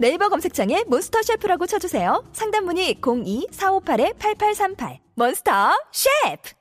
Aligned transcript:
네이버 0.00 0.30
검색창에 0.30 0.84
몬스터 0.86 1.20
셰프라고 1.20 1.66
쳐주세요. 1.66 2.24
상담 2.32 2.64
문의 2.64 2.94
02-458-8838 3.02 4.98
몬스터 5.14 5.52
셰프 5.92 6.52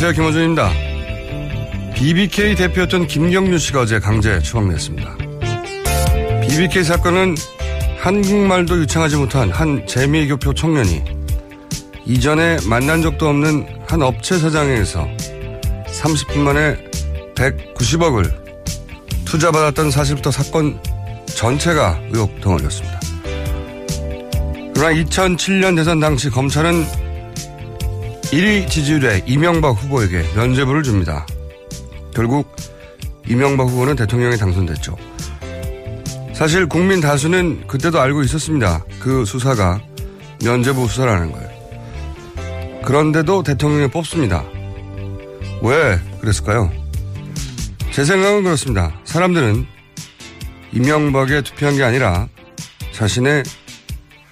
안녕하세요. 0.00 0.12
김호준입니다. 0.12 0.70
BBK 1.96 2.54
대표였던 2.54 3.08
김경준 3.08 3.58
씨가 3.58 3.80
어제 3.80 3.98
강제 3.98 4.38
추방됐습니다. 4.38 5.16
BBK 6.42 6.84
사건은 6.84 7.34
한국말도 7.98 8.78
유창하지 8.78 9.16
못한 9.16 9.50
한 9.50 9.84
재미교표 9.88 10.54
청년이 10.54 11.02
이전에 12.06 12.58
만난 12.68 13.02
적도 13.02 13.28
없는 13.28 13.66
한 13.88 14.02
업체 14.02 14.38
사장에게서 14.38 15.04
30분 15.86 16.38
만에 16.38 16.76
190억을 17.34 18.32
투자받았던 19.24 19.90
사실부터 19.90 20.30
사건 20.30 20.80
전체가 21.26 21.98
의혹 22.12 22.40
덩어리였습니다. 22.40 23.00
그러나 24.74 24.94
2007년 24.94 25.74
대선 25.74 25.98
당시 25.98 26.30
검찰은 26.30 27.07
1위 28.30 28.68
지지율의 28.68 29.22
이명박 29.26 29.70
후보에게 29.70 30.22
면죄부를 30.36 30.82
줍니다. 30.82 31.26
결국 32.14 32.54
이명박 33.26 33.68
후보는 33.68 33.96
대통령에 33.96 34.36
당선됐죠. 34.36 34.96
사실 36.34 36.66
국민 36.66 37.00
다수는 37.00 37.66
그때도 37.66 38.00
알고 38.00 38.22
있었습니다. 38.22 38.84
그 39.00 39.24
수사가 39.24 39.80
면죄부 40.44 40.86
수사라는 40.88 41.32
걸. 41.32 41.48
그런데도 42.84 43.42
대통령에 43.42 43.88
뽑습니다. 43.88 44.44
왜 45.62 45.98
그랬을까요? 46.20 46.70
제 47.92 48.04
생각은 48.04 48.44
그렇습니다. 48.44 48.92
사람들은 49.04 49.66
이명박에 50.72 51.40
투표한 51.42 51.76
게 51.76 51.82
아니라 51.82 52.28
자신의 52.92 53.42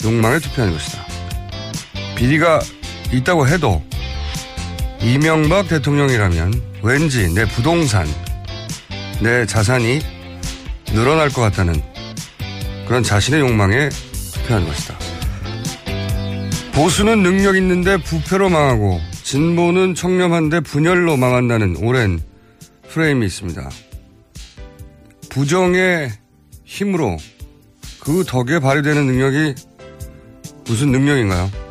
욕망에 0.05 0.39
투표한 0.39 0.73
것이다. 0.73 0.99
비리가 2.15 2.61
있다고 3.12 3.49
해도 3.49 3.83
이명박 5.00 5.69
대통령이라면 5.69 6.62
왠지 6.83 7.33
내 7.33 7.47
부동산, 7.47 8.06
내 9.22 9.47
자산이 9.47 10.00
늘어날 10.87 11.31
것 11.31 11.43
같다는 11.43 11.83
그런 12.87 13.03
자신의 13.03 13.41
욕망에 13.41 13.89
투표한 14.33 14.66
것이다. 14.66 14.97
보수는 16.72 17.22
능력 17.22 17.56
있는데 17.56 17.97
부패로 17.97 18.49
망하고 18.49 19.00
진보는 19.22 19.95
청렴한데 19.95 20.61
분열로 20.61 21.16
망한다는 21.16 21.77
오랜 21.78 22.21
프레임이 22.91 23.27
있습니다. 23.27 23.69
부정의 25.31 26.11
힘으로 26.65 27.16
그 28.00 28.25
덕에 28.25 28.59
발휘되는 28.61 29.06
능력이 29.06 29.55
무슨 30.66 30.93
능력인가요? 30.93 31.66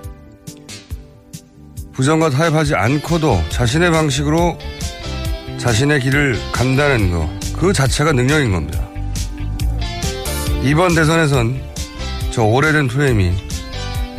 부정과 1.95 2.29
타협하지 2.29 2.75
않고도 2.75 3.41
자신의 3.49 3.89
방식으로 3.89 4.57
자신의 5.57 6.01
길을 6.01 6.37
간다는 6.51 7.09
거, 7.09 7.29
그 7.57 7.71
자체가 7.71 8.11
능력인 8.11 8.51
겁니다. 8.51 8.85
이번 10.61 10.93
대선에선 10.93 11.61
저 12.31 12.43
오래된 12.43 12.89
프레임이 12.89 13.31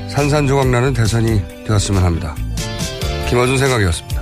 산산조각 0.09 0.69
나는 0.69 0.94
대선이 0.94 1.66
되었으면 1.66 2.03
합니다. 2.03 2.34
김어준 3.28 3.58
생각이었습니다. 3.58 4.16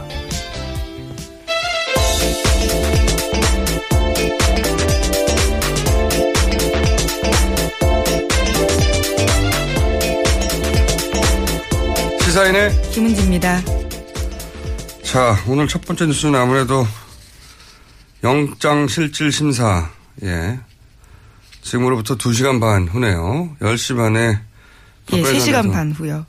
시사인의 12.34 12.90
김은지입니다. 12.90 13.62
자, 15.04 15.36
오늘 15.46 15.68
첫 15.68 15.82
번째 15.82 16.06
뉴스는 16.06 16.34
아무래도 16.34 16.84
영장 18.24 18.88
실질 18.88 19.30
심사, 19.30 19.88
예. 20.24 20.58
지금으로부터 21.62 22.16
2시간 22.16 22.60
반 22.60 22.88
후네요. 22.88 23.56
10시 23.60 23.96
반에. 23.96 24.40
예, 25.12 25.22
3시간 25.22 25.70
반 25.70 25.92
후요. 25.92 26.26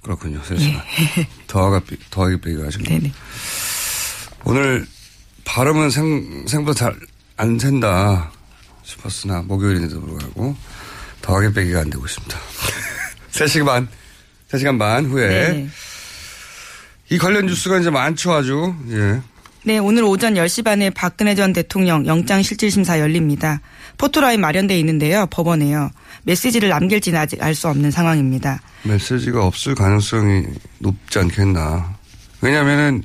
그렇군요. 0.00 0.40
3시간. 0.40 0.82
예. 1.18 1.28
더하기, 1.48 1.98
더하기 2.08 2.40
빼기가 2.40 2.64
하신 2.68 2.82
네네. 2.84 3.12
오늘 4.44 4.86
발음은 5.44 5.90
생, 5.90 6.46
생보다 6.46 6.94
잘안 7.36 7.58
샌다 7.58 8.32
싶었으나 8.84 9.42
목요일인데도 9.42 10.00
불구하고 10.00 10.56
더하기 11.20 11.52
빼기가 11.52 11.80
안 11.80 11.90
되고 11.90 12.06
있습니다. 12.06 12.38
3시간 13.32 13.66
반 13.66 14.01
3시간 14.52 14.78
반 14.78 15.06
후에. 15.06 15.28
네. 15.28 15.68
이 17.10 17.18
관련 17.18 17.46
뉴스가 17.46 17.78
이제 17.78 17.90
많죠, 17.90 18.32
아주. 18.32 18.74
예. 18.90 19.20
네, 19.64 19.78
오늘 19.78 20.02
오전 20.04 20.34
10시 20.34 20.64
반에 20.64 20.90
박근혜 20.90 21.34
전 21.34 21.52
대통령 21.52 22.06
영장실질심사 22.06 22.98
열립니다. 22.98 23.60
포토라인 23.96 24.40
마련돼 24.40 24.78
있는데요. 24.80 25.26
법원에요. 25.30 25.90
메시지를 26.24 26.68
남길지는 26.70 27.18
아직 27.18 27.42
알 27.42 27.54
수 27.54 27.68
없는 27.68 27.90
상황입니다. 27.90 28.60
메시지가 28.84 29.44
없을 29.44 29.74
가능성이 29.74 30.46
높지 30.78 31.18
않겠나. 31.18 31.96
왜냐면은 32.40 33.04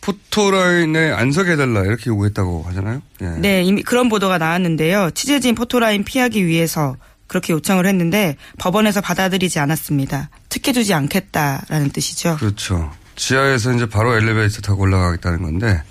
포토라인에 0.00 1.12
안석해달라 1.12 1.82
이렇게 1.84 2.10
요구했다고 2.10 2.64
하잖아요. 2.68 3.02
예. 3.22 3.26
네, 3.38 3.62
이미 3.62 3.82
그런 3.82 4.08
보도가 4.08 4.38
나왔는데요. 4.38 5.10
취재진 5.14 5.54
포토라인 5.54 6.04
피하기 6.04 6.46
위해서 6.46 6.96
그렇게 7.26 7.52
요청을 7.52 7.86
했는데 7.86 8.36
법원에서 8.58 9.00
받아들이지 9.00 9.58
않았습니다. 9.58 10.30
특혜 10.48 10.72
주지 10.72 10.94
않겠다라는 10.94 11.90
뜻이죠. 11.90 12.36
그렇죠. 12.36 12.92
지하에서 13.16 13.72
이제 13.72 13.86
바로 13.86 14.14
엘리베이터 14.14 14.60
타고 14.60 14.82
올라가겠다는 14.82 15.42
건데, 15.42 15.82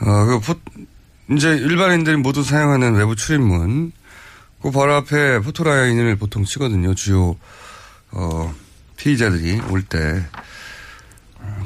어, 0.00 0.24
그 0.26 0.40
포, 0.40 0.54
이제 1.30 1.50
일반인들이 1.50 2.16
모두 2.16 2.42
사용하는 2.42 2.94
외부 2.94 3.16
출입문, 3.16 3.92
그 4.62 4.70
바로 4.70 4.94
앞에 4.94 5.40
포토라인을 5.40 6.16
보통 6.16 6.44
치거든요. 6.44 6.94
주요, 6.94 7.36
어, 8.12 8.54
피의자들이 8.96 9.60
올 9.68 9.82
때. 9.82 10.24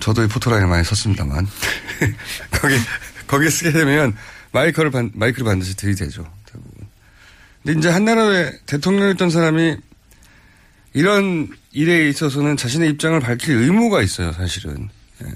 저도 0.01 0.25
이 0.25 0.29
포토라인을 0.29 0.69
많이 0.69 0.83
썼습니다만. 0.83 1.47
거기, 2.51 2.77
거기 3.29 3.51
쓰게 3.51 3.71
되면 3.71 4.17
마이크를, 4.51 4.91
반, 4.91 5.11
마이크를 5.15 5.45
반드시 5.45 5.77
들이대죠. 5.77 6.27
근데 7.69 7.81
이제 7.81 7.91
한나라의 7.91 8.61
대통령이었던 8.65 9.29
사람이 9.29 9.77
이런 10.95 11.51
일에 11.73 12.09
있어서는 12.09 12.57
자신의 12.57 12.89
입장을 12.89 13.21
밝힐 13.21 13.57
의무가 13.57 14.01
있어요, 14.01 14.33
사실은. 14.33 14.89
예. 15.23 15.29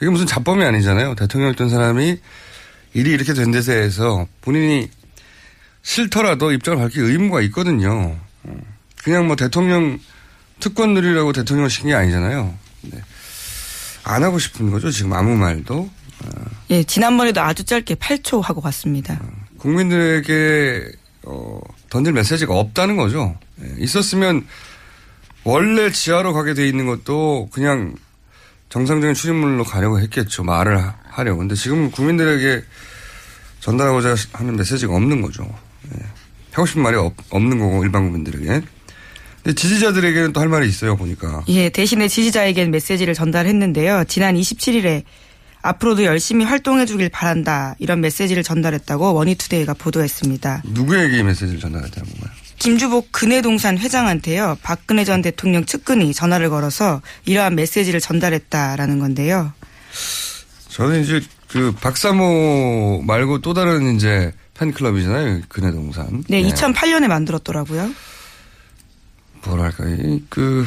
이게 0.00 0.08
무슨 0.08 0.24
잡범이 0.24 0.64
아니잖아요. 0.64 1.14
대통령이었던 1.14 1.68
사람이 1.68 2.16
일이 2.94 3.10
이렇게 3.10 3.34
된 3.34 3.50
데서 3.50 3.72
해서 3.72 4.26
본인이 4.40 4.88
싫더라도 5.82 6.52
입장을 6.52 6.78
밝힐 6.78 7.02
의무가 7.02 7.42
있거든요. 7.42 8.18
어. 8.44 8.60
그냥 9.02 9.26
뭐 9.26 9.36
대통령 9.36 10.00
특권 10.60 10.94
누리라고 10.94 11.34
대통령 11.34 11.68
시킨 11.68 11.88
게 11.90 11.94
아니잖아요. 11.94 12.54
네. 12.80 13.02
안 14.04 14.24
하고 14.24 14.38
싶은 14.38 14.70
거죠, 14.70 14.90
지금 14.90 15.12
아무 15.12 15.36
말도. 15.36 15.80
어. 15.80 16.44
예, 16.70 16.82
지난번에도 16.82 17.42
아주 17.42 17.62
짧게 17.62 17.96
8초 17.96 18.40
하고 18.40 18.62
갔습니다. 18.62 19.20
어. 19.22 19.28
국민들에게 19.58 21.04
어, 21.26 21.60
던질 21.94 22.12
메시지가 22.12 22.52
없다는 22.52 22.96
거죠. 22.96 23.38
예. 23.62 23.72
있었으면 23.78 24.44
원래 25.44 25.92
지하로 25.92 26.32
가게 26.32 26.52
돼 26.52 26.66
있는 26.66 26.86
것도 26.86 27.50
그냥 27.52 27.94
정상적인 28.68 29.14
출입문으로 29.14 29.62
가려고 29.62 30.00
했겠죠. 30.00 30.42
말을 30.42 30.76
하려고. 31.04 31.38
근데 31.38 31.54
지금 31.54 31.92
국민들에게 31.92 32.64
전달하고자 33.60 34.16
하는 34.32 34.56
메시지가 34.56 34.92
없는 34.92 35.22
거죠. 35.22 35.44
예. 35.94 36.04
하고 36.50 36.66
싶은 36.66 36.82
말이 36.82 36.96
없, 36.96 37.14
는 37.32 37.58
거고, 37.60 37.84
일반 37.84 38.10
국민들에게. 38.10 38.62
지지자들에게는 39.54 40.32
또 40.32 40.40
할 40.40 40.48
말이 40.48 40.66
있어요, 40.68 40.96
보니까. 40.96 41.44
예, 41.48 41.68
대신에 41.68 42.08
지지자에게는 42.08 42.72
메시지를 42.72 43.14
전달했는데요. 43.14 44.04
지난 44.08 44.34
27일에 44.34 45.04
앞으로도 45.64 46.04
열심히 46.04 46.44
활동해 46.44 46.84
주길 46.84 47.08
바란다. 47.08 47.74
이런 47.78 48.02
메시지를 48.02 48.42
전달했다고 48.42 49.14
원희투데이가 49.14 49.72
보도했습니다. 49.74 50.62
누구에게 50.66 51.22
메시지를 51.22 51.58
전달했다는 51.58 52.10
건가요? 52.10 52.30
김주복 52.58 53.10
근해동산 53.12 53.78
회장한테요. 53.78 54.58
박근혜 54.62 55.04
전 55.04 55.22
대통령 55.22 55.64
측근이 55.64 56.12
전화를 56.12 56.50
걸어서 56.50 57.00
이러한 57.24 57.54
메시지를 57.54 57.98
전달했다라는 58.00 58.98
건데요. 58.98 59.52
저는 60.68 61.02
이제 61.02 61.22
그 61.48 61.72
박사모 61.72 63.02
말고 63.06 63.40
또 63.40 63.54
다른 63.54 63.96
이제 63.96 64.32
팬클럽이잖아요. 64.54 65.42
근해동산. 65.48 66.24
네, 66.28 66.42
네. 66.42 66.48
2008년에 66.50 67.08
만들었더라고요. 67.08 67.90
뭐랄까, 69.46 69.84
그 70.28 70.66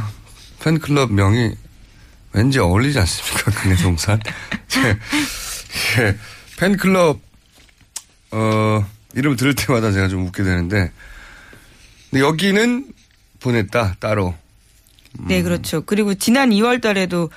팬클럽 0.64 1.14
명이 1.14 1.56
왠지 2.34 2.60
어울리지 2.60 3.00
않습니까? 3.00 3.52
근해동산. 3.62 4.20
예, 6.00 6.18
팬클럽, 6.58 7.20
어, 8.32 8.86
이름을 9.16 9.38
들을 9.38 9.56
때마다 9.56 9.92
제가 9.92 10.08
좀 10.08 10.26
웃게 10.28 10.44
되는데 10.44 10.92
근데 12.10 12.24
여기는 12.24 12.94
보냈다 13.40 13.96
따로. 14.00 14.36
음. 15.20 15.26
네, 15.28 15.42
그렇죠. 15.42 15.82
그리고 15.86 16.14
지난 16.14 16.50
2월 16.52 16.82
달에도 16.82 17.30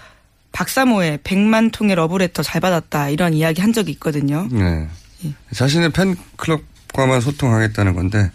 박사모의 0.52 1.18
100만 1.18 1.72
통의 1.72 1.94
러브레터 1.96 2.42
잘 2.42 2.60
받았다 2.60 3.08
이런 3.10 3.34
이야기 3.34 3.60
한 3.60 3.72
적이 3.72 3.92
있거든요. 3.92 4.48
네. 4.50 4.88
예. 5.24 5.34
자신의 5.54 5.90
팬클럽과만 5.92 7.20
소통하겠다는 7.20 7.94
건데 7.94 8.30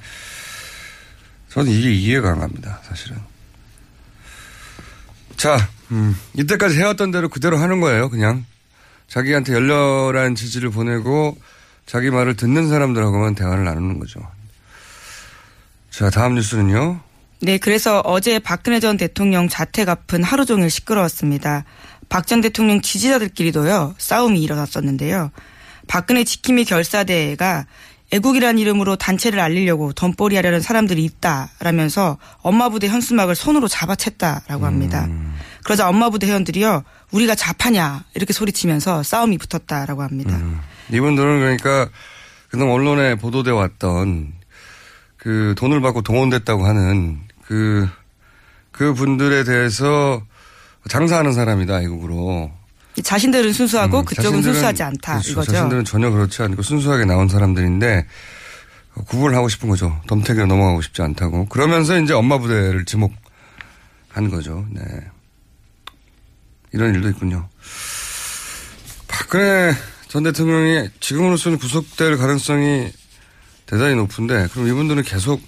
저는 1.50 1.72
이게 1.72 1.92
이해가 1.92 2.32
안 2.32 2.40
갑니다, 2.40 2.82
사실은. 2.84 3.18
자, 5.38 5.70
음, 5.92 6.16
이때까지 6.34 6.78
해왔던 6.78 7.12
대로 7.12 7.30
그대로 7.30 7.58
하는 7.58 7.80
거예요, 7.82 8.10
그냥. 8.10 8.46
자기한테 9.08 9.54
열렬한 9.54 10.36
지지를 10.36 10.72
보내고 10.72 11.38
자기 11.86 12.10
말을 12.10 12.36
듣는 12.36 12.70
사람들하고만 12.70 13.36
대화를 13.36 13.64
나누는 13.64 14.00
거죠. 14.00 14.20
자, 15.92 16.10
다음 16.10 16.36
뉴스는요. 16.36 17.00
네, 17.42 17.58
그래서 17.58 18.02
어제 18.06 18.40
박근혜 18.40 18.80
전 18.80 18.98
대통령 18.98 19.48
자택 19.48 19.88
앞은 19.90 20.24
하루 20.24 20.46
종일 20.46 20.70
시끄러웠습니다. 20.70 21.64
박 22.10 22.26
전 22.26 22.42
대통령 22.42 22.82
지지자들끼리도요, 22.82 23.96
싸움이 23.98 24.42
일어났었는데요. 24.42 25.32
박근혜 25.88 26.24
지킴이 26.24 26.66
결사대가 26.66 27.66
애국이란 28.12 28.58
이름으로 28.60 28.96
단체를 28.96 29.40
알리려고 29.40 29.94
덤벌이 29.94 30.36
하려는 30.36 30.62
사람들이 30.62 31.04
있다라면서 31.04 32.18
엄마 32.42 32.70
부대 32.70 32.88
현수막을 32.88 33.36
손으로 33.36 33.68
잡아챘다라고 33.68 34.62
합니다. 34.62 35.06
음. 35.06 35.36
그러자 35.66 35.90
엄마 35.90 36.12
부대 36.12 36.28
회원들이요, 36.28 36.84
우리가 37.12 37.34
자파냐 37.34 38.04
이렇게 38.14 38.34
소리치면서 38.34 39.02
싸움이 39.02 39.40
붙었다라고 39.40 40.04
합니다. 40.04 40.36
음. 40.36 40.60
이분들은 40.94 41.40
그러니까 41.40 41.90
그동 42.50 42.72
언론에 42.72 43.16
보도돼 43.16 43.50
왔던 43.50 44.34
그 45.18 45.56
돈을 45.58 45.82
받고 45.82 46.04
동원됐다고 46.04 46.68
하는 46.68 47.20
그, 47.42 47.90
그 48.72 48.94
분들에 48.94 49.44
대해서 49.44 50.22
장사하는 50.88 51.34
사람이다, 51.34 51.82
이국으로. 51.82 52.52
자신들은 53.02 53.52
순수하고 53.52 54.02
음, 54.02 54.06
그쪽은 54.06 54.44
순수하지 54.44 54.84
않다, 54.84 55.14
그렇죠. 55.14 55.32
이거죠. 55.32 55.52
자신들은 55.52 55.84
전혀 55.84 56.12
그렇지 56.12 56.44
않고 56.44 56.62
순수하게 56.62 57.06
나온 57.06 57.28
사람들인데 57.28 58.06
구분을 59.08 59.36
하고 59.36 59.50
싶은 59.50 59.68
거죠. 59.68 60.00
덤태기로 60.06 60.46
넘어가고 60.46 60.84
싶지 60.84 61.02
않다고. 61.02 61.48
그러면서 61.48 62.00
이제 62.00 62.14
엄마 62.14 62.38
부대를 62.38 62.86
지목한 62.86 64.30
거죠. 64.30 64.64
네. 64.70 64.84
이런 66.76 66.94
일도 66.94 67.10
있군요. 67.10 67.48
박근혜 69.08 69.74
전 70.10 70.24
대통령이 70.24 70.90
지금으로서는 71.00 71.58
구속될 71.58 72.18
가능성이 72.18 72.92
대단히 73.66 73.96
높은데 73.96 74.48
그럼 74.52 74.68
이분들은 74.68 75.04
계속 75.04 75.42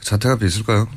자택 0.00 0.30
앞에 0.30 0.46
있을까요? 0.46 0.88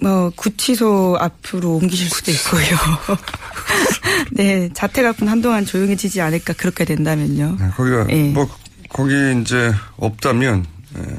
뭐 0.00 0.30
구치소 0.34 1.18
앞으로 1.20 1.76
옮기실 1.76 2.08
수도 2.08 2.30
있고요. 2.32 3.18
네, 4.32 4.70
자택 4.72 5.04
앞은 5.06 5.28
한동안 5.28 5.64
조용해지지 5.64 6.20
않을까 6.20 6.54
그렇게 6.54 6.84
된다면요. 6.84 7.56
네, 7.60 7.70
거기가 7.76 8.04
네. 8.04 8.30
뭐 8.30 8.48
거기 8.88 9.12
이제 9.40 9.72
없다면 9.96 10.66
네. 10.94 11.18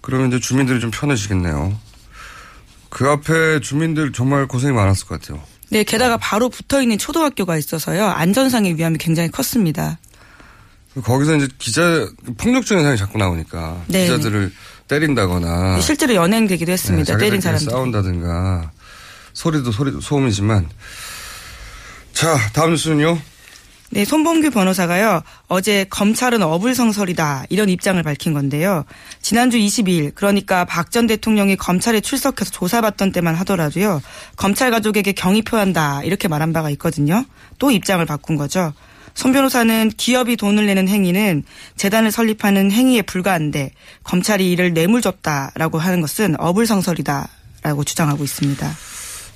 그러면 0.00 0.28
이제 0.28 0.40
주민들이 0.40 0.80
좀 0.80 0.90
편해지겠네요. 0.90 1.78
그 2.88 3.08
앞에 3.08 3.60
주민들 3.60 4.12
정말 4.12 4.46
고생이 4.48 4.72
많았을 4.72 5.06
것 5.06 5.20
같아요. 5.20 5.42
네, 5.70 5.82
게다가 5.82 6.16
바로 6.16 6.48
붙어 6.48 6.80
있는 6.80 6.98
초등학교가 6.98 7.56
있어서요. 7.56 8.06
안전상의 8.06 8.76
위험이 8.76 8.98
굉장히 8.98 9.30
컸습니다. 9.30 9.98
거기서 11.02 11.36
이제 11.36 11.48
기자 11.58 12.08
폭력적 12.38 12.78
현상이 12.78 12.96
자꾸 12.96 13.18
나오니까 13.18 13.82
네. 13.86 14.04
기자들을 14.04 14.52
때린다거나 14.88 15.80
실제로 15.80 16.14
연행되기도 16.14 16.72
했습니다. 16.72 17.16
네, 17.16 17.24
때린 17.24 17.40
사람들 17.40 17.70
싸운다든가 17.70 18.70
소리도 19.34 19.72
소리도 19.72 20.00
소음이지만 20.00 20.68
자 22.12 22.38
다음 22.54 22.70
뉴스는요. 22.70 23.18
네, 23.96 24.04
손봉규 24.04 24.50
변호사가요, 24.50 25.22
어제 25.48 25.86
검찰은 25.88 26.42
어불성설이다, 26.42 27.46
이런 27.48 27.70
입장을 27.70 28.02
밝힌 28.02 28.34
건데요. 28.34 28.84
지난주 29.22 29.56
22일, 29.56 30.14
그러니까 30.14 30.66
박 30.66 30.90
전 30.90 31.06
대통령이 31.06 31.56
검찰에 31.56 32.00
출석해서 32.00 32.50
조사받던 32.50 33.12
때만 33.12 33.34
하더라도요, 33.36 34.02
검찰 34.36 34.70
가족에게 34.70 35.12
경의 35.12 35.40
표한다, 35.40 36.02
이렇게 36.04 36.28
말한 36.28 36.52
바가 36.52 36.68
있거든요. 36.72 37.24
또 37.58 37.70
입장을 37.70 38.04
바꾼 38.04 38.36
거죠. 38.36 38.74
손 39.14 39.32
변호사는 39.32 39.90
기업이 39.96 40.36
돈을 40.36 40.66
내는 40.66 40.88
행위는 40.88 41.44
재단을 41.76 42.10
설립하는 42.10 42.70
행위에 42.70 43.00
불과한데 43.00 43.70
검찰이 44.04 44.52
이를 44.52 44.74
뇌물줬다라고 44.74 45.78
하는 45.78 46.02
것은 46.02 46.38
어불성설이다. 46.38 47.30
있다라고 47.66 47.84
주장하고 47.84 48.24
있습니다. 48.24 48.70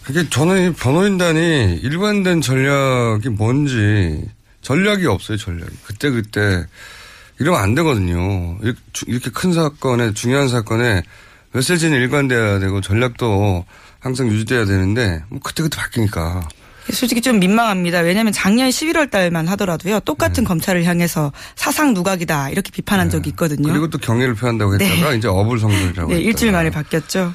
그게 0.03 0.29
저는 0.29 0.71
이 0.71 0.75
변호인단이 0.75 1.81
일관된 1.83 2.41
전략이 2.41 3.29
뭔지 3.31 4.25
전략이 4.63 5.07
없어요, 5.07 5.37
전략이. 5.37 5.73
그때그때 5.85 6.67
이러면 7.39 7.63
안 7.63 7.75
되거든요. 7.75 8.59
이렇게, 9.07 9.31
큰 9.31 9.53
사건에, 9.53 10.13
중요한 10.13 10.49
사건에 10.49 11.03
메시지는 11.53 11.99
일관돼야 11.99 12.59
되고 12.59 12.81
전략도 12.81 13.65
항상 13.99 14.29
유지돼야 14.29 14.67
되는데 14.67 15.23
뭐 15.29 15.41
그때그때 15.41 15.79
바뀌니까. 15.79 16.49
솔직히 16.93 17.21
좀 17.21 17.39
민망합니다. 17.39 18.01
왜냐하면 18.01 18.33
작년 18.33 18.69
11월 18.69 19.11
달만 19.11 19.47
하더라도요. 19.49 20.01
똑같은 20.01 20.45
검찰을 20.45 20.85
향해서 20.85 21.33
사상 21.55 21.95
누각이다 21.95 22.51
이렇게 22.51 22.71
비판한 22.73 23.11
적이 23.11 23.31
있거든요. 23.31 23.67
네. 23.67 23.73
그리고 23.73 23.89
또 23.89 23.99
경의를 23.99 24.35
표한다고 24.35 24.75
했다가 24.75 25.15
이제 25.15 25.29
어불성설이라고 25.29 26.13
네. 26.13 26.21
일주일 26.21 26.53
만에 26.53 26.71
바뀌었죠. 26.71 27.33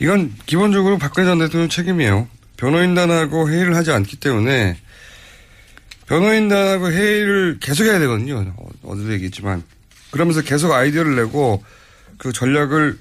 이건 0.00 0.34
기본적으로 0.46 0.98
박근혜 0.98 1.26
전 1.26 1.38
대통령 1.38 1.68
책임이에요. 1.68 2.28
변호인단하고 2.56 3.48
회의를 3.48 3.76
하지 3.76 3.92
않기 3.92 4.16
때문에 4.16 4.76
변호인단하고 6.06 6.90
회의를 6.90 7.58
계속 7.60 7.84
해야 7.84 7.98
되거든요. 7.98 8.52
어, 8.56 8.68
어제도 8.84 9.12
얘기했지만. 9.12 9.62
그러면서 10.10 10.40
계속 10.42 10.72
아이디어를 10.72 11.16
내고 11.16 11.64
그 12.18 12.32
전략을 12.32 12.98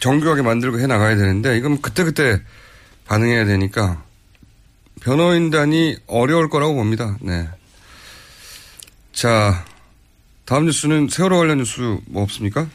정교하게 0.00 0.42
만들고 0.42 0.80
해 0.80 0.86
나가야 0.86 1.16
되는데 1.16 1.56
이건 1.56 1.80
그때그때 1.80 2.40
반응해야 3.06 3.44
되니까 3.44 4.02
변호인단이 5.00 5.96
어려울 6.06 6.48
거라고 6.48 6.74
봅니다. 6.74 7.16
네. 7.20 7.48
자, 9.12 9.64
다음 10.44 10.66
뉴스는 10.66 11.08
세월호 11.08 11.38
관련 11.38 11.58
뉴스 11.58 11.98
뭐 12.06 12.22
없습니까? 12.22 12.68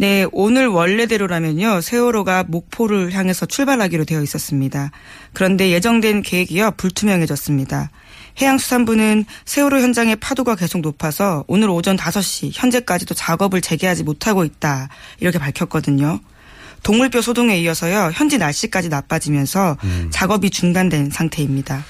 네, 0.00 0.26
오늘 0.32 0.66
원래대로라면요, 0.66 1.82
세월호가 1.82 2.44
목포를 2.48 3.12
향해서 3.12 3.44
출발하기로 3.44 4.06
되어 4.06 4.22
있었습니다. 4.22 4.92
그런데 5.34 5.70
예정된 5.70 6.22
계획이요, 6.22 6.70
불투명해졌습니다. 6.78 7.90
해양수산부는 8.40 9.26
세월호 9.44 9.78
현장의 9.80 10.16
파도가 10.16 10.56
계속 10.56 10.80
높아서 10.80 11.44
오늘 11.48 11.68
오전 11.68 11.98
5시 11.98 12.48
현재까지도 12.54 13.12
작업을 13.14 13.60
재개하지 13.60 14.04
못하고 14.04 14.46
있다. 14.46 14.88
이렇게 15.18 15.38
밝혔거든요. 15.38 16.20
동물뼈 16.82 17.20
소동에 17.20 17.58
이어서요, 17.58 18.12
현지 18.14 18.38
날씨까지 18.38 18.88
나빠지면서 18.88 19.76
작업이 20.08 20.48
중단된 20.48 21.10
상태입니다. 21.10 21.84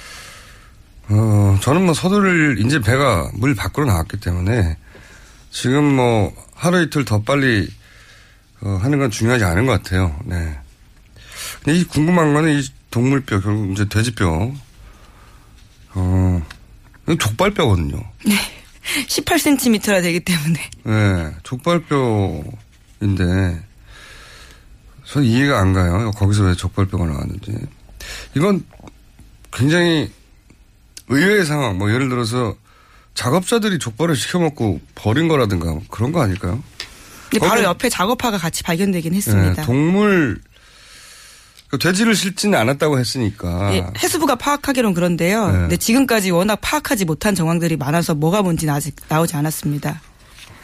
어, 1.10 1.58
저는 1.62 1.84
뭐 1.84 1.94
서두를 1.94 2.58
이제 2.58 2.80
배가 2.80 3.30
물 3.34 3.54
밖으로 3.54 3.86
나왔기 3.86 4.18
때문에 4.18 4.78
지금 5.52 5.84
뭐 5.84 6.32
하루 6.56 6.82
이틀 6.82 7.04
더 7.04 7.22
빨리 7.22 7.68
어, 8.62 8.78
하는 8.82 8.98
건 8.98 9.10
중요하지 9.10 9.44
않은 9.44 9.66
것 9.66 9.72
같아요. 9.72 10.18
네. 10.24 10.58
근데 11.62 11.78
이 11.78 11.84
궁금한 11.84 12.34
거는 12.34 12.58
이 12.58 12.62
동물뼈, 12.90 13.40
결국 13.40 13.72
이제 13.72 13.88
돼지뼈. 13.88 14.52
어, 15.94 16.42
족발뼈거든요. 17.18 18.02
18cm나 19.08 20.02
되기 20.02 20.20
때문에. 20.20 20.70
네, 20.84 21.34
족발뼈인데, 21.42 22.50
전 25.04 25.24
이해가 25.24 25.58
안 25.60 25.72
가요. 25.72 26.10
거기서 26.12 26.44
왜 26.44 26.54
족발뼈가 26.54 27.06
나왔는지. 27.06 27.52
이건 28.36 28.64
굉장히 29.52 30.10
의외의 31.08 31.44
상황, 31.44 31.78
뭐 31.78 31.92
예를 31.92 32.08
들어서 32.08 32.54
작업자들이 33.14 33.78
족발을 33.78 34.14
시켜 34.16 34.38
먹고 34.38 34.80
버린 34.94 35.28
거라든가 35.28 35.66
뭐 35.72 35.82
그런 35.90 36.12
거 36.12 36.22
아닐까요? 36.22 36.62
근데 37.30 37.46
바로 37.46 37.62
옆에 37.62 37.88
작업화가 37.88 38.38
같이 38.38 38.62
발견되긴 38.62 39.14
했습니다. 39.14 39.54
네, 39.54 39.62
동물, 39.62 40.40
그 41.68 41.78
돼지를 41.78 42.14
싣지는 42.14 42.58
않았다고 42.58 42.98
했으니까. 42.98 43.74
예, 43.74 43.86
해수부가 44.02 44.34
파악하기론 44.34 44.94
그런데요. 44.94 45.46
네. 45.46 45.52
근데 45.52 45.76
지금까지 45.76 46.32
워낙 46.32 46.58
파악하지 46.60 47.04
못한 47.04 47.34
정황들이 47.34 47.76
많아서 47.76 48.14
뭐가 48.14 48.42
뭔지는 48.42 48.74
아직 48.74 48.96
나오지 49.08 49.36
않았습니다. 49.36 50.00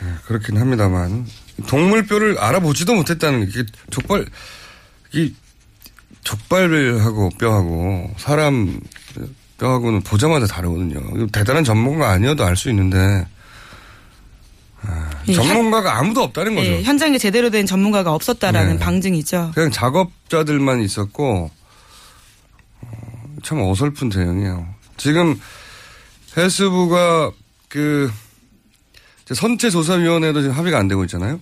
네, 0.00 0.08
그렇긴 0.26 0.58
합니다만 0.58 1.26
동물뼈를 1.68 2.38
알아보지도 2.38 2.94
못했다는 2.94 3.49
게 3.49 3.64
족발 3.90 4.26
이 5.14 5.32
족발하고 6.25 7.30
뼈하고 7.38 8.11
사람 8.18 8.80
뼈하고는 9.58 10.02
보자마자 10.02 10.46
다르거든요. 10.46 11.28
대단한 11.28 11.64
전문가 11.64 12.11
아니어도 12.11 12.44
알 12.44 12.56
수 12.56 12.68
있는데 12.68 13.26
아, 14.88 15.11
예, 15.28 15.33
전문가가 15.33 15.99
아무도 15.99 16.23
없다는 16.23 16.55
거죠. 16.55 16.71
예, 16.71 16.83
현장에 16.83 17.19
제대로 17.19 17.50
된 17.50 17.66
전문가가 17.66 18.12
없었다라는 18.12 18.75
네. 18.75 18.78
방증이죠. 18.78 19.52
그냥 19.55 19.71
작업자들만 19.71 20.83
있었고 20.83 21.50
어, 22.81 23.37
참 23.43 23.61
어설픈 23.62 24.09
대응이에요. 24.09 24.66
지금 24.97 25.38
해수부가 26.37 27.33
그 27.69 28.11
선체조사위원회도 29.33 30.43
지금 30.43 30.57
합의가 30.57 30.78
안 30.78 30.88
되고 30.88 31.02
있잖아요. 31.05 31.40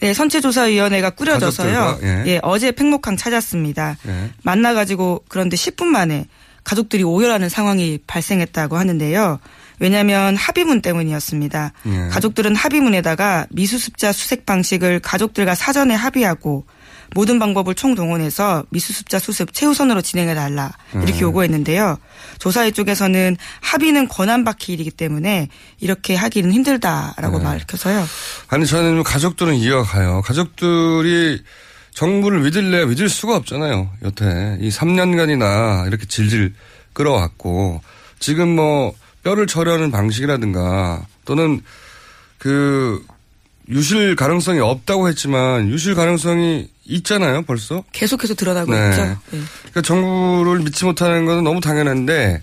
네, 0.00 0.14
선체조사위원회가 0.14 1.10
꾸려져서요. 1.10 1.78
가족들과, 1.78 2.26
예. 2.26 2.40
어제 2.42 2.72
팽목항 2.72 3.18
찾았습니다. 3.18 3.98
예. 4.06 4.30
만나가지고 4.42 5.24
그런데 5.28 5.56
10분 5.56 5.84
만에 5.86 6.26
가족들이 6.64 7.02
오열하는 7.02 7.48
상황이 7.48 7.98
발생했다고 8.06 8.78
하는데요. 8.78 9.40
왜냐하면 9.80 10.36
합의문 10.36 10.82
때문이었습니다. 10.82 11.72
예. 11.86 12.08
가족들은 12.10 12.54
합의문에다가 12.54 13.46
미수습자 13.50 14.12
수색 14.12 14.46
방식을 14.46 15.00
가족들과 15.00 15.54
사전에 15.54 15.94
합의하고 15.94 16.66
모든 17.14 17.38
방법을 17.38 17.74
총동원해서 17.74 18.64
미수습자 18.70 19.18
수습 19.18 19.52
최우선으로 19.52 20.00
진행해달라 20.00 20.70
이렇게 20.94 21.14
음. 21.14 21.20
요구했는데요. 21.22 21.98
조사회 22.38 22.70
쪽에서는 22.70 23.36
합의는 23.60 24.06
권한받기 24.06 24.72
일이기 24.72 24.90
때문에 24.92 25.48
이렇게 25.80 26.14
하기는 26.14 26.52
힘들다라고 26.52 27.38
네. 27.38 27.44
밝혀서요. 27.44 28.06
아니 28.48 28.66
저는 28.66 28.94
뭐 28.94 29.02
가족들은 29.02 29.56
이어가요. 29.56 30.22
가족들이 30.22 31.42
정부를 31.94 32.40
믿을래야 32.40 32.86
믿을 32.86 33.08
수가 33.08 33.34
없잖아요. 33.36 33.90
여태 34.04 34.58
이 34.60 34.68
3년간이나 34.68 35.88
이렇게 35.88 36.06
질질 36.06 36.54
끌어왔고 36.92 37.80
지금 38.20 38.54
뭐 38.54 38.94
뼈를 39.22 39.46
처리하는 39.46 39.90
방식이라든가 39.90 41.06
또는 41.24 41.60
그 42.38 43.04
유실 43.68 44.16
가능성이 44.16 44.60
없다고 44.60 45.08
했지만 45.08 45.68
유실 45.68 45.94
가능성이 45.94 46.68
있잖아요. 46.84 47.42
벌써. 47.42 47.84
계속해서 47.92 48.34
드러나고 48.34 48.72
네. 48.72 48.90
있죠. 48.90 49.04
네. 49.04 49.40
그러니까 49.60 49.82
정부를 49.82 50.60
믿지 50.62 50.84
못하는 50.84 51.24
것은 51.24 51.44
너무 51.44 51.60
당연한데 51.60 52.42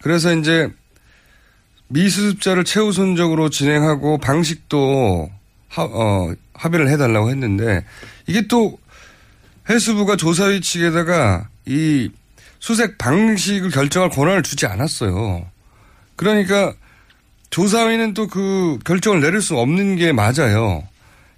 그래서 0.00 0.34
이제 0.34 0.70
미수습자를 1.88 2.64
최우선적으로 2.64 3.50
진행하고 3.50 4.18
방식도 4.18 5.30
하, 5.68 5.82
어, 5.82 6.34
합의를 6.54 6.88
해달라고 6.88 7.30
했는데 7.30 7.84
이게 8.26 8.46
또 8.46 8.78
해수부가 9.68 10.16
조사위 10.16 10.60
측에다가 10.60 11.48
이 11.66 12.10
수색 12.58 12.96
방식을 12.96 13.70
결정할 13.70 14.08
권한을 14.10 14.42
주지 14.42 14.66
않았어요. 14.66 15.46
그러니까 16.16 16.74
조사위는 17.50 18.14
또 18.14 18.26
그 18.26 18.78
결정을 18.84 19.20
내릴 19.20 19.40
수 19.40 19.56
없는 19.58 19.96
게 19.96 20.12
맞아요. 20.12 20.82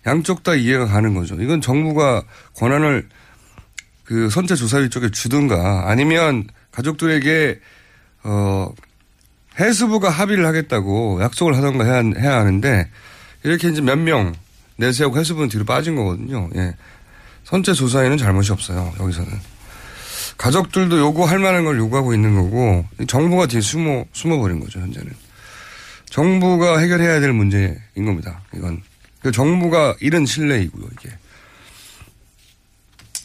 양쪽 0.07 0.43
다 0.43 0.55
이해가 0.55 0.87
가는 0.87 1.15
거죠. 1.15 1.35
이건 1.41 1.61
정부가 1.61 2.23
권한을 2.57 3.09
그 4.05 4.31
선체 4.31 4.55
조사위 4.55 4.89
쪽에 4.89 5.11
주든가 5.11 5.89
아니면 5.91 6.47
가족들에게 6.71 7.61
어 8.25 8.73
해수부가 9.59 10.11
합의를 10.11 10.47
하겠다고 10.47 11.21
약속을 11.23 11.57
하던가 11.57 11.85
해야, 11.85 12.03
해야 12.19 12.39
하는데 12.39 12.89
이렇게 13.43 13.69
이제 13.69 13.81
몇 13.81 13.99
명 13.99 14.35
내세우고 14.77 15.19
해수부는 15.19 15.49
뒤로 15.49 15.65
빠진 15.65 15.97
거거든요. 15.97 16.51
예. 16.55 16.75
선체 17.45 17.73
조사에는 17.73 18.19
잘못이 18.19 18.53
없어요. 18.53 18.93
여기서는. 19.01 19.31
가족들도 20.37 20.99
요구할 20.99 21.39
만한 21.39 21.65
걸 21.65 21.79
요구하고 21.79 22.15
있는 22.15 22.35
거고 22.35 22.85
정부가 23.07 23.47
뒤에 23.47 23.61
숨어 23.61 24.05
숨어버린 24.13 24.61
거죠 24.61 24.81
현재는. 24.81 25.13
정부가 26.11 26.79
해결해야 26.79 27.21
될 27.21 27.33
문제인 27.33 27.77
겁니다. 27.95 28.43
이건 28.55 28.83
그 29.21 29.33
정부가 29.33 29.97
잃은 30.01 30.27
신뢰이고요 30.27 30.87
이게. 30.93 31.11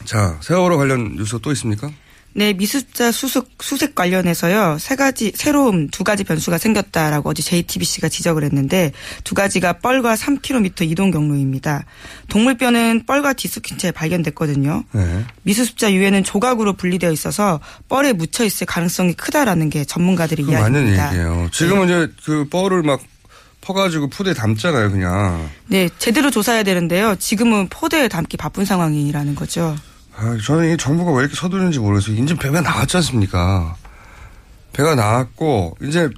자 0.04 0.38
세월호 0.42 0.76
관련 0.78 1.16
뉴스 1.16 1.38
또 1.40 1.52
있습니까? 1.52 1.90
네, 2.34 2.52
미수자 2.54 3.12
수색, 3.12 3.44
수색 3.60 3.94
관련해서요, 3.94 4.78
세 4.78 4.96
가지, 4.96 5.32
새로운 5.34 5.88
두 5.88 6.02
가지 6.04 6.24
변수가 6.24 6.58
생겼다라고 6.58 7.30
어제 7.30 7.42
JTBC가 7.42 8.08
지적을 8.08 8.44
했는데, 8.44 8.92
두 9.24 9.34
가지가 9.34 9.74
뻘과 9.74 10.14
3km 10.14 10.90
이동 10.90 11.10
경로입니다. 11.10 11.84
동물뼈는 12.28 13.04
뻘과 13.06 13.34
근처에 13.62 13.90
발견됐거든요. 13.90 14.84
네. 14.92 15.24
미수습자 15.42 15.92
유해는 15.92 16.24
조각으로 16.24 16.74
분리되어 16.74 17.12
있어서 17.12 17.60
뻘에 17.88 18.12
묻혀 18.12 18.44
있을 18.44 18.66
가능성이 18.66 19.12
크다라는 19.14 19.68
게 19.70 19.84
전문가들의 19.84 20.46
그 20.46 20.50
맞는 20.50 20.88
이야기입니다. 20.88 21.12
얘기예요. 21.12 21.48
지금은 21.52 21.84
이제 21.84 22.12
그 22.24 22.48
뻘을 22.48 22.82
막 22.82 23.02
퍼가지고 23.60 24.08
포대에 24.08 24.34
담잖아요, 24.34 24.90
그냥. 24.90 25.48
네, 25.66 25.88
제대로 25.98 26.30
조사해야 26.30 26.62
되는데요. 26.64 27.14
지금은 27.18 27.68
포대에 27.68 28.08
담기 28.08 28.36
바쁜 28.36 28.64
상황이라는 28.64 29.34
거죠. 29.34 29.76
아, 30.16 30.36
저는 30.44 30.74
이 30.74 30.76
정부가 30.76 31.12
왜 31.12 31.20
이렇게 31.20 31.34
서두르는지 31.34 31.78
모르겠어요. 31.78 32.16
이제 32.16 32.34
배가 32.34 32.60
나왔지 32.60 32.96
않습니까? 32.98 33.76
배가 34.72 34.94
나왔고, 34.94 35.76
이제 35.82 36.08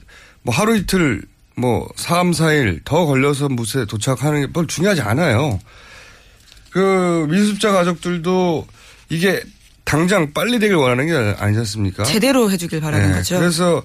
뭐 0.42 0.54
하루 0.54 0.76
이틀, 0.76 1.22
뭐 1.56 1.88
3, 1.96 2.32
4일 2.32 2.84
더 2.84 3.06
걸려서 3.06 3.48
무쇠 3.48 3.84
도착하는 3.86 4.40
게별 4.42 4.66
중요하지 4.66 5.02
않아요. 5.02 5.58
그 6.70 7.26
미수습자 7.30 7.70
가족들도 7.72 8.66
이게 9.08 9.42
당장 9.84 10.32
빨리 10.32 10.58
되길 10.58 10.74
원하는 10.74 11.06
게 11.06 11.36
아니지 11.38 11.60
않습니까? 11.60 12.02
제대로 12.04 12.50
해주길 12.50 12.80
바라는 12.80 13.10
네, 13.10 13.14
거죠. 13.16 13.38
그래서 13.38 13.82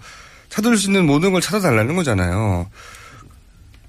찾을 0.50 0.78
수 0.78 0.88
있는 0.88 1.06
모든 1.06 1.32
걸 1.32 1.42
찾아달라는 1.42 1.96
거잖아요. 1.96 2.68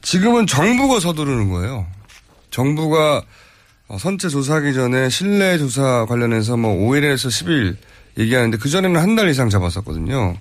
지금은 0.03 0.47
정부가 0.47 1.01
서두르는 1.01 1.49
거예요. 1.49 1.87
정부가 2.51 3.19
어, 3.19 3.23
선체 3.99 4.29
조사하기 4.29 4.73
전에 4.75 5.09
실내 5.09 5.59
조사 5.59 6.07
관련해서 6.07 6.57
뭐 6.57 6.75
5일에서 6.75 7.29
10일 7.29 7.77
얘기하는데 8.19 8.57
그전에는 8.59 9.01
한 9.01 9.17
달 9.17 9.29
이상 9.29 9.49
잡았었거든요. 9.51 10.37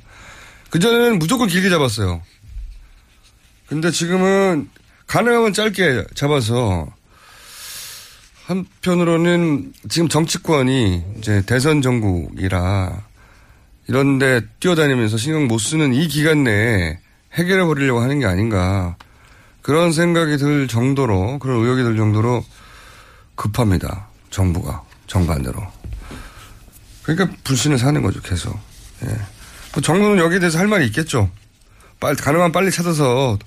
그전에는 0.69 1.19
무조건 1.19 1.47
길게 1.47 1.69
잡았어요. 1.69 2.21
근데 3.67 3.91
지금은 3.91 4.69
가능하면 5.07 5.53
짧게 5.53 6.05
잡아서 6.15 6.87
한편으로는 8.45 9.73
지금 9.89 10.07
정치권이 10.09 11.03
이제 11.17 11.43
대선 11.45 11.81
정국이라 11.81 13.03
이런데 13.87 14.41
뛰어다니면서 14.59 15.17
신경 15.17 15.47
못 15.47 15.59
쓰는 15.59 15.93
이 15.93 16.07
기간 16.07 16.43
내에 16.43 16.99
해결해 17.33 17.65
버리려고 17.65 18.01
하는 18.01 18.19
게 18.19 18.25
아닌가 18.25 18.95
그런 19.61 19.91
생각이 19.91 20.37
들 20.37 20.67
정도로 20.67 21.37
그런 21.39 21.61
의혹이 21.63 21.83
들 21.83 21.95
정도로 21.95 22.43
급합니다 23.39 24.07
정부가 24.29 24.83
정반대로 25.07 25.65
그러니까 27.03 27.35
불신을 27.45 27.77
사는 27.77 28.01
거죠 28.01 28.21
계속 28.21 28.59
예. 29.03 29.07
뭐 29.73 29.81
정부는 29.81 30.17
여기에 30.17 30.39
대해서 30.39 30.59
할 30.59 30.67
말이 30.67 30.85
있겠죠 30.87 31.31
빨리 31.99 32.15
가능한 32.17 32.51
빨리 32.51 32.69
찾아서 32.69 33.39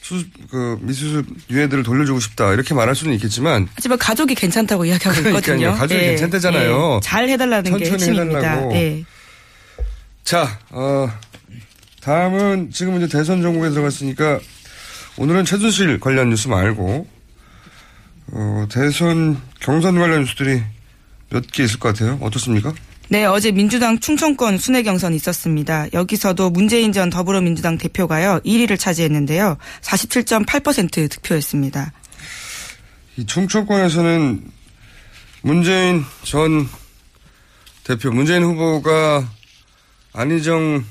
수, 0.00 0.22
그 0.50 0.78
미수습 0.82 1.26
유해들을 1.50 1.82
돌려주고 1.82 2.20
싶다 2.20 2.52
이렇게 2.52 2.74
말할 2.74 2.94
수는 2.94 3.14
있겠지만 3.14 3.68
하지만 3.74 3.98
가족이 3.98 4.34
괜찮다고 4.34 4.84
이야기하고 4.84 5.18
그러니까요. 5.18 5.38
있거든요. 5.38 5.72
가족이 5.78 6.00
예, 6.00 6.06
괜찮다잖아요. 6.08 6.96
예. 6.96 7.00
잘 7.02 7.28
해달라는 7.28 7.78
게 7.78 7.84
천천히 7.86 8.10
핵심입니다. 8.10 8.38
해달라고. 8.38 8.74
예. 8.74 9.04
자, 10.22 10.58
어, 10.70 11.10
다음은 12.02 12.70
지금 12.70 12.96
이제 12.98 13.08
대선 13.08 13.40
정국에 13.40 13.70
들어갔으니까 13.70 14.40
오늘은 15.16 15.46
최순실 15.46 16.00
관련 16.00 16.28
뉴스 16.28 16.48
말고 16.48 17.06
어, 18.32 18.66
대선 18.70 19.40
경선 19.60 19.98
관련 19.98 20.20
뉴스들이 20.20 20.62
몇 21.30 21.44
개 21.52 21.64
있을 21.64 21.78
것 21.78 21.88
같아요. 21.94 22.18
어떻습니까? 22.20 22.72
네, 23.08 23.24
어제 23.24 23.50
민주당 23.52 23.98
충청권 24.00 24.56
순회 24.58 24.82
경선이 24.82 25.14
있었습니다. 25.16 25.86
여기서도 25.92 26.50
문재인 26.50 26.92
전 26.92 27.10
더불어민주당 27.10 27.76
대표가요, 27.76 28.40
1위를 28.44 28.78
차지했는데요. 28.78 29.58
47.8% 29.82 31.10
득표했습니다. 31.10 31.92
이 33.16 33.26
충청권에서는 33.26 34.42
문재인 35.42 36.04
전 36.22 36.68
대표, 37.84 38.10
문재인 38.10 38.42
후보가 38.42 39.28
안희정 40.14 40.84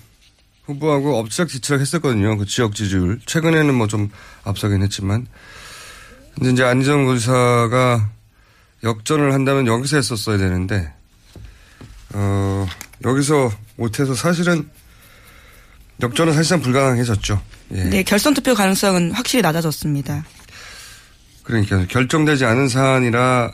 후보하고 0.65 1.17
엎치락뒤치락 1.17 1.81
했었거든요. 1.81 2.37
그 2.37 2.45
지역 2.45 2.75
지지율. 2.75 3.19
최근에는 3.25 3.73
뭐 3.73 3.87
좀 3.87 4.09
앞서긴 4.43 4.83
했지만. 4.83 5.25
근데 6.35 6.51
이제 6.51 6.63
안희정 6.63 7.07
의사가 7.07 8.09
역전을 8.83 9.33
한다면 9.33 9.67
여기서 9.67 9.97
했었어야 9.97 10.37
되는데, 10.37 10.91
어, 12.13 12.67
여기서 13.05 13.51
못해서 13.75 14.13
사실은 14.13 14.69
역전은 16.01 16.33
사실상 16.33 16.61
불가능해졌죠. 16.61 17.41
예. 17.71 17.83
네, 17.85 18.03
결선 18.03 18.33
투표 18.33 18.53
가능성은 18.53 19.11
확실히 19.11 19.41
낮아졌습니다. 19.41 20.25
그러니까 21.43 21.85
결정되지 21.87 22.45
않은 22.45 22.67
사안이라 22.67 23.51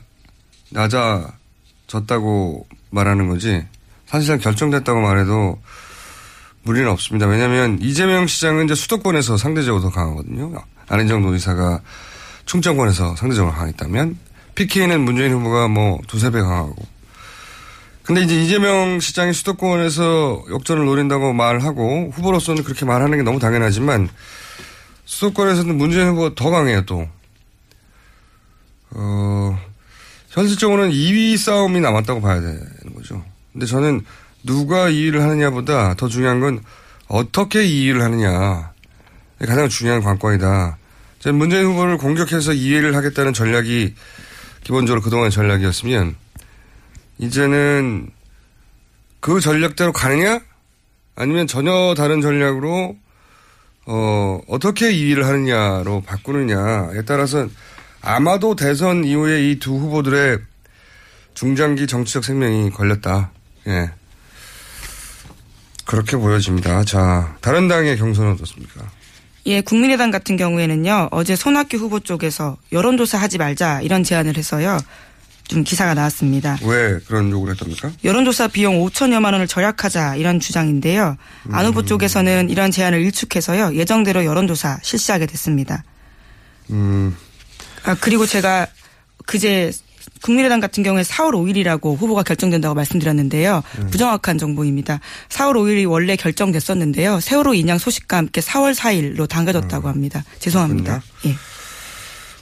낮아졌다고 0.69 2.67
말하는 2.91 3.27
거지 3.27 3.65
사실상 4.07 4.39
결정됐다고 4.39 5.01
말해도 5.01 5.59
무리는 6.63 6.89
없습니다. 6.89 7.27
왜냐하면 7.27 7.79
이재명 7.81 8.27
시장은 8.27 8.65
이제 8.65 8.75
수도권에서 8.75 9.37
상대적으로 9.37 9.81
더 9.81 9.89
강하거든요. 9.89 10.53
안희정 10.87 11.21
노지사가 11.21 11.81
충청권에서 12.49 13.15
상대적으로 13.15 13.53
강했다면 13.53 14.17
PK는 14.55 15.01
문재인 15.01 15.31
후보가 15.33 15.67
뭐 15.67 15.99
두세 16.07 16.31
배 16.31 16.41
강하고 16.41 16.75
근데 18.01 18.21
이제 18.23 18.41
이재명 18.41 18.99
시장이 18.99 19.33
수도권에서 19.33 20.45
역전을 20.49 20.83
노린다고 20.83 21.31
말하고 21.33 22.09
후보로서는 22.11 22.63
그렇게 22.63 22.85
말하는 22.85 23.19
게 23.19 23.23
너무 23.23 23.37
당연하지만 23.37 24.09
수도권에서는 25.05 25.77
문재인 25.77 26.07
후보가 26.07 26.31
더 26.35 26.49
강해요 26.49 26.83
또. 26.85 27.07
어, 28.91 29.59
현실적으로는 30.29 30.89
2위 30.89 31.37
싸움이 31.37 31.79
남았다고 31.81 32.19
봐야 32.19 32.41
되는 32.41 32.95
거죠. 32.95 33.23
근데 33.53 33.67
저는 33.67 34.03
누가 34.43 34.89
2위를 34.89 35.19
하느냐보다 35.19 35.93
더 35.93 36.07
중요한 36.07 36.39
건 36.39 36.63
어떻게 37.07 37.63
2위를 37.63 37.99
하느냐. 37.99 38.71
가장 39.37 39.69
중요한 39.69 40.01
관건이다. 40.01 40.78
문재인 41.25 41.65
후보를 41.65 41.97
공격해서 41.97 42.51
2위를 42.51 42.93
하겠다는 42.93 43.33
전략이 43.33 43.93
기본적으로 44.63 45.01
그동안 45.01 45.29
전략이었으면 45.29 46.15
이제는 47.17 48.09
그 49.19 49.39
전략대로 49.41 49.91
가느냐? 49.91 50.39
아니면 51.15 51.47
전혀 51.47 51.93
다른 51.97 52.21
전략으로 52.21 52.95
어, 53.85 54.41
어떻게 54.47 54.91
2위를 54.93 55.23
하느냐로 55.23 56.01
바꾸느냐에 56.05 57.01
따라서 57.05 57.47
아마도 58.01 58.55
대선 58.55 59.03
이후에 59.03 59.49
이 59.49 59.59
두 59.59 59.75
후보들의 59.77 60.39
중장기 61.33 61.87
정치적 61.87 62.23
생명이 62.23 62.69
걸렸다. 62.71 63.31
예. 63.67 63.91
그렇게 65.85 66.15
보여집니다. 66.17 66.83
자, 66.83 67.35
다른 67.41 67.67
당의 67.67 67.97
경선은 67.97 68.33
어떻습니까? 68.33 68.89
예, 69.45 69.61
국민의당 69.61 70.11
같은 70.11 70.37
경우에는요, 70.37 71.09
어제 71.11 71.35
손학규 71.35 71.77
후보 71.77 71.99
쪽에서 71.99 72.57
여론조사 72.71 73.17
하지 73.17 73.37
말자 73.37 73.81
이런 73.81 74.03
제안을 74.03 74.37
해서요, 74.37 74.77
좀 75.47 75.63
기사가 75.63 75.93
나왔습니다. 75.95 76.59
왜 76.63 76.99
그런 77.07 77.31
요구를 77.31 77.55
했답니까? 77.55 77.91
여론조사 78.03 78.49
비용 78.49 78.79
5천여만 78.85 79.33
원을 79.33 79.47
절약하자 79.47 80.15
이런 80.17 80.39
주장인데요. 80.39 81.17
안 81.51 81.65
후보 81.65 81.83
쪽에서는 81.83 82.49
이런 82.49 82.69
제안을 82.69 83.01
일축해서요, 83.01 83.73
예정대로 83.75 84.25
여론조사 84.25 84.79
실시하게 84.83 85.25
됐습니다. 85.25 85.83
음, 86.69 87.15
아, 87.83 87.95
그리고 87.99 88.27
제가 88.27 88.67
그제 89.25 89.71
국민의당 90.21 90.59
같은 90.59 90.83
경우에 90.83 91.03
4월 91.03 91.31
5일이라고 91.31 91.97
후보가 91.97 92.23
결정된다고 92.23 92.75
말씀드렸는데요. 92.75 93.63
부정확한 93.91 94.37
정보입니다. 94.37 94.99
4월 95.29 95.53
5일이 95.53 95.89
원래 95.89 96.15
결정됐었는데요. 96.15 97.19
세월호 97.19 97.53
인양 97.53 97.77
소식과 97.77 98.17
함께 98.17 98.41
4월 98.41 98.75
4일로 98.75 99.27
당겨졌다고 99.29 99.87
합니다. 99.87 100.23
죄송합니다. 100.39 101.01
예. 101.25 101.35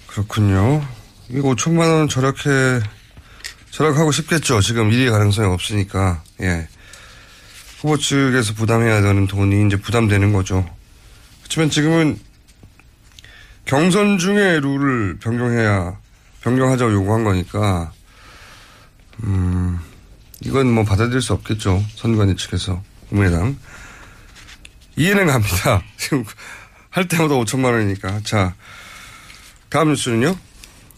그렇군요. 0.08 0.84
이거 1.30 1.50
5천만 1.50 1.80
원 1.92 2.08
절약해, 2.08 2.80
절약하고 3.70 4.12
싶겠죠. 4.12 4.62
지금 4.62 4.90
1위 4.90 5.12
가능성이 5.12 5.54
없으니까. 5.54 6.24
예. 6.42 6.68
후보 7.80 7.98
측에서 7.98 8.54
부담해야 8.56 9.02
되는 9.02 9.28
돈이 9.28 9.68
이제 9.68 9.76
부담되는 9.76 10.34
거죠. 10.34 10.68
그렇지만 11.42 11.70
지금은 11.70 12.20
경선 13.66 14.18
중에 14.18 14.60
룰을 14.62 15.20
변경해야, 15.20 16.00
변경하자고 16.48 16.94
요구한 16.94 17.26
거니까, 17.26 17.92
음, 19.24 19.80
이건 20.42 20.72
뭐 20.72 20.86
받아들일 20.86 21.22
수 21.22 21.34
없겠죠. 21.34 21.84
선관위 21.96 22.38
측에서. 22.38 22.82
국민의당. 23.10 23.58
이해는 24.96 25.28
갑니다. 25.28 25.82
지금 25.98 26.24
할 26.90 27.08
때마다 27.08 27.36
5천만 27.36 27.74
원이니까. 27.74 28.22
자, 28.24 28.56
다음 29.70 29.90
뉴스는요? 29.90 30.38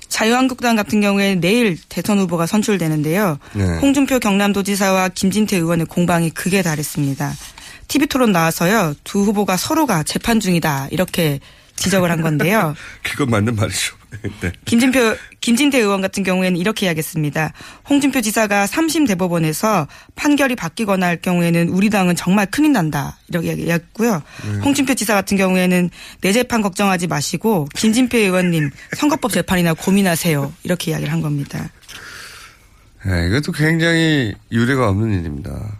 자유한국당 0.07 0.75
같은 0.75 1.01
경우에 1.01 1.35
내일 1.35 1.77
대선 1.87 2.19
후보가 2.19 2.45
선출되는데요. 2.45 3.37
네. 3.53 3.63
홍준표 3.77 4.19
경남도지사와 4.19 5.09
김진태 5.09 5.57
의원의 5.57 5.85
공방이 5.85 6.29
극에 6.31 6.61
달했습니다. 6.61 7.33
TV 7.87 8.07
토론 8.07 8.31
나와서요. 8.31 8.95
두 9.03 9.23
후보가 9.23 9.57
서로가 9.57 10.03
재판 10.03 10.39
중이다. 10.39 10.89
이렇게 10.91 11.39
지적을 11.75 12.11
한 12.11 12.21
건데요. 12.21 12.75
그건 13.03 13.29
맞는 13.29 13.55
말이죠. 13.55 13.98
네. 14.41 14.51
김진표 14.65 15.15
김진태 15.39 15.79
의원 15.79 16.01
같은 16.01 16.23
경우에는 16.23 16.57
이렇게 16.57 16.85
이야기했습니다. 16.87 17.53
홍준표 17.89 18.21
지사가 18.21 18.65
3심 18.65 19.07
대법원에서 19.07 19.87
판결이 20.15 20.55
바뀌거나 20.55 21.05
할 21.05 21.21
경우에는 21.21 21.69
우리 21.69 21.89
당은 21.89 22.15
정말 22.15 22.45
큰일 22.47 22.73
난다 22.73 23.17
이렇게 23.27 23.47
이야기했고요. 23.49 24.21
네. 24.45 24.59
홍준표 24.61 24.95
지사 24.95 25.13
같은 25.13 25.37
경우에는 25.37 25.89
내 26.21 26.31
재판 26.31 26.61
걱정하지 26.61 27.07
마시고 27.07 27.67
김진표 27.75 28.17
의원님 28.17 28.71
선거법 28.97 29.31
재판이나 29.31 29.73
고민하세요 29.73 30.53
이렇게 30.63 30.91
이야기를 30.91 31.11
한 31.11 31.21
겁니다. 31.21 31.69
네, 33.05 33.27
이것도 33.27 33.53
굉장히 33.53 34.33
유례가 34.51 34.89
없는 34.89 35.19
일입니다. 35.19 35.79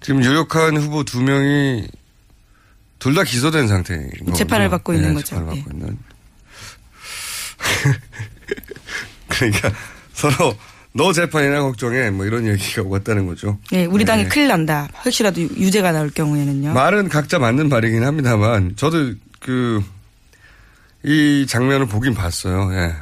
지금 0.00 0.24
유력한 0.24 0.76
후보 0.76 1.04
두 1.04 1.22
명이 1.22 1.86
둘 2.98 3.14
다 3.14 3.22
기소된 3.22 3.68
상태인 3.68 4.10
거죠. 4.24 4.32
재판을 4.32 4.68
받고 4.68 4.92
있는 4.94 5.14
거죠. 5.14 5.26
재판을 5.26 5.52
예. 5.52 5.62
받고 5.62 5.70
있는. 5.76 5.98
그러니까 9.28 9.70
서로 10.14 10.56
너 10.92 11.12
재판이나 11.12 11.62
걱정해 11.62 12.10
뭐 12.10 12.26
이런 12.26 12.46
얘기가 12.46 12.82
오갔다는 12.82 13.26
거죠. 13.26 13.58
네, 13.70 13.84
우리 13.84 14.04
당이 14.04 14.24
네. 14.24 14.28
큰일 14.28 14.48
난다. 14.48 14.88
혹시라도 15.04 15.40
유죄가 15.40 15.92
나올 15.92 16.10
경우에는요. 16.10 16.72
말은 16.72 17.08
각자 17.08 17.38
맞는 17.38 17.68
말이긴 17.68 18.04
합니다만 18.04 18.74
저도 18.76 19.12
그 19.40 19.82
이 21.04 21.46
장면을 21.48 21.86
보긴 21.86 22.14
봤어요. 22.14 22.72
예. 22.74 22.92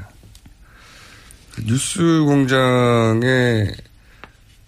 그 1.55 1.63
뉴스 1.65 1.99
공장에 2.25 3.67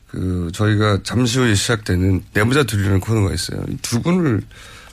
그 0.06 0.50
저희가 0.54 1.00
잠시 1.02 1.38
후에 1.38 1.54
시작되는 1.54 2.24
내부자 2.32 2.62
둘이라는 2.62 3.00
코너가 3.00 3.34
있어요. 3.34 3.62
이두 3.68 4.00
분을 4.00 4.40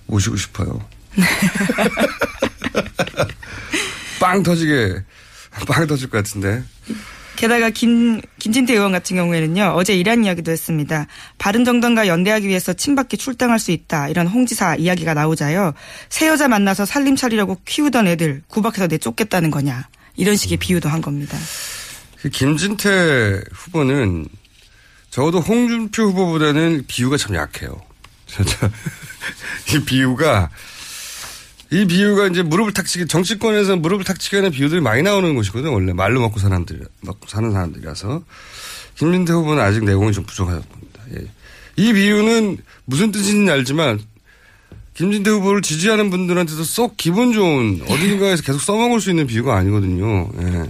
모시고 0.07 0.35
싶어요. 0.35 0.85
빵 4.19 4.43
터지게 4.43 5.03
빵 5.67 5.87
터질 5.87 6.09
것 6.09 6.17
같은데. 6.17 6.63
게다가 7.35 7.69
김, 7.69 8.21
김진태 8.39 8.73
의원 8.73 8.93
같은 8.93 9.17
경우에는요, 9.17 9.73
어제 9.75 9.93
이런 9.95 10.23
이야기도 10.23 10.51
했습니다. 10.51 11.07
바른정당과 11.37 12.07
연대하기 12.07 12.47
위해서 12.47 12.73
친박계 12.73 13.17
출당할 13.17 13.59
수 13.59 13.71
있다. 13.71 14.07
이런 14.07 14.27
홍지사 14.27 14.75
이야기가 14.75 15.13
나오자요. 15.13 15.73
새 16.09 16.27
여자 16.27 16.47
만나서 16.47 16.85
살림 16.85 17.15
차리려고 17.15 17.57
키우던 17.65 18.07
애들 18.07 18.43
구박해서 18.47 18.87
내쫓겠다는 18.87 19.51
거냐. 19.51 19.87
이런 20.15 20.37
식의 20.37 20.57
비유도 20.57 20.87
한 20.87 21.01
겁니다. 21.01 21.37
그 22.21 22.29
김진태 22.29 23.41
후보는 23.51 24.27
적어도 25.09 25.39
홍준표 25.39 26.03
후보보다는 26.03 26.85
비유가 26.87 27.17
참 27.17 27.35
약해요. 27.35 27.81
진짜 28.27 28.69
이 29.73 29.83
비유가 29.85 30.49
이 31.75 31.85
비유가 31.85 32.27
이제 32.27 32.41
무릎을 32.41 32.71
탁 32.71 32.85
치게 32.85 33.05
정치권에서 33.05 33.75
무릎을 33.75 34.05
탁 34.05 34.17
치게 34.17 34.37
하는 34.37 34.49
비유들이 34.51 34.79
많이 34.79 35.01
나오는 35.01 35.35
곳이거든요. 35.35 35.73
원래 35.73 35.91
말로 35.91 36.21
먹고 36.21 36.39
사람들 36.39 36.87
먹고 37.01 37.27
사는 37.27 37.51
사람들이라서 37.51 38.23
김진태 38.95 39.33
후보는 39.33 39.61
아직 39.61 39.83
내공이 39.83 40.13
좀 40.13 40.23
부족하다고 40.25 40.65
봅니다. 40.69 41.01
예. 41.15 41.25
이 41.75 41.91
비유는 41.91 42.59
무슨 42.85 43.11
뜻인지 43.11 43.51
알지만 43.51 43.99
김진태 44.93 45.29
후보를 45.31 45.61
지지하는 45.61 46.09
분들한테도 46.09 46.63
썩 46.63 46.95
기분 46.95 47.33
좋은 47.33 47.81
어딘가에서 47.89 48.41
계속 48.43 48.61
써먹을 48.61 49.01
수 49.01 49.09
있는 49.09 49.27
비유가 49.27 49.57
아니거든요. 49.57 50.29
예. 50.39 50.69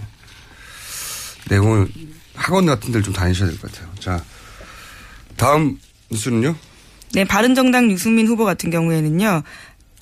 내공을 1.52 1.88
학원 2.34 2.66
같은 2.66 2.88
데를 2.92 3.04
좀 3.04 3.14
다니셔야 3.14 3.48
될 3.52 3.60
것 3.60 3.72
같아요. 3.72 3.92
자, 4.00 4.24
다음 5.38 5.78
뉴스는요? 6.10 6.56
네, 7.14 7.24
바른정당 7.26 7.92
유승민 7.92 8.26
후보 8.28 8.44
같은 8.44 8.72
경우에는요, 8.72 9.44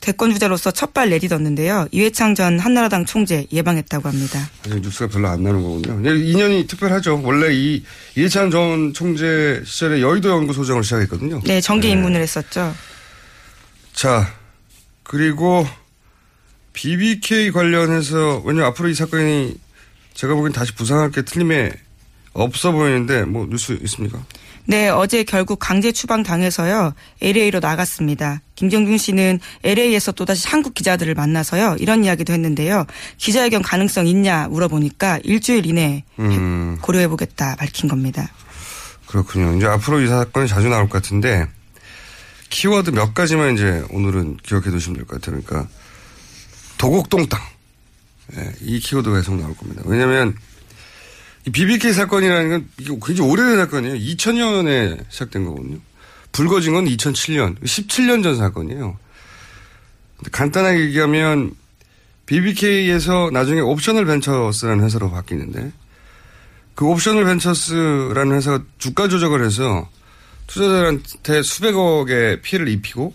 대권 0.04 0.34
주자로서 0.34 0.70
첫발 0.72 1.10
내딛었는데요. 1.12 1.88
이회창 1.92 2.36
전 2.36 2.60
한나라당 2.60 3.06
총재 3.06 3.48
예방했다고 3.54 4.10
합니다. 4.10 4.50
아직 4.66 4.82
뉴스가 4.82 5.08
별로 5.08 5.30
안 5.30 5.42
나는 5.42 5.64
거군요. 5.64 5.98
네, 6.02 6.10
인연이 6.30 6.68
특별하죠. 6.68 7.22
원래 7.24 7.54
이 7.54 7.82
이해찬 8.18 8.52
전 8.52 8.92
총재 8.94 9.62
시절에 9.64 10.02
여의도 10.02 10.28
연구소장을 10.30 10.84
시작했거든요. 10.84 11.40
네, 11.46 11.62
정계 11.62 11.88
입문을 11.88 12.20
했었죠. 12.20 12.76
자, 13.94 14.30
그리고 15.04 15.66
BBK 16.74 17.52
관련해서 17.52 18.42
왜냐면 18.44 18.68
앞으로 18.72 18.90
이 18.90 18.94
사건이 18.94 19.56
제가 20.16 20.36
보기엔 20.36 20.52
다시 20.52 20.76
부상할 20.76 21.12
게 21.12 21.22
틀림에 21.22 21.72
없어 22.34 22.74
보이는데 22.74 23.24
뭐 23.24 23.48
뉴스 23.50 23.80
있습니까? 23.84 24.22
네, 24.66 24.88
어제 24.90 25.24
결국 25.24 25.60
강제 25.60 25.92
추방 25.92 26.24
당해서요. 26.24 26.94
LA로 27.22 27.60
나갔습니다. 27.60 28.42
김정준 28.56 28.98
씨는 28.98 29.40
LA에서 29.64 30.14
또다시 30.14 30.48
한국 30.48 30.74
기자들을 30.74 31.14
만나서요. 31.16 31.76
이런 31.80 32.06
이야기도 32.06 32.32
했는데요. 32.32 32.86
기자회견 33.18 33.62
가능성 33.62 34.08
있냐 34.08 34.48
물어보니까 34.48 35.20
일주일 35.24 35.66
이내에 35.66 36.04
음, 36.20 36.78
고려해보겠다 36.82 37.56
밝힌 37.58 37.90
겁니다. 37.90 38.30
그렇군요. 39.08 39.58
이제 39.58 39.66
앞으로 39.68 40.00
이 40.02 40.08
사건이 40.08 40.48
자주 40.48 40.70
나올 40.70 40.88
것 40.88 41.02
같은데 41.02 41.48
키워드 42.50 42.92
몇 42.92 43.14
가지만 43.14 43.56
이제 43.56 43.84
오늘은 43.90 44.38
기억해 44.44 44.70
두시면 44.72 44.96
될 44.98 45.06
것 45.06 45.20
같아요. 45.22 45.42
그러니까 45.42 45.70
도곡동 46.78 47.28
땅. 47.28 47.42
예, 48.38 48.54
이 48.62 48.80
키워드가 48.80 49.18
계속 49.18 49.36
나올 49.36 49.56
겁니다. 49.58 49.82
왜냐하면 49.86 50.30
이 50.30 50.36
BBK 51.52 51.92
사건이라는 51.94 52.50
건 52.50 52.70
이게 52.80 52.98
굉장히 53.06 53.30
오래된 53.30 53.58
사건이에요. 53.58 53.96
2000년에 53.96 55.06
시작된 55.10 55.46
거거든요. 55.46 55.78
불거진 56.32 56.74
건 56.74 56.86
2007년, 56.86 57.62
17년 57.62 58.24
전 58.24 58.38
사건이에요. 58.38 58.98
간단하게 60.32 60.80
얘기하면 60.86 61.52
BBK에서 62.26 63.30
나중에 63.32 63.60
옵셔널 63.60 64.06
벤처스라는 64.06 64.84
회사로 64.86 65.12
바뀌는데 65.12 65.72
그 66.76 66.86
옵셔널 66.86 67.26
벤처스라는 67.26 68.36
회사가 68.38 68.64
주가 68.78 69.08
조작을 69.08 69.44
해서 69.46 69.90
투자자들한테 70.48 71.44
수백억의 71.44 72.42
피해를 72.42 72.70
입히고 72.70 73.14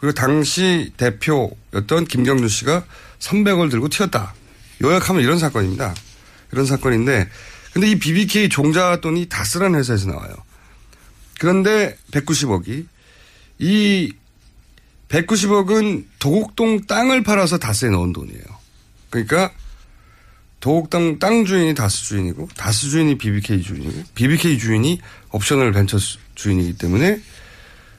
그리고 0.00 0.14
당시 0.14 0.92
대표였던 0.96 2.06
김경준 2.08 2.48
씨가 2.48 2.84
300억을 3.18 3.70
들고 3.70 3.88
튀었다. 3.88 4.34
요약하면 4.82 5.22
이런 5.22 5.38
사건입니다. 5.38 5.94
이런 6.52 6.66
사건인데 6.66 7.28
근데 7.78 7.92
이 7.92 7.98
BBK 8.00 8.48
종자 8.48 9.00
돈이 9.00 9.28
다스라는 9.28 9.78
회사에서 9.78 10.08
나와요. 10.08 10.34
그런데 11.38 11.96
190억이 12.10 12.86
이 13.60 14.12
190억은 15.08 16.06
도곡동 16.18 16.86
땅을 16.86 17.22
팔아서 17.22 17.58
다스에 17.58 17.90
넣은 17.90 18.12
돈이에요. 18.12 18.42
그러니까 19.10 19.52
도곡동 20.58 21.20
땅 21.20 21.44
주인이 21.44 21.72
다스 21.76 22.02
주인이고 22.02 22.48
다스 22.56 22.90
주인이 22.90 23.16
BBK 23.16 23.62
주인이고 23.62 24.02
BBK 24.16 24.58
주인이 24.58 25.00
옵셔널 25.30 25.70
벤처 25.70 25.98
주인이기 26.34 26.78
때문에 26.78 27.20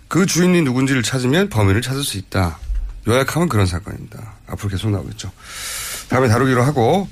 그 0.09 0.25
주인이 0.25 0.61
누군지를 0.61 1.03
찾으면 1.03 1.47
범인을 1.47 1.81
찾을 1.81 2.03
수 2.03 2.17
있다. 2.17 2.59
요약하면 3.07 3.47
그런 3.47 3.65
사건입니다. 3.65 4.33
앞으로 4.45 4.71
계속 4.71 4.91
나오겠죠. 4.91 5.31
다음에 6.09 6.27
다루기로 6.27 6.63
하고 6.63 7.07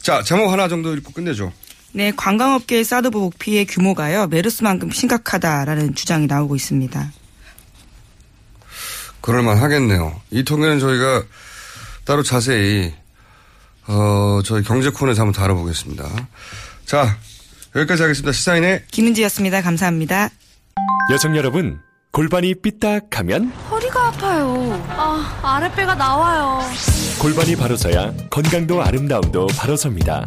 자 0.00 0.22
제목 0.22 0.52
하나 0.52 0.68
정도 0.68 0.94
읽고 0.94 1.10
끝내죠. 1.12 1.52
네, 1.94 2.12
관광업계의 2.16 2.82
사드 2.84 3.10
보복 3.10 3.38
피해 3.38 3.64
규모가요. 3.64 4.26
메르스만큼 4.26 4.90
심각하다라는 4.90 5.94
주장이 5.94 6.26
나오고 6.26 6.56
있습니다. 6.56 7.12
그럴만 9.20 9.58
하겠네요. 9.58 10.20
이 10.30 10.42
통계는 10.42 10.80
저희가 10.80 11.22
따로 12.04 12.22
자세히 12.24 12.92
어 13.86 14.40
저희 14.44 14.62
경제 14.64 14.90
코너에서 14.90 15.22
한번 15.22 15.40
다뤄보겠습니다. 15.40 16.04
자 16.84 17.16
여기까지 17.76 18.02
하겠습니다. 18.02 18.32
시사인의 18.32 18.84
김은지였습니다. 18.90 19.62
감사합니다. 19.62 20.30
여성 21.12 21.36
여러분, 21.36 21.80
골반이 22.10 22.54
삐딱하면 22.56 23.50
허리가 23.70 24.08
아파요. 24.08 24.84
아, 24.90 25.40
아랫배가 25.42 25.94
나와요. 25.94 26.60
골반이 27.20 27.54
바로서야 27.56 28.12
건강도 28.30 28.82
아름다움도 28.82 29.46
바로섭니다. 29.56 30.26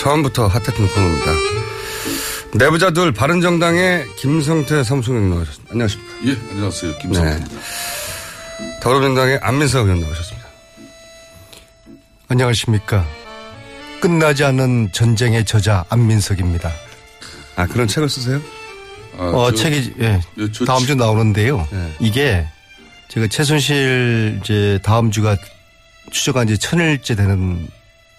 처음부터 0.00 0.46
핫했던 0.46 0.74
코너입니다. 0.74 1.32
내부자들 2.54 3.12
바른정당의 3.12 4.06
김성태 4.16 4.82
사무총장 4.82 5.28
나오셨습니다. 5.30 5.72
안녕하십니까? 5.72 6.14
예, 6.26 6.50
안녕하세요. 6.52 6.98
김성태입니다. 6.98 7.56
더불어민주당의 8.80 9.38
안민석 9.42 9.84
의원 9.84 10.00
나오셨습니다. 10.00 10.48
안녕하십니까. 12.28 13.06
끝나지 14.00 14.42
않는 14.44 14.90
전쟁의 14.92 15.44
저자 15.44 15.84
안민석입니다. 15.90 16.72
아, 17.56 17.66
그런 17.66 17.86
책을 17.86 18.08
쓰세요? 18.08 18.40
어, 19.18 19.52
책이, 19.52 19.94
예. 20.00 20.20
다음 20.66 20.86
주 20.86 20.94
나오는데요. 20.94 21.68
이게 21.98 22.46
제가 23.08 23.26
최순실 23.26 24.40
이제 24.40 24.78
다음 24.82 25.10
주가 25.10 25.36
추적한 26.10 26.46
지 26.46 26.56
천일째 26.56 27.14
되는 27.16 27.68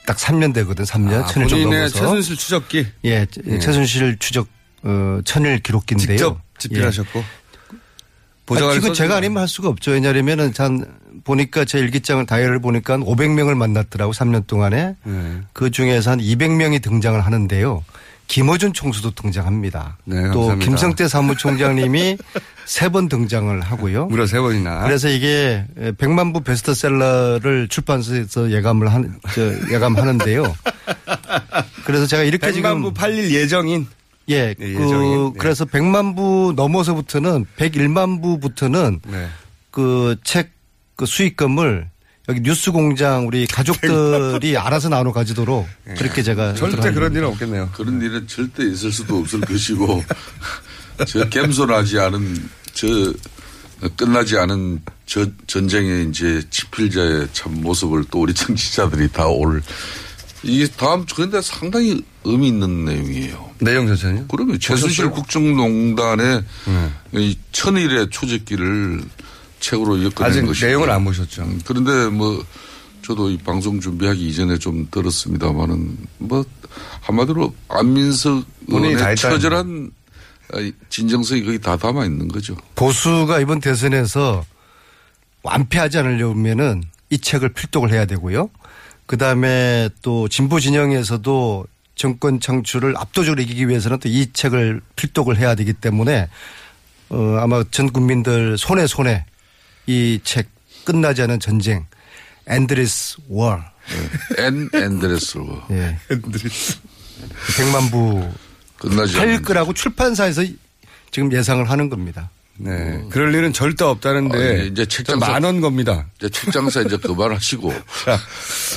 딱 0.05 0.17
3년 0.17 0.53
되거든, 0.55 0.83
3년. 0.85 1.23
아, 1.23 1.25
천일 1.27 1.47
정도 1.47 1.63
본인의 1.65 1.79
넘어서. 1.79 1.99
최순실 1.99 2.37
추적기? 2.37 2.87
예, 3.05 3.25
예. 3.47 3.59
최순실 3.59 4.17
추적, 4.19 4.47
어, 4.83 5.19
천일 5.25 5.59
기록기인데요. 5.59 6.17
직접 6.17 6.41
집필하셨고? 6.57 7.19
예. 7.19 7.23
이건 8.53 8.79
써주면- 8.79 8.95
제가 8.95 9.15
아니면 9.17 9.41
할 9.41 9.47
수가 9.47 9.69
없죠. 9.69 9.91
왜냐하면은 9.91 10.53
전 10.53 10.85
보니까 11.23 11.63
제 11.63 11.79
일기장을 11.79 12.25
다이어를 12.25 12.59
보니까 12.59 12.97
500명을 12.97 13.55
만났더라고 13.55 14.11
3년 14.11 14.45
동안에 14.47 14.95
네. 15.03 15.37
그 15.53 15.71
중에서 15.71 16.11
한 16.11 16.19
200명이 16.19 16.81
등장을 16.81 17.19
하는데요. 17.21 17.83
김어준 18.31 18.71
총수도 18.71 19.11
등장합니다. 19.11 19.97
또 20.05 20.15
네, 20.15 20.21
감사합니다. 20.21 20.65
김성태 20.65 21.07
사무총장님이 21.09 22.17
세 22.65 22.87
번 22.89 23.09
등장을 23.09 23.59
하고요. 23.59 24.05
무려 24.05 24.25
세 24.25 24.39
번이나. 24.39 24.83
그래서 24.83 25.09
이게 25.09 25.65
100만 25.77 26.33
부 26.33 26.41
베스트셀러를 26.41 27.67
출판사에서 27.67 28.49
예감을 28.51 28.93
한, 28.93 29.19
저, 29.35 29.41
예감하는데요. 29.73 30.55
그래서 31.85 32.05
제가 32.07 32.23
이렇게 32.23 32.47
100만 32.47 32.53
지금 32.53 32.81
부 32.83 32.93
팔릴 32.93 33.31
예정인. 33.33 33.87
예, 34.29 34.53
네, 34.53 34.53
그 34.57 34.63
예정인. 34.85 35.33
네. 35.33 35.39
그래서 35.39 35.65
100만 35.65 36.15
부 36.15 36.53
넘어서부터는 36.55 37.45
101만 37.57 38.21
부부터는 38.21 39.01
네. 39.07 39.27
그책그 39.71 41.05
수익금을 41.05 41.89
여기 42.31 42.39
뉴스 42.41 42.71
공장 42.71 43.27
우리 43.27 43.45
가족들이 43.45 44.55
알아서 44.57 44.87
나눠 44.87 45.11
가지도록 45.11 45.67
그렇게 45.97 46.23
제가 46.23 46.53
절대 46.53 46.91
그런 46.93 47.13
일은. 47.13 47.27
없겠네요. 47.27 47.69
그런 47.73 48.01
일은 48.01 48.25
절대 48.25 48.63
있을 48.63 48.89
수도 48.91 49.17
없을 49.17 49.41
것이고, 49.41 50.01
저 51.07 51.27
겸손하지 51.27 51.99
않은, 51.99 52.49
저, 52.73 52.87
끝나지 53.97 54.37
않은 54.37 54.81
저 55.05 55.25
전쟁의 55.45 56.07
이제 56.09 56.41
지필자의 56.49 57.27
참 57.33 57.61
모습을 57.61 58.05
또 58.09 58.21
우리 58.21 58.33
청취자들이 58.33 59.11
다 59.11 59.27
올, 59.27 59.61
이게 60.43 60.67
다음 60.77 61.05
주, 61.05 61.15
근데 61.15 61.41
상당히 61.41 62.01
의미 62.23 62.47
있는 62.47 62.85
내용이에요. 62.85 63.51
내용 63.59 63.87
자체는요? 63.87 64.25
그러면 64.29 64.57
최순실? 64.57 65.09
국정농단의 65.09 66.43
이 67.15 67.37
천일의 67.51 68.09
초제기를 68.09 69.01
책으로 69.61 69.99
엮어낸 69.99 70.15
아직 70.19 70.41
것이죠. 70.45 70.65
내용을 70.67 70.89
안 70.89 71.05
보셨죠. 71.05 71.43
음, 71.43 71.61
그런데 71.65 72.09
뭐 72.09 72.43
저도 73.03 73.29
이 73.29 73.37
방송 73.37 73.79
준비하기 73.79 74.27
이전에 74.27 74.57
좀 74.59 74.87
들었습니다만은 74.91 75.97
뭐 76.17 76.43
한마디로 77.01 77.53
안민석 77.69 78.43
의원의 78.67 79.15
처절한 79.15 79.91
아, 80.53 80.71
진정성이 80.89 81.43
거의 81.45 81.59
다 81.59 81.77
담아 81.77 82.03
있는 82.05 82.27
거죠. 82.27 82.57
보수가 82.75 83.39
이번 83.39 83.61
대선에서 83.61 84.43
완패하지 85.43 85.97
않으려면은 85.99 86.83
이 87.09 87.17
책을 87.17 87.49
필독을 87.53 87.91
해야 87.91 88.05
되고요. 88.05 88.49
그 89.05 89.17
다음에 89.17 89.89
또 90.01 90.27
진보 90.27 90.59
진영에서도 90.59 91.65
정권 91.95 92.39
창출을 92.39 92.95
압도적으로 92.97 93.41
이기기 93.41 93.67
위해서는 93.67 93.99
또 93.99 94.09
이 94.09 94.31
책을 94.31 94.81
필독을 94.95 95.37
해야 95.37 95.55
되기 95.55 95.73
때문에 95.73 96.29
어, 97.09 97.37
아마 97.39 97.63
전 97.71 97.91
국민들 97.91 98.57
손에 98.57 98.87
손에 98.87 99.25
이 99.87 100.19
책 100.23 100.47
끝나지 100.85 101.21
않은 101.23 101.39
전쟁 101.39 101.85
엔드리스 102.47 103.17
월엔 103.29 104.69
앤드레스 104.73 105.37
워. 105.37 105.65
예. 105.71 105.97
100만 106.09 107.91
부 107.91 108.29
끝나지 108.77 109.13
팔 109.15 109.27
않는 109.29 109.41
거라고 109.43 109.73
출판사에서 109.73 110.43
지금 111.11 111.31
예상을 111.31 111.69
하는 111.69 111.89
겁니다. 111.89 112.29
네. 112.57 113.03
그럴 113.09 113.33
일은 113.33 113.53
절대 113.53 113.83
없다는데. 113.83 114.37
어, 114.37 114.41
예, 114.41 114.65
이제 114.67 114.85
책장사- 114.85 115.19
만원 115.19 115.61
겁니다. 115.61 116.05
이제 116.17 116.29
책장사 116.29 116.81
이제 116.81 116.97
그만하시고. 116.97 117.69
자, 118.05 118.19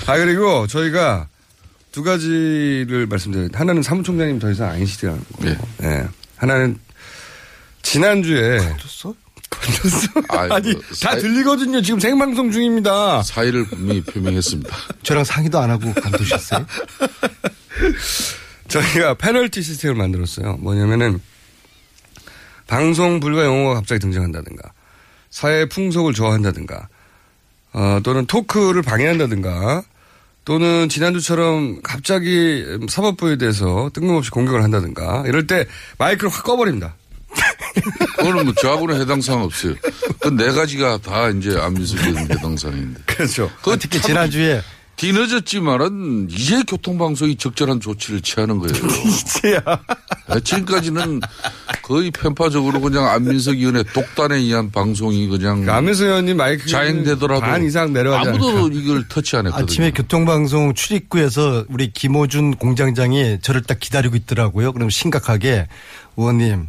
아, 0.06 0.16
그리고 0.16 0.66
저희가 0.66 1.28
두 1.92 2.02
가지를 2.02 3.06
말씀드려요. 3.08 3.48
하나는 3.52 3.82
사무총장님 3.82 4.38
더 4.38 4.50
이상 4.50 4.70
아니시더라는 4.70 5.22
거. 5.38 5.48
예. 5.48 5.58
네. 5.78 6.06
하나는 6.36 6.78
지난주에. 7.82 8.58
건 8.58 8.76
아이고, 10.28 10.54
아니, 10.54 10.74
다 10.74 10.80
사이- 10.92 11.20
들리거든요. 11.20 11.80
지금 11.82 12.00
생방송 12.00 12.50
중입니다. 12.50 13.22
사의를 13.22 13.64
분명히 13.66 14.00
표명했습니다. 14.02 14.74
저랑 15.02 15.24
상의도 15.24 15.58
안 15.58 15.70
하고 15.70 15.92
관두셨어요? 15.94 16.66
저희가 18.68 19.14
페널티 19.14 19.62
시스템을 19.62 19.96
만들었어요. 19.96 20.56
뭐냐면은 20.58 21.20
방송 22.66 23.20
불가 23.20 23.44
용어가 23.44 23.74
갑자기 23.74 24.00
등장한다든가 24.00 24.72
사회 25.30 25.68
풍속을 25.68 26.14
좋아한다든가 26.14 26.88
어, 27.74 28.00
또는 28.02 28.24
토크를 28.26 28.82
방해한다든가 28.82 29.82
또는 30.44 30.88
지난주처럼 30.88 31.80
갑자기 31.82 32.64
사법부에 32.88 33.36
대해서 33.36 33.90
뜬금없이 33.94 34.30
공격을 34.30 34.62
한다든가 34.62 35.24
이럴 35.26 35.46
때 35.46 35.66
마이크를 35.98 36.30
확 36.30 36.44
꺼버립니다. 36.44 36.94
그거는 38.16 38.44
뭐 38.44 38.54
저하고는 38.60 39.00
해당 39.00 39.20
사항 39.20 39.42
없어요. 39.42 39.74
그 40.20 40.30
네 40.34 40.50
가지가 40.52 40.98
다 40.98 41.28
이제 41.30 41.56
안민석이 41.58 42.16
해당 42.30 42.56
사항인데. 42.56 43.00
그렇죠. 43.06 43.50
그 43.62 43.76
특히 43.78 44.00
지난주에 44.00 44.62
뒤늦었지만은 44.96 46.28
이제 46.30 46.62
교통방송이 46.68 47.36
적절한 47.36 47.80
조치를 47.80 48.20
취하는 48.20 48.58
거예요. 48.58 48.74
이제야. 49.04 49.60
아, 50.28 50.40
지금까지는 50.40 51.20
거의 51.82 52.10
편파적으로 52.10 52.80
그냥 52.80 53.08
안민석 53.08 53.56
의원의 53.56 53.84
독단에 53.92 54.36
의한 54.36 54.70
방송이 54.70 55.26
그냥 55.28 55.68
안민석 55.68 56.04
의원님 56.06 56.36
마이크 56.36 56.66
자행되더라도 56.68 57.40
반 57.40 57.64
이상 57.64 57.92
내려가지 57.92 58.28
아무도 58.30 58.48
않을까. 58.50 58.68
이걸 58.72 59.08
터치 59.08 59.36
안 59.36 59.46
했거든요. 59.46 59.64
아침에 59.64 59.90
교통방송 59.90 60.74
출입구에서 60.74 61.64
우리 61.68 61.92
김호준 61.92 62.56
공장장이 62.56 63.38
저를 63.42 63.62
딱 63.62 63.80
기다리고 63.80 64.14
있더라고요. 64.16 64.72
그럼 64.72 64.90
심각하게 64.90 65.66
의원님 66.16 66.68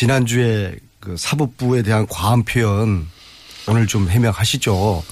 지난주에 0.00 0.76
그 1.00 1.16
사법부에 1.16 1.80
대한 1.80 2.06
과한 2.06 2.44
표현 2.44 3.06
오늘 3.66 3.86
좀 3.86 4.10
해명하시죠. 4.10 5.02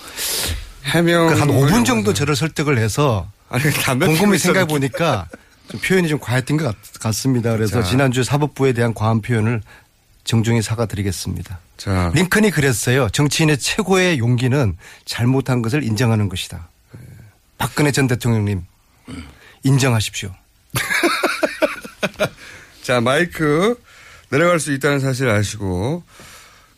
해명 0.84 1.28
한 1.30 1.48
5분 1.48 1.86
정도 1.86 2.12
저를 2.12 2.36
설득을 2.36 2.76
해서 2.76 3.26
아니, 3.48 3.62
곰곰이 3.98 4.36
생각해. 4.36 4.66
보니까 4.66 5.26
좀 5.70 5.80
표현이 5.80 6.08
좀 6.08 6.18
과했던 6.18 6.58
것 6.58 6.64
같- 6.66 7.00
같습니다. 7.00 7.52
그래서 7.52 7.82
자. 7.82 7.88
지난주 7.88 8.22
사법부에 8.24 8.74
대한 8.74 8.92
과한 8.92 9.22
표현을 9.22 9.62
정중히 10.24 10.60
사과드리겠습니다. 10.60 11.58
자, 11.78 12.12
링컨이 12.14 12.50
그랬어요. 12.50 13.08
정치인의 13.08 13.56
최고의 13.58 14.18
용기는 14.18 14.76
잘못한 15.06 15.62
것을 15.62 15.82
인정하는 15.82 16.28
것이다. 16.28 16.68
박근혜 17.56 17.90
전 17.90 18.06
대통령님 18.06 18.64
인정하십시오. 19.62 20.30
자, 22.82 23.00
마이크 23.00 23.82
내려갈 24.34 24.58
수 24.58 24.72
있다는 24.72 24.98
사실 24.98 25.28
아시고. 25.28 26.02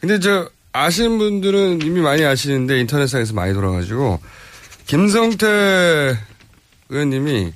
근데 0.01 0.21
저, 0.21 0.51
아시는 0.73 1.19
분들은 1.19 1.81
이미 1.83 2.01
많이 2.01 2.23
아시는데 2.23 2.79
인터넷상에서 2.81 3.33
많이 3.33 3.55
돌아가지고 3.55 4.21
김성태 4.87 6.19
의원님이 6.91 7.53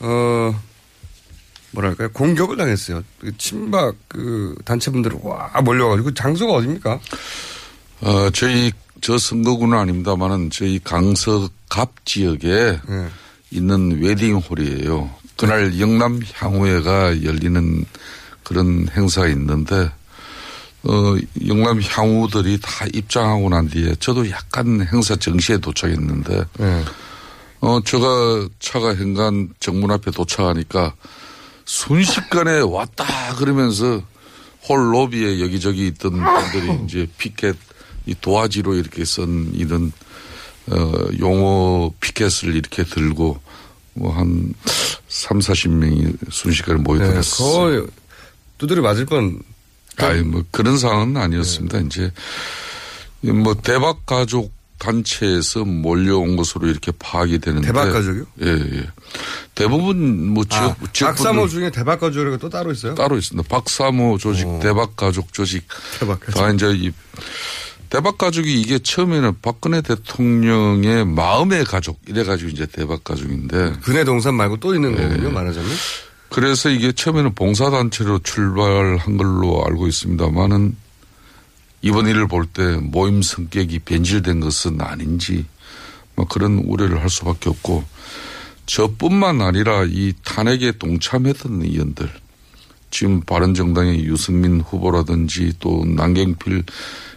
어 0.00 0.60
뭐랄까요 1.70 2.10
공격을 2.10 2.58
당했어요. 2.58 3.02
그 3.18 3.36
친박 3.38 3.94
그 4.08 4.54
단체분들이 4.66 5.16
와 5.22 5.50
몰려가지고 5.62 6.12
장소가 6.12 6.52
어딥니까? 6.52 7.00
어, 8.02 8.30
저희 8.30 8.72
저 9.00 9.16
선거구는 9.16 9.78
아닙니다만은 9.78 10.50
저희 10.50 10.78
강서갑 10.84 12.04
지역에 12.04 12.78
네. 12.86 13.08
있는 13.50 14.02
웨딩홀이에요. 14.02 15.10
그날 15.36 15.80
영남 15.80 16.20
향후회가 16.34 17.24
열리는 17.24 17.84
그런 18.44 18.88
행사가 18.94 19.28
있는데 19.28 19.90
어, 20.84 21.16
영남 21.46 21.80
향후들이 21.82 22.58
다 22.60 22.84
입장하고 22.92 23.48
난 23.48 23.68
뒤에 23.68 23.94
저도 23.98 24.30
약간 24.30 24.86
행사 24.92 25.16
정시에 25.16 25.58
도착했는데 25.58 26.44
네. 26.58 26.84
어, 27.60 27.80
제가 27.82 28.48
차가 28.60 28.94
현관 28.94 29.48
정문 29.58 29.90
앞에 29.90 30.10
도착하니까 30.10 30.94
순식간에 31.64 32.60
왔다 32.60 33.34
그러면서 33.36 34.02
홀 34.68 34.94
로비에 34.94 35.40
여기저기 35.40 35.86
있던 35.88 36.12
분들이 36.12 36.78
이제 36.84 37.08
피켓 37.16 37.56
이 38.06 38.14
도화지로 38.20 38.74
이렇게 38.74 39.06
쓴 39.06 39.50
이런 39.54 39.90
어, 40.66 40.92
용어 41.18 41.90
피켓을 42.00 42.54
이렇게 42.54 42.84
들고 42.84 43.40
뭐 43.94 44.12
한 44.12 44.52
3, 45.08 45.38
40명이 45.38 46.16
순식간에 46.30 46.80
모이더랬어요. 46.80 47.70
네, 47.70 47.76
거의 47.78 47.86
두드려 48.66 48.82
맞을 48.82 49.06
뻔. 49.06 49.40
아니 49.96 50.22
뭐 50.22 50.42
그런 50.50 50.78
상황은 50.78 51.16
아니었습니다. 51.16 51.78
이제 51.80 52.10
뭐 53.20 53.54
대박 53.54 54.04
가족 54.06 54.52
단체에서 54.78 55.64
몰려온 55.64 56.36
것으로 56.36 56.66
이렇게 56.68 56.92
파악이 56.98 57.38
되는데 57.38 57.68
대박 57.68 57.90
가족이요? 57.92 58.24
예, 58.42 58.48
예. 58.48 58.86
대부분 59.54 60.28
뭐 60.28 60.44
지역 60.44 60.72
아, 60.72 60.76
지역 60.92 61.08
박사모 61.08 61.48
중에 61.48 61.70
대박 61.70 62.00
가족이라고 62.00 62.38
또 62.38 62.48
따로 62.48 62.72
있어요? 62.72 62.94
따로 62.94 63.16
있습니다. 63.16 63.48
박사모 63.48 64.18
조직, 64.18 64.46
대박 64.60 64.96
가족 64.96 65.32
조직. 65.32 65.64
다 66.34 66.50
이제 66.50 66.70
이 66.74 66.92
대박 67.88 68.18
가족이 68.18 68.60
이게 68.60 68.78
처음에는 68.80 69.36
박근혜 69.40 69.80
대통령의 69.80 71.06
마음의 71.06 71.64
가족 71.64 72.00
이래 72.08 72.24
가지고 72.24 72.50
이제 72.50 72.66
대박 72.66 73.04
가족인데. 73.04 73.74
근해 73.82 74.04
동산 74.04 74.34
말고 74.34 74.58
또 74.58 74.74
있는 74.74 74.92
예. 74.98 75.02
거군요, 75.02 75.30
말하자면. 75.30 75.70
그래서 76.34 76.68
이게 76.68 76.90
처음에는 76.90 77.36
봉사단체로 77.36 78.18
출발한 78.18 79.16
걸로 79.16 79.64
알고 79.64 79.86
있습니다만은 79.86 80.74
이번 81.80 82.08
일을 82.08 82.26
볼 82.26 82.46
때 82.46 82.76
모임 82.76 83.22
성격이 83.22 83.78
변질된 83.78 84.40
것은 84.40 84.80
아닌지 84.80 85.44
뭐 86.16 86.26
그런 86.26 86.58
우려를 86.58 87.00
할 87.00 87.08
수밖에 87.08 87.50
없고 87.50 87.84
저뿐만 88.66 89.42
아니라 89.42 89.84
이 89.88 90.12
탄핵에 90.24 90.72
동참했던 90.72 91.62
의원들 91.62 92.10
지금 92.90 93.20
바른정당의 93.20 94.04
유승민 94.04 94.60
후보라든지 94.60 95.52
또 95.60 95.84
남경필 95.86 96.64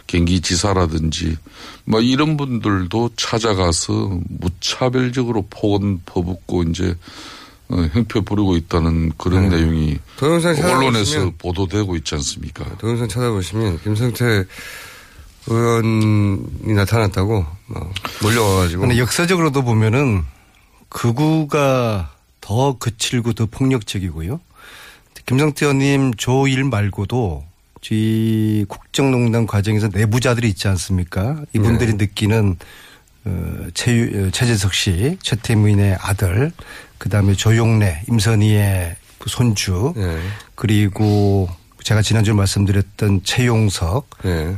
경기지사라든지 0.06 1.36
뭐 1.84 2.00
이런 2.00 2.36
분들도 2.36 3.10
찾아가서 3.16 4.20
무차별적으로 4.28 5.44
폭언 5.50 6.02
퍼붓고 6.06 6.62
이제 6.62 6.94
어, 6.94 6.94
형표 7.70 8.22
부리고 8.22 8.56
있다는 8.56 9.12
그런 9.18 9.48
네. 9.50 9.56
내용이 9.58 9.98
동영상 10.16 10.54
언론에서 10.56 11.04
찾아보시면- 11.20 11.38
보도되고 11.38 11.96
있지 11.96 12.14
않습니까? 12.14 12.64
동영상 12.78 13.08
찾아보시면 13.08 13.80
김성태 13.82 14.44
의원이 15.46 16.74
나타났다고 16.74 17.44
막 17.66 17.92
몰려와가지고. 18.22 18.80
근데 18.82 18.98
역사적으로도 18.98 19.62
보면은 19.62 20.22
극우가 20.88 22.12
더 22.40 22.78
거칠고 22.78 23.34
더 23.34 23.46
폭력적이고요. 23.46 24.40
김성태 25.26 25.66
의원님 25.66 26.14
조일 26.14 26.64
말고도 26.64 27.44
이 27.90 28.64
국정농단 28.68 29.46
과정에서 29.46 29.88
내부자들이 29.88 30.48
있지 30.48 30.68
않습니까? 30.68 31.42
이분들이 31.54 31.94
느끼는 31.94 32.56
어, 33.24 33.66
최, 33.74 33.92
어, 34.02 34.30
최재석 34.30 34.72
씨, 34.74 35.18
최태민의 35.22 35.96
아들, 36.00 36.52
그 36.98 37.08
다음에 37.08 37.34
조용래, 37.34 38.02
임선희의 38.08 38.96
그 39.18 39.28
손주, 39.30 39.94
그리고 40.54 41.48
제가 41.88 42.02
지난주에 42.02 42.34
말씀드렸던 42.34 43.22
최용석, 43.24 44.10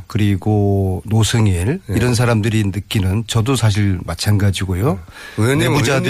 그리고 0.08 1.00
노승일 1.06 1.78
이런 1.86 2.12
사람들이 2.12 2.64
느끼는 2.64 3.22
저도 3.28 3.54
사실 3.54 4.00
마찬가지고요. 4.04 4.98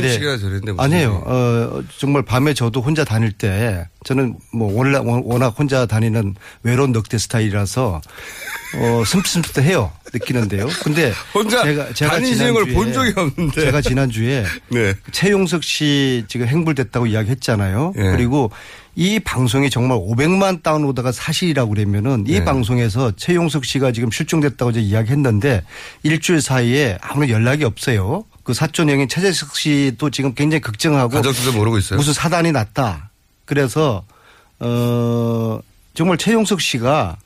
씨가 0.09 0.38
저랬는데 0.38 0.72
무슨 0.72 0.80
아니에요. 0.83 1.22
어, 1.26 1.83
정말 1.98 2.22
밤에 2.22 2.54
저도 2.54 2.80
혼자 2.80 3.04
다닐 3.04 3.33
때 3.33 3.87
저는 4.04 4.38
뭐 4.50 4.72
워낙, 4.72 5.06
워낙 5.06 5.48
혼자 5.59 5.85
다니는 5.85 6.37
외로운 6.62 6.92
넉대 6.92 7.18
스타일이라서 7.18 8.00
어, 8.76 9.02
슴슴해요. 9.04 9.92
느끼는데요. 10.12 10.68
근데 10.83 11.12
혼자 11.35 11.62
제가, 11.62 11.92
제가 11.92 12.12
다니시는 12.12 12.54
걸 12.54 12.64
지난주에 12.64 12.74
본 12.74 12.92
적이 12.92 13.12
없는데. 13.16 13.61
제가 13.61 13.80
지난주에 13.80 14.44
네. 14.68 14.94
최용석 15.12 15.62
씨 15.64 16.24
지금 16.28 16.46
행불됐다고 16.46 17.06
이야기했잖아요. 17.06 17.92
예. 17.96 18.02
그리고 18.12 18.50
이 18.96 19.20
방송이 19.20 19.70
정말 19.70 19.98
500만 19.98 20.62
다운로드가 20.62 21.12
사실이라고 21.12 21.74
그러면은 21.74 22.24
이 22.26 22.33
네. 22.33 22.44
방송에서 22.44 23.12
최용석 23.16 23.64
씨가 23.64 23.92
지금 23.92 24.11
실종됐다고 24.11 24.72
이제 24.72 24.81
이야기했는데 24.81 25.62
일주일 26.03 26.40
사이에 26.40 26.98
아무런 27.00 27.31
연락이 27.31 27.64
없어요. 27.64 28.24
그 28.42 28.53
사촌 28.53 28.90
형인 28.90 29.09
최재석 29.09 29.57
씨도 29.57 30.11
지금 30.11 30.35
굉장히 30.35 30.61
걱정하고 30.61 31.11
가족들도 31.12 31.53
모르고 31.53 31.79
있어요. 31.79 31.98
무슨 31.98 32.12
사단이 32.12 32.53
났다. 32.53 33.11
그래서 33.44 34.05
어 34.59 35.61
정말 35.94 36.18
최용석 36.18 36.61
씨가 36.61 37.16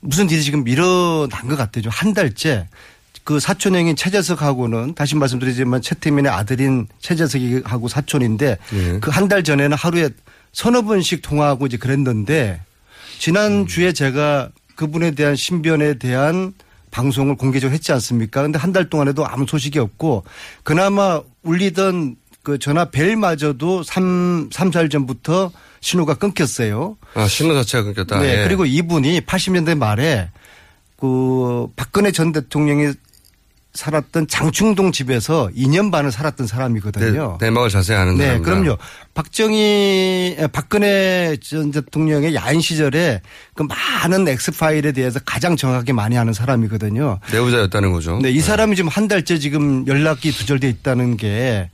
무슨 0.00 0.30
일이 0.30 0.42
지금 0.42 0.68
일어난 0.68 1.48
것 1.48 1.56
같아요. 1.56 1.84
한 1.88 2.14
달째 2.14 2.68
그 3.24 3.40
사촌형인 3.40 3.96
최재석하고는 3.96 4.94
다시 4.94 5.16
말씀드리지만 5.16 5.80
최태민의 5.80 6.30
아들인 6.30 6.86
최재석이하고 7.00 7.88
사촌인데 7.88 8.58
예. 8.74 8.98
그한 9.00 9.28
달 9.28 9.42
전에는 9.42 9.76
하루에 9.76 10.10
서너 10.52 10.82
번씩 10.82 11.22
통화하고 11.22 11.66
이제 11.66 11.76
그랬는데 11.78 12.60
지난 13.18 13.66
주에 13.66 13.92
제가 13.92 14.50
그분에 14.76 15.12
대한 15.12 15.36
신변에 15.36 15.94
대한 15.94 16.52
방송을 16.90 17.36
공개적으로 17.36 17.74
했지 17.74 17.90
않습니까? 17.92 18.42
근데 18.42 18.58
한 18.58 18.72
달 18.72 18.88
동안에도 18.90 19.26
아무 19.26 19.46
소식이 19.48 19.78
없고 19.78 20.24
그나마 20.62 21.20
울리던 21.42 22.16
그 22.42 22.58
전화 22.58 22.84
벨마저도 22.90 23.82
3, 23.82 24.50
3, 24.52 24.70
4일 24.70 24.90
전부터 24.90 25.50
신호가 25.80 26.14
끊겼어요. 26.14 26.96
아, 27.14 27.26
신호 27.26 27.54
자체가 27.54 27.84
끊겼다. 27.84 28.20
네. 28.20 28.40
예. 28.40 28.44
그리고 28.44 28.64
이분이 28.66 29.22
80년대 29.22 29.76
말에 29.78 30.28
그 30.98 31.66
박근혜 31.74 32.10
전 32.12 32.32
대통령이 32.32 32.92
살았던 33.74 34.28
장충동 34.28 34.92
집에서 34.92 35.50
2년 35.54 35.90
반을 35.90 36.12
살았던 36.12 36.46
사람이거든요. 36.46 37.38
내, 37.40 37.46
내막을 37.46 37.70
자세히 37.70 37.96
아는 37.98 38.16
네, 38.16 38.24
사람이다. 38.26 38.44
그럼요. 38.48 38.78
박정희, 39.14 40.36
박근혜 40.52 41.36
전 41.42 41.72
대통령의 41.72 42.36
야인 42.36 42.60
시절에 42.60 43.20
그 43.54 43.64
많은 43.64 44.28
엑스파일에 44.28 44.92
대해서 44.92 45.18
가장 45.24 45.56
정확하게 45.56 45.92
많이 45.92 46.16
아는 46.16 46.32
사람이거든요. 46.32 47.18
내부자였다는 47.32 47.92
거죠. 47.92 48.20
네, 48.22 48.30
이 48.30 48.40
사람이 48.40 48.76
지금 48.76 48.88
한 48.88 49.08
달째 49.08 49.38
지금 49.38 49.84
연락이 49.88 50.30
두절돼 50.30 50.68
있다는 50.68 51.16
게 51.16 51.70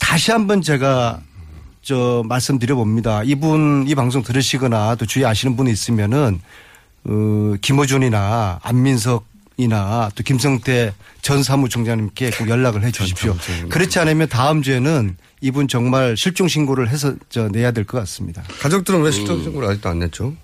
다시 0.00 0.32
한번 0.32 0.60
제가 0.60 1.20
저 1.82 2.24
말씀드려 2.26 2.74
봅니다. 2.74 3.22
이분 3.24 3.84
이 3.86 3.94
방송 3.94 4.24
들으시거나 4.24 4.96
또 4.96 5.06
주위에 5.06 5.24
아시는 5.24 5.56
분이 5.56 5.70
있으면은 5.70 6.40
어, 7.04 7.54
김어준이나 7.60 8.58
안민석 8.62 9.33
이나 9.56 10.10
또 10.14 10.22
김성태 10.24 10.94
전 11.22 11.42
사무총장님께 11.42 12.30
꼭 12.32 12.48
연락을 12.48 12.82
해 12.84 12.90
주십시오. 12.90 13.36
그렇지 13.68 13.98
않으면 14.00 14.28
다음 14.28 14.62
주에는 14.62 15.16
이분 15.40 15.68
정말 15.68 16.16
실종 16.16 16.48
신고를 16.48 16.88
해서 16.88 17.14
저 17.28 17.48
내야 17.48 17.70
될 17.70 17.84
것 17.84 17.98
같습니다. 18.00 18.42
가족들은 18.60 19.02
왜 19.02 19.10
실종 19.10 19.42
신고를 19.42 19.68
아직도 19.68 19.88
안 19.88 20.00
냈죠? 20.00 20.34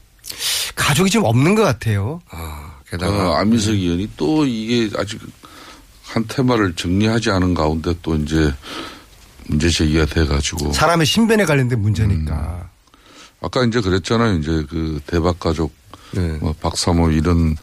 가족이 0.77 1.11
지금 1.11 1.27
없는 1.27 1.55
것 1.55 1.63
같아요. 1.63 2.21
게다가 2.89 3.41
안민석 3.41 3.73
의원이 3.73 4.11
또 4.17 4.45
이게 4.47 4.91
아직 4.97 5.21
한 6.05 6.25
테마를 6.29 6.75
정리하지 6.75 7.31
않은 7.31 7.55
가운데 7.55 7.95
또 8.03 8.15
이제 8.17 8.53
문제 9.47 9.69
제기가 9.69 10.07
돼가지고 10.07 10.73
사람의 10.73 11.07
신변에 11.07 11.45
관련된 11.45 11.81
문제니까. 11.81 12.69
아까 13.43 13.65
이제 13.65 13.81
그랬잖아요. 13.81 14.39
이제 14.39 14.65
그 14.69 15.01
대박 15.07 15.41
가족, 15.41 15.73
네. 16.13 16.37
뭐 16.41 16.53
박사모 16.61 17.11
이런 17.11 17.57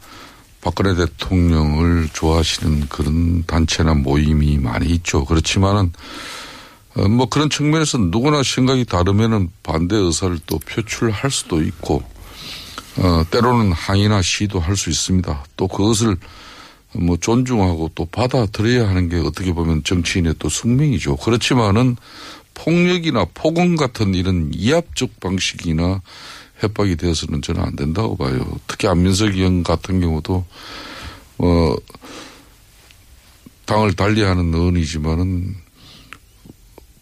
박근혜 0.60 0.94
대통령을 0.94 2.08
좋아하시는 2.12 2.88
그런 2.88 3.44
단체나 3.46 3.94
모임이 3.94 4.58
많이 4.58 4.88
있죠. 4.88 5.24
그렇지만은 5.24 5.92
어, 6.96 7.08
뭐 7.08 7.28
그런 7.28 7.48
측면에서 7.48 7.98
누구나 7.98 8.42
생각이 8.42 8.84
다르면은 8.84 9.50
반대 9.62 9.96
의사를 9.96 10.38
또 10.46 10.58
표출할 10.58 11.30
수도 11.30 11.62
있고 11.62 12.02
어, 12.96 13.24
때로는 13.30 13.72
항의나 13.72 14.22
시도 14.22 14.58
할 14.58 14.76
수 14.76 14.90
있습니다. 14.90 15.44
또 15.56 15.68
그것을 15.68 16.16
뭐 16.94 17.16
존중하고 17.16 17.90
또 17.94 18.06
받아들여야 18.06 18.88
하는 18.88 19.08
게 19.08 19.18
어떻게 19.18 19.52
보면 19.52 19.84
정치인의 19.84 20.36
또 20.38 20.48
숙명이죠. 20.48 21.16
그렇지만은 21.16 21.96
폭력이나 22.54 23.26
폭언 23.34 23.76
같은 23.76 24.14
이런 24.14 24.50
이합적 24.52 25.20
방식이나 25.20 26.02
협박이 26.58 26.96
되어서는 26.96 27.42
저는 27.42 27.62
안 27.62 27.76
된다고 27.76 28.16
봐요. 28.16 28.58
특히 28.66 28.88
안민석 28.88 29.34
의원 29.34 29.62
같은 29.62 30.00
경우도 30.00 30.44
어 31.38 31.74
당을 33.66 33.94
달리하는 33.94 34.52
의원이지만은 34.54 35.54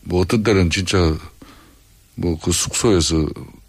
뭐 0.04 0.20
어떤 0.20 0.42
때는 0.42 0.70
진짜 0.70 0.98
뭐 2.16 2.36
그 2.42 2.52
숙소에서 2.52 3.26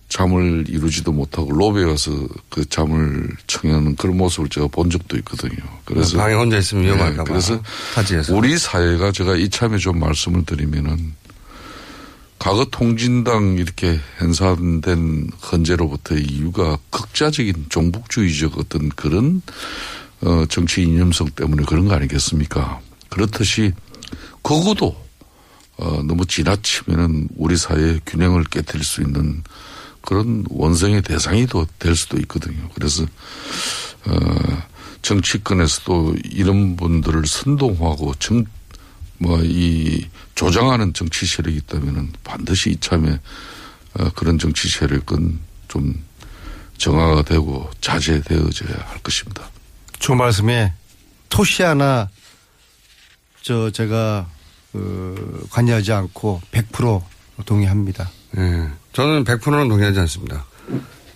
잠을 0.10 0.64
이루지도 0.70 1.12
못하고 1.12 1.52
로비에 1.52 1.84
가서 1.84 2.12
그 2.50 2.68
잠을 2.70 3.28
청하는 3.48 3.96
그런 3.98 4.16
모습을 4.18 4.48
제가 4.50 4.68
본 4.68 4.90
적도 4.90 5.18
있거든요. 5.18 5.58
그래서 5.84 6.18
방에 6.18 6.34
혼자 6.34 6.58
있으면 6.58 6.86
위험할까 6.86 7.24
봐. 7.26 7.30
그래서 7.30 7.62
타지에서. 7.94 8.34
우리 8.36 8.58
사회가 8.58 9.12
제가 9.12 9.36
이참에 9.36 9.78
좀 9.78 10.00
말씀을 10.00 10.46
드리면은 10.46 11.14
과거 12.40 12.66
통진당 12.66 13.58
이렇게 13.58 14.00
hen사된 14.20 15.32
헌재로부터의 15.52 16.24
이유가 16.24 16.78
극자적인 16.92 17.66
종북주의적 17.70 18.58
어떤 18.58 18.90
그런 18.90 19.42
어 20.22 20.46
정치 20.48 20.84
이념성 20.84 21.30
때문에 21.32 21.64
그런 21.66 21.88
거 21.88 21.96
아니겠습니까? 21.96 22.80
그렇듯이 23.10 23.74
그거도 24.44 24.96
어 25.78 26.02
너무 26.04 26.26
지나치면은 26.26 27.30
우리 27.36 27.58
사회의 27.58 28.00
균형을 28.06 28.44
깨뜨릴 28.46 28.84
수 28.84 29.02
있는 29.02 29.44
그런 30.02 30.46
원성의 30.50 31.02
대상이 31.02 31.48
또될 31.48 31.96
수도 31.96 32.18
있거든요. 32.20 32.70
그래서 32.74 33.04
어 34.06 34.64
정치권에서도 35.02 36.16
이런 36.32 36.76
분들을 36.76 37.26
선동하고 37.26 38.14
정 38.16 38.46
뭐 39.20 39.40
이 39.44 40.08
조장하는 40.36 40.94
정치 40.94 41.26
세력이 41.26 41.58
있다면은 41.58 42.14
반드시 42.24 42.70
이참에 42.72 43.20
어 43.96 44.10
그런 44.16 44.38
정치 44.38 44.70
세력은 44.70 45.40
좀 45.68 46.04
정화가 46.78 47.24
되고 47.24 47.70
자제되어져야 47.82 48.78
할 48.86 49.00
것입니다. 49.00 49.50
저 50.00 50.14
말씀에 50.14 50.74
토시 51.30 51.64
하나 51.64 52.10
저 53.42 53.72
제가 53.72 54.30
그 54.72 55.48
관여하지 55.50 55.92
않고 55.92 56.42
100% 56.52 57.04
동의합니다. 57.46 58.12
예. 58.38 58.70
저는 58.94 59.24
100%는 59.24 59.70
동의하지 59.70 60.00
않습니다. 60.02 60.46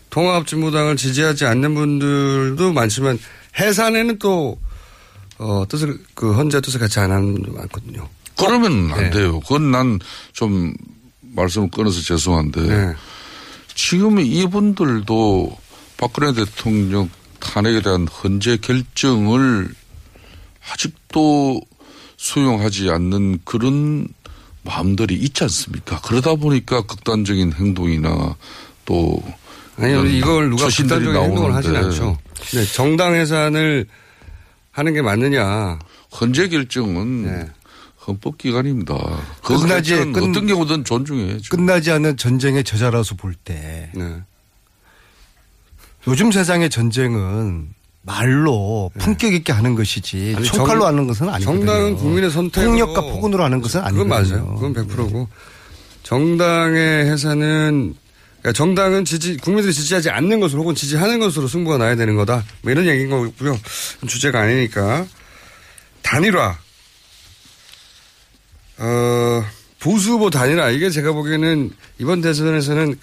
통합진보당을 0.10 0.98
지지하지 0.98 1.46
않는 1.46 1.76
분들도 1.76 2.74
많지만 2.74 3.20
해산에는 3.60 4.18
또 4.18 4.60
어, 5.42 5.66
뜻을 5.68 6.00
그 6.14 6.34
헌재 6.34 6.62
뜻을 6.62 6.80
같이 6.80 7.00
안 7.00 7.12
하는 7.12 7.34
분도 7.34 7.52
많거든요. 7.54 8.08
그러면 8.38 8.92
안 8.92 9.06
네. 9.06 9.10
돼요. 9.10 9.40
그건 9.42 9.72
난 9.72 10.00
좀 10.34 10.74
말씀을 11.34 11.70
끊어서 11.72 12.02
죄송한데 12.02 12.62
네. 12.62 12.94
지금 13.74 14.20
이분들도 14.20 15.58
박근혜 15.98 16.34
대통령 16.34 17.10
탄핵에 17.40 17.82
대한 17.82 18.08
헌재 18.08 18.58
결정을 18.58 19.74
아직도 20.72 21.62
수용하지 22.18 22.90
않는 22.92 23.40
그런 23.46 24.08
마음들이 24.64 25.16
있지 25.16 25.44
않습니까? 25.44 26.00
그러다 26.02 26.36
보니까 26.36 26.82
극단적인 26.84 27.54
행동이나 27.54 28.36
또 28.86 29.24
이런 29.80 30.08
이걸 30.08 30.50
누가 30.50 30.68
극단적인 30.68 31.16
행동을 31.16 31.56
하진 31.56 31.74
나오는데 31.74 31.96
않죠. 31.96 32.18
네, 32.54 32.66
정당 32.66 33.16
해산을 33.16 33.88
하는 34.72 34.94
게 34.94 35.02
맞느냐. 35.02 35.80
헌재 36.20 36.48
결정은 36.50 37.24
네. 37.26 37.50
헌법기관입니다. 38.08 38.96
그 39.44 39.56
끝나지- 39.56 39.96
끝- 40.12 40.18
어떤 40.24 40.48
경우든 40.48 40.84
존중해야죠. 40.86 41.50
끝나지 41.56 41.92
않는 41.92 42.18
전쟁의 42.18 42.64
저자라서 42.64 43.16
볼 43.16 43.36
때 43.44 43.92
네. 43.94 44.16
요즘 46.08 46.32
세상의 46.32 46.70
전쟁은 46.70 47.70
말로 48.04 48.90
품격 48.98 49.34
있게 49.34 49.54
하는 49.54 49.76
것이지 49.76 50.18
네. 50.18 50.36
아니, 50.36 50.46
총칼로 50.48 50.80
정- 50.82 50.88
하는 50.88 51.06
것은 51.08 51.30
아니거든요. 51.30 51.66
정당은 51.66 51.96
국민의 51.98 52.32
선택으로 52.32 52.72
폭력과 52.72 53.02
폭언으로 53.02 53.44
하는 53.44 53.62
것은 53.62 53.84
그건 53.84 54.12
아니거든요. 54.12 54.46
맞아요. 54.46 54.56
그건 54.56 54.74
100%고. 54.74 55.28
정당의 56.02 57.06
해산은 57.12 57.94
그러니까 58.42 58.54
정당은 58.54 59.06
지지 59.06 59.38
국민들이 59.38 59.74
지지하지 59.74 60.10
않는 60.10 60.40
것으로 60.40 60.62
혹은 60.62 60.74
지지하는 60.76 61.20
것으로 61.20 61.48
승부가 61.48 61.78
나야 61.78 61.96
되는 61.96 62.16
거다. 62.16 62.44
뭐 62.62 62.72
이런 62.72 62.88
얘기인 62.88 63.10
거고요. 63.10 63.60
주제가 64.08 64.42
아니니까 64.42 65.06
단일화. 66.02 66.58
어, 68.80 69.46
보수 69.80 70.12
후보 70.14 70.32
단일화 70.32 70.72
이게 70.72 70.90
제가 70.90 71.12
보기에는 71.12 71.70
이번 72.00 72.22
대선에서는 72.22 72.98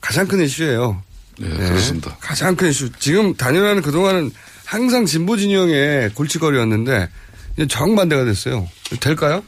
가장 0.00 0.28
큰 0.28 0.40
이슈예요. 0.44 1.02
네, 1.38 1.48
그렇습니다. 1.48 2.16
가장 2.20 2.54
큰 2.54 2.70
이슈. 2.70 2.90
지금 3.00 3.34
단일화는 3.34 3.82
그동안은 3.82 4.30
항상 4.64 5.06
진보 5.06 5.36
진영의 5.36 6.10
골칫거리였는데 6.14 7.08
정반대가 7.68 8.24
됐어요. 8.24 8.68
될까요? 9.00 9.42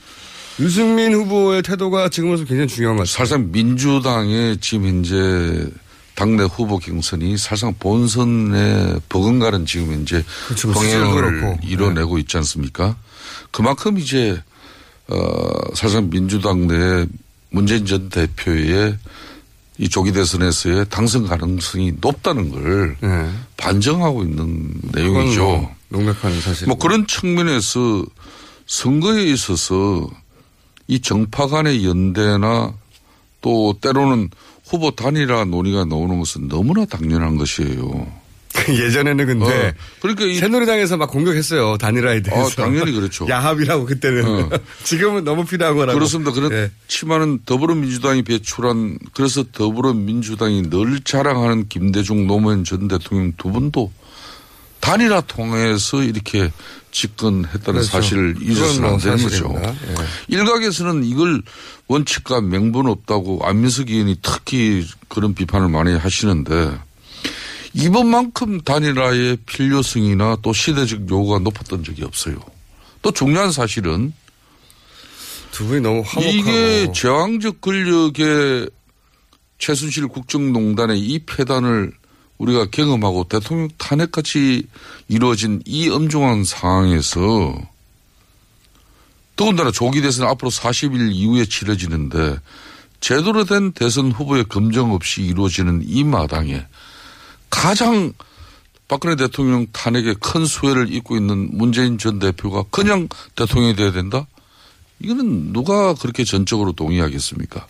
유승민 0.61 1.13
후보의 1.15 1.63
태도가 1.63 2.09
지금으로서 2.09 2.45
굉장히 2.45 2.69
중요한 2.69 2.97
것 2.97 3.03
같아요. 3.03 3.13
사실상 3.13 3.51
민주당의 3.53 4.59
지금 4.61 4.87
현재 4.87 5.69
당내 6.15 6.45
후보 6.45 6.79
경선이 6.79 7.37
사실상 7.37 7.75
본선에 7.79 8.97
버금가는 9.09 9.67
지금 9.67 9.93
현재 9.93 10.25
그렇죠. 10.47 10.73
동행을 10.73 11.15
그렇고. 11.15 11.59
이뤄내고 11.63 12.19
있지 12.19 12.37
않습니까? 12.39 12.97
그만큼 13.51 13.99
이제 13.99 14.41
어 15.09 15.75
사실상 15.75 16.09
민주당 16.09 16.67
내 16.67 17.07
문재인 17.51 17.85
전 17.85 18.09
대표의 18.09 18.97
이 19.79 19.89
조기 19.91 20.13
대선에서의 20.13 20.87
당선 20.89 21.27
가능성이 21.27 21.93
높다는 22.01 22.51
걸 22.51 22.97
네. 23.01 23.31
반증하고 23.59 24.23
있는 24.23 24.73
내용이죠. 24.95 25.43
뭐 25.43 25.75
명백한 25.91 26.41
사실. 26.41 26.67
뭐 26.67 26.79
그런 26.79 27.07
측면에서 27.07 28.03
선거에 28.67 29.25
있어서 29.25 30.09
이 30.89 31.01
정파 31.01 31.47
간의 31.47 31.85
연대나 31.85 32.75
또 33.41 33.77
때로는 33.81 34.31
후보 34.67 34.91
단일화 34.91 35.45
논의가 35.45 35.85
나오는 35.85 36.19
것은 36.19 36.49
너무나 36.49 36.85
당연한 36.85 37.37
것이에요. 37.37 38.07
예전에는 38.69 39.27
근데 39.27 39.69
어, 39.69 39.73
그러니까 40.01 40.25
이 40.25 40.37
새누리당에서 40.37 40.97
막 40.97 41.11
공격했어요. 41.11 41.77
단일화에 41.79 42.23
대해서. 42.23 42.63
아, 42.63 42.65
당연히 42.67 42.93
그렇죠. 42.93 43.27
야합이라고 43.31 43.85
그때는. 43.85 44.25
어. 44.25 44.51
지금은 44.83 45.25
너무 45.25 45.45
필요한 45.45 45.77
거라고. 45.77 45.99
그렇습니다. 45.99 46.33
예. 46.37 46.71
그렇지만은 46.87 47.41
더불어민주당이 47.45 48.23
배출한 48.23 48.99
그래서 49.13 49.45
더불어민주당이 49.53 50.71
늘 50.71 51.01
자랑하는 51.01 51.69
김대중 51.69 52.27
노무현 52.27 52.65
전 52.65 52.89
대통령 52.89 53.33
두 53.37 53.51
분도 53.51 53.93
단일화 54.81 55.23
통해서 55.23 56.03
이렇게 56.03 56.51
집권했다는 56.97 57.61
그렇죠. 57.61 57.83
사실을 57.83 58.37
잊어서는 58.41 58.89
안 58.89 58.99
되는 58.99 59.23
거죠. 59.23 59.55
예. 59.55 59.75
일각에서는 60.29 61.05
이걸 61.05 61.43
원칙과 61.89 62.41
명분 62.41 62.87
없다고 62.87 63.41
안민석 63.43 63.91
의원이 63.91 64.21
특히 64.23 64.87
그런 65.09 65.35
비판을 65.35 65.69
많이 65.69 65.95
하시는데 65.95 66.79
이번만큼 67.75 68.63
단일화의 68.63 69.37
필요성이나 69.45 70.39
또 70.41 70.55
시대적 70.55 71.11
요구가 71.11 71.39
높았던 71.41 71.85
적이 71.85 72.05
없어요. 72.05 72.41
또 73.03 73.11
중요한 73.11 73.53
사실은 73.53 74.15
두 75.51 75.67
분이 75.67 75.83
너무 75.83 76.03
화목하고. 76.05 76.23
이게 76.23 76.91
제왕적 76.93 77.61
권력의 77.61 78.71
최순실 79.59 80.09
국정농단의 80.09 80.99
이 80.99 81.19
폐단을 81.27 81.93
우리가 82.39 82.67
경험하고 82.67 83.25
대통령 83.25 83.69
탄핵같이 83.79 84.67
이루어진 85.09 85.63
이 85.65 85.89
엄중한 85.89 86.45
상황에서 86.45 87.55
더군다나 89.37 89.71
조기 89.71 90.01
대선 90.01 90.29
앞으로 90.29 90.51
40일 90.51 91.13
이후에 91.13 91.45
치러지는데 91.45 92.39
제대로 93.01 93.45
된 93.45 93.73
대선 93.73 94.11
후보의 94.11 94.45
검증 94.49 94.93
없이 94.93 95.23
이루어지는 95.23 95.83
이 95.85 96.05
마당에 96.05 96.67
가장 97.51 98.13
박근혜 98.89 99.17
대통령 99.17 99.67
탄핵에 99.73 100.15
큰 100.21 100.47
수혜를 100.47 100.93
입고 100.93 101.17
있는 101.17 101.57
문재인 101.57 101.99
전 101.99 102.19
대표가 102.19 102.65
그냥 102.71 103.09
대통령이 103.35 103.77
돼야 103.77 103.93
된다? 103.93 104.27
이거는 105.01 105.53
누가 105.53 105.95
그렇게 105.95 106.25
전적으로 106.25 106.73
동의하겠습니까? 106.73 107.67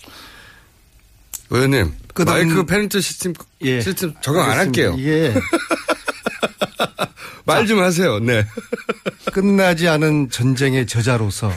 의원님, 1.50 1.92
끝없는- 2.14 2.26
마이크 2.28 2.66
페렌트 2.66 3.00
시스템, 3.00 3.32
예. 3.62 3.80
시스템 3.80 4.14
적용 4.20 4.42
안 4.42 4.58
알겠습니다. 4.58 4.90
할게요. 4.90 4.94
이게 4.98 5.34
말좀 7.44 7.80
하세요. 7.80 8.18
네. 8.18 8.44
끝나지 9.32 9.88
않은 9.88 10.30
전쟁의 10.30 10.86
저자로서 10.86 11.52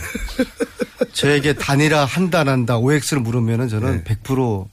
저에게 1.13 1.53
단일화 1.53 2.05
한다 2.05 2.41
안 2.41 2.49
한다 2.49 2.77
OX를 2.77 3.21
물으면은 3.21 3.67
저는 3.67 4.03
네. 4.03 4.15
100% 4.15 4.67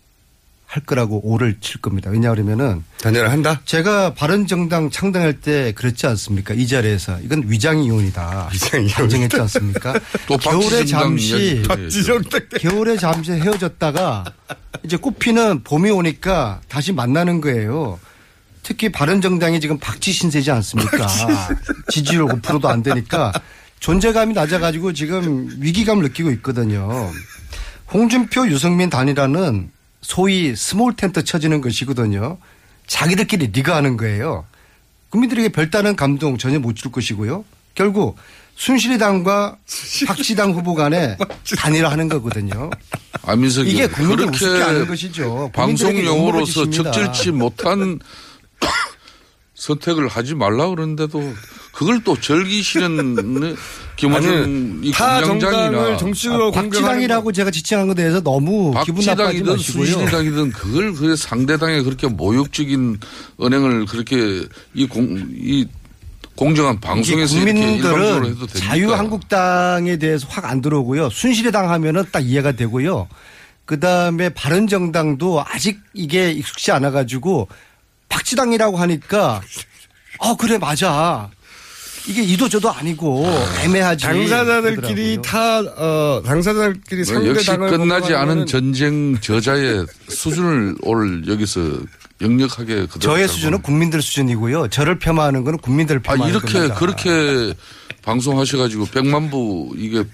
할 0.67 0.83
거라고 0.85 1.21
오를 1.25 1.57
칠 1.61 1.81
겁니다. 1.81 2.11
왜냐하면은 2.11 2.83
단일화 3.01 3.31
한다? 3.31 3.61
제가 3.65 4.15
바른정당 4.15 4.91
창당할 4.91 5.41
때 5.41 5.73
그랬지 5.73 6.07
않습니까? 6.09 6.55
이 6.55 6.67
자리에서 6.67 7.21
이건 7.21 7.45
위장 7.47 7.83
이혼이다. 7.83 8.51
위장 8.53 8.81
이혼. 8.85 8.89
단정했지 8.91 9.41
않습니까? 9.41 9.95
또 10.27 10.37
겨울에 10.37 10.85
잠시 10.85 11.63
겨울에 12.61 12.97
잠시 12.97 13.33
헤어졌다가 13.33 14.25
이제 14.85 14.97
꽃피는 14.97 15.63
봄이 15.63 15.91
오니까 15.91 16.61
다시 16.69 16.93
만나는 16.93 17.41
거예요. 17.41 17.99
특히 18.63 18.91
바른정당이 18.91 19.61
지금 19.61 19.79
박쥐 19.79 20.13
신세지 20.13 20.51
않습니까? 20.51 21.07
지지율 21.89 22.27
5%도 22.27 22.69
안 22.69 22.83
되니까 22.83 23.33
존재감이 23.79 24.35
낮아가지고 24.35 24.93
지금 24.93 25.49
위기감을 25.61 26.03
느끼고 26.03 26.33
있거든요. 26.33 27.11
홍준표, 27.93 28.49
유승민 28.49 28.91
단일화는 28.91 29.71
소위 30.07 30.55
small 30.55 30.95
tent 30.95 31.25
쳐지는 31.25 31.61
것이거든요. 31.61 32.39
자기들끼리 32.87 33.49
리그하는 33.49 33.97
거예요. 33.97 34.45
국민들에게 35.11 35.49
별다른 35.49 35.97
감동 35.97 36.39
전혀 36.39 36.61
못 36.61 36.77
줄 36.77 36.93
것이고요. 36.93 37.45
결국 37.75 38.17
순실이당과 38.55 39.57
박지당 40.07 40.53
후보 40.53 40.75
간에 40.77 41.17
단일화하는 41.59 42.09
거거든요. 42.09 42.71
안민석 43.25 43.67
이게 43.67 43.83
의원, 43.83 43.93
국민들 43.95 44.31
우습게 44.31 44.63
하는 44.63 44.87
것이죠. 44.87 45.51
방송 45.53 45.89
국민들에게 45.89 46.07
용어로서 46.07 46.61
욕먹어주십니다. 46.61 46.91
적절치 46.93 47.31
못한 47.33 47.99
선택을 49.57 50.07
하지 50.09 50.35
말라 50.35 50.69
그러는데도 50.69 51.33
그걸 51.73 52.03
또 52.05 52.19
절기시는 52.19 53.57
김원중 53.97 54.81
이타 54.85 55.23
공장장이나 55.23 55.61
정당을 55.73 55.99
정치적으로 55.99 56.49
아, 56.49 56.51
박지당이라고 56.53 57.33
제가 57.33 57.51
지칭한 57.51 57.87
것에 57.89 57.97
대해서 57.97 58.21
너무 58.23 58.75
기분 58.85 59.05
박지당이든 59.05 59.53
마시고요. 59.53 59.87
순실이당이든 59.87 60.51
그걸 60.53 60.93
그 60.93 61.17
상대당에 61.17 61.81
그렇게 61.83 62.07
모욕적인 62.07 62.99
언행을 63.39 63.87
그렇게 63.87 64.45
이 64.75 64.87
공 64.87 65.31
이 65.35 65.67
공정한 66.37 66.79
방송에서 66.79 67.35
국민들은? 67.37 68.37
자유한국당에 68.49 69.97
대해서 69.97 70.27
확 70.29 70.45
안 70.45 70.61
들어오고요. 70.61 71.09
순실이당 71.09 71.71
하면은 71.71 72.05
딱 72.13 72.21
이해가 72.21 72.53
되고요. 72.53 73.09
그 73.65 73.81
다음에 73.81 74.29
바른정당도 74.29 75.43
아직 75.47 75.81
이게 75.95 76.31
익숙치 76.33 76.73
않아가지고 76.73 77.49
박지당이라고 78.09 78.77
하니까 78.77 79.41
어 80.19 80.37
그래 80.37 80.59
맞아. 80.59 81.31
이게 82.09 82.23
이도저도 82.23 82.71
아니고 82.71 83.27
애매하지. 83.65 84.05
당사자들끼리 84.05 85.17
그러더라고요. 85.17 85.23
타, 85.23 85.59
어, 85.59 86.23
당사자들끼리 86.25 87.03
뭐 87.13 87.27
역시 87.27 87.45
상대당을 87.47 87.79
끝나지 87.79 88.15
않은 88.15 88.47
전쟁 88.47 89.21
저자의 89.21 89.85
수준을 90.09 90.77
오늘 90.83 91.27
여기서 91.27 91.61
역력하게 92.21 92.87
그대로 92.87 93.01
저의 93.01 93.29
수준은 93.29 93.61
국민들 93.61 94.01
수준이고요. 94.01 94.69
저를 94.69 94.99
폄하하는 94.99 95.43
거는 95.45 95.59
국민들을 95.59 96.01
아, 96.07 96.15
폄하하는 96.15 96.31
이렇게, 96.35 96.53
겁니다. 96.53 96.75
그렇게 96.77 97.55
방송하셔가지고 98.03 98.87
100만 98.87 99.31
부 99.31 99.75
이게 99.77 100.05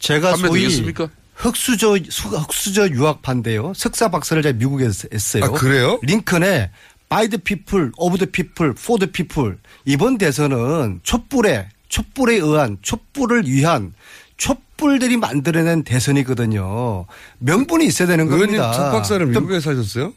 제가 0.00 0.32
판매 0.32 0.48
소위 0.48 0.60
되겠습니까? 0.62 1.08
흑수저 1.34 1.98
수- 2.10 2.28
흑수저 2.28 2.88
유학파인데요. 2.90 3.72
석사 3.74 4.08
박사를 4.08 4.42
제가 4.42 4.56
미국에서 4.58 5.08
했어요. 5.12 5.44
아, 5.44 5.48
그래요? 5.50 5.98
링컨에 6.02 6.70
by 7.08 7.28
the 7.28 7.38
people, 7.42 7.90
of 7.96 8.16
the 8.18 8.30
people, 8.30 8.74
for 8.78 8.98
the 8.98 9.10
people. 9.10 9.56
이번 9.84 10.18
대선은 10.18 11.00
촛불에 11.02 11.68
촛불에 11.88 12.36
의한 12.36 12.78
촛불을 12.82 13.46
위한 13.46 13.92
촛불들이 14.36 15.16
만들어낸 15.16 15.84
대선이거든요. 15.84 17.06
명분이 17.38 17.86
있어야 17.86 18.08
되는 18.08 18.26
의원님 18.26 18.56
겁니다. 18.56 18.72
첫 18.72 18.90
박사를 18.90 19.24
또 19.32 19.40
미국에 19.40 19.60
사셨어요? 19.60 20.12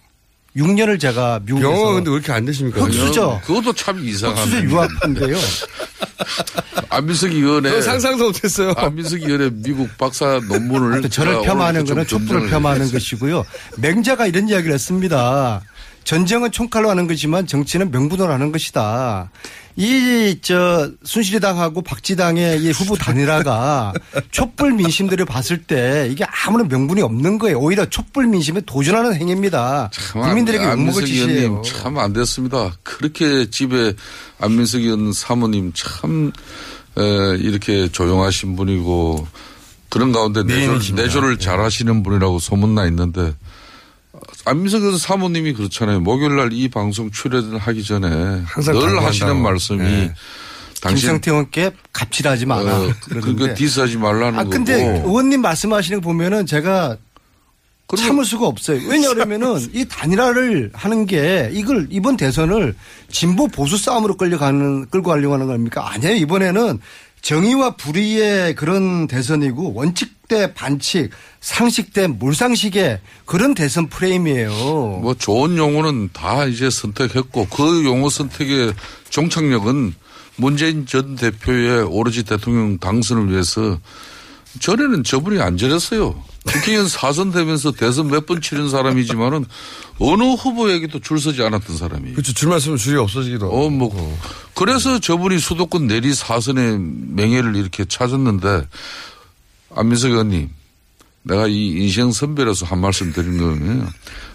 6년을 0.58 1.00
제가 1.00 1.40
미국에서 1.46 1.72
영어 1.72 1.94
근데 1.94 2.10
왜 2.10 2.16
이렇게 2.16 2.32
안 2.32 2.46
되십니까? 2.46 2.82
흑수저 2.82 3.42
그것도 3.46 3.74
참 3.74 4.04
이상하네. 4.04 4.42
흑수저 4.42 4.64
유학파인데요. 4.64 5.38
안민석 6.90 7.32
의원의 7.32 7.82
상상도 7.84 8.26
못했어요. 8.26 8.74
안민석 8.76 9.22
의원의 9.22 9.52
미국 9.54 9.96
박사 9.98 10.40
논문을 10.48 11.10
저를 11.10 11.42
폄하하는 11.42 11.86
거는 11.86 12.08
촛불을 12.08 12.50
폄하하는. 12.50 12.92
것이고요. 12.92 13.46
맹자가 13.78 14.26
이런 14.28 14.50
이야기를 14.50 14.74
했습니다. 14.74 15.62
전쟁은 16.08 16.52
총칼로 16.54 16.90
하는 16.90 17.06
것이지만 17.06 17.48
정치는 17.48 17.92
명분으로 17.92 18.32
하는 18.32 18.54
것이다. 18.54 19.30
이, 19.76 20.38
저, 20.42 20.90
순실이당하고 21.04 21.82
박지당의 21.82 22.62
이 22.64 22.72
후보 22.72 22.96
단일화가 22.96 23.92
촛불 24.32 24.72
민심들을 24.72 25.26
봤을 25.26 25.62
때 25.62 26.08
이게 26.10 26.24
아무런 26.46 26.70
명분이 26.70 27.02
없는 27.02 27.38
거예요. 27.40 27.60
오히려 27.60 27.86
촛불 27.90 28.26
민심에 28.28 28.62
도전하는 28.66 29.16
행위입니다. 29.16 29.92
국민들에게 30.14 30.64
욕먹을 30.64 31.06
짓이에요. 31.06 31.62
참 31.66 31.98
안 31.98 32.14
됐습니다. 32.14 32.72
그렇게 32.84 33.50
집에 33.50 33.94
안민석 34.40 34.80
의원 34.82 35.12
사모님 35.12 35.74
참 35.76 36.32
에, 36.98 37.02
이렇게 37.40 37.92
조용하신 37.92 38.56
분이고 38.56 39.28
그런 39.90 40.14
가운데 40.14 40.44
내조. 40.44 40.96
내조를 40.96 41.38
잘 41.38 41.60
하시는 41.60 42.02
분이라고 42.02 42.40
소문나 42.40 42.86
있는데 42.88 43.34
안민석 44.48 44.82
사모님이 44.98 45.54
그렇잖아요. 45.54 46.00
목요일 46.02 46.36
날 46.38 46.50
이 46.52 46.68
방송 46.70 47.12
출연을 47.12 47.58
하기 47.58 47.84
전에 47.84 48.42
항상 48.46 48.80
늘. 48.80 49.04
하시는 49.04 49.36
말씀이 49.42 49.80
네. 49.84 50.14
당신 50.82 51.08
김성태 51.10 51.32
의원께 51.32 51.72
갑질하지 51.94 52.46
마라. 52.46 52.80
어. 52.82 52.94
그거 53.22 53.54
디스하지 53.54 53.98
말라는 53.98 54.40
아, 54.40 54.44
근데 54.46 54.78
거고. 54.84 55.10
의원님 55.10 55.42
말씀하시는 55.42 56.02
거 56.02 56.04
보면은 56.10 56.46
제가 56.46 56.98
참을 57.98 58.26
수가 58.26 58.48
없어요. 58.48 58.80
왜냐하면은 58.88 59.60
이 59.74 59.86
단일화를 59.86 60.72
하는 60.74 61.06
게 61.06 61.50
이걸 61.54 61.88
이번 61.90 62.18
대선을 62.18 62.76
진보 63.10 63.48
보수 63.48 63.78
싸움으로 63.78 64.18
끌려가는 64.18 64.88
끌고 64.90 65.10
가려고 65.10 65.34
하는 65.34 65.48
겁니까? 65.48 65.90
아니에요. 65.92 66.16
이번에는 66.18 66.80
정의와 67.32 67.72
불의의 67.72 68.56
그런 68.56 69.06
대선이고 69.06 69.74
원칙 69.74 70.30
대 70.30 70.54
반칙, 70.54 71.10
상식 71.42 71.92
대 71.92 72.08
몰상식의 72.08 73.02
그런 73.26 73.54
대선 73.54 73.90
프레임이에요. 73.90 74.50
뭐 75.02 75.14
좋은 75.14 75.58
용어는 75.58 76.12
다 76.14 76.46
이제 76.46 76.70
선택했고 76.70 77.48
그 77.50 77.84
용어 77.84 78.10
선택의 78.10 78.74
종착역은 79.10 79.94
문재인 80.38 80.86
전 80.86 81.18
대표의 81.18 81.84
오로지 81.90 82.24
대통령 82.24 82.78
당선을 82.78 83.30
위해서 83.30 83.78
전에는 84.62 85.04
저분이 85.04 85.42
안 85.42 85.58
저랬어요. 85.58 86.24
국회의원 86.46 86.88
사선 86.88 87.34
되면서 87.34 87.74
대선 87.74 88.08
몇 88.08 88.26
번 88.26 88.40
치른 88.40 88.70
사람이지만은 88.70 89.44
어느 90.00 90.24
후보에게도 90.24 91.00
줄 91.00 91.20
서지 91.20 91.42
않았던 91.44 91.78
사람이. 91.78 92.12
그렇죠. 92.12 92.34
줄만 92.34 92.60
쓰면 92.60 92.78
줄이 92.78 92.98
없어지기도 92.98 93.48
하고. 93.48 93.66
어, 93.66 93.70
뭐. 93.70 94.18
그래서 94.54 95.00
저분이 95.00 95.40
수도권 95.40 95.88
내리 95.88 96.14
사선의 96.14 96.78
명예를 96.80 97.56
이렇게 97.56 97.86
찾았는데 97.86 98.68
안민석 99.76 100.12
의원님 100.12 100.50
내가 101.24 101.48
이 101.48 101.68
인생 101.70 102.12
선배로서 102.12 102.66
한 102.66 102.80
말씀 102.80 103.12
드린 103.12 103.38
거는 103.38 103.88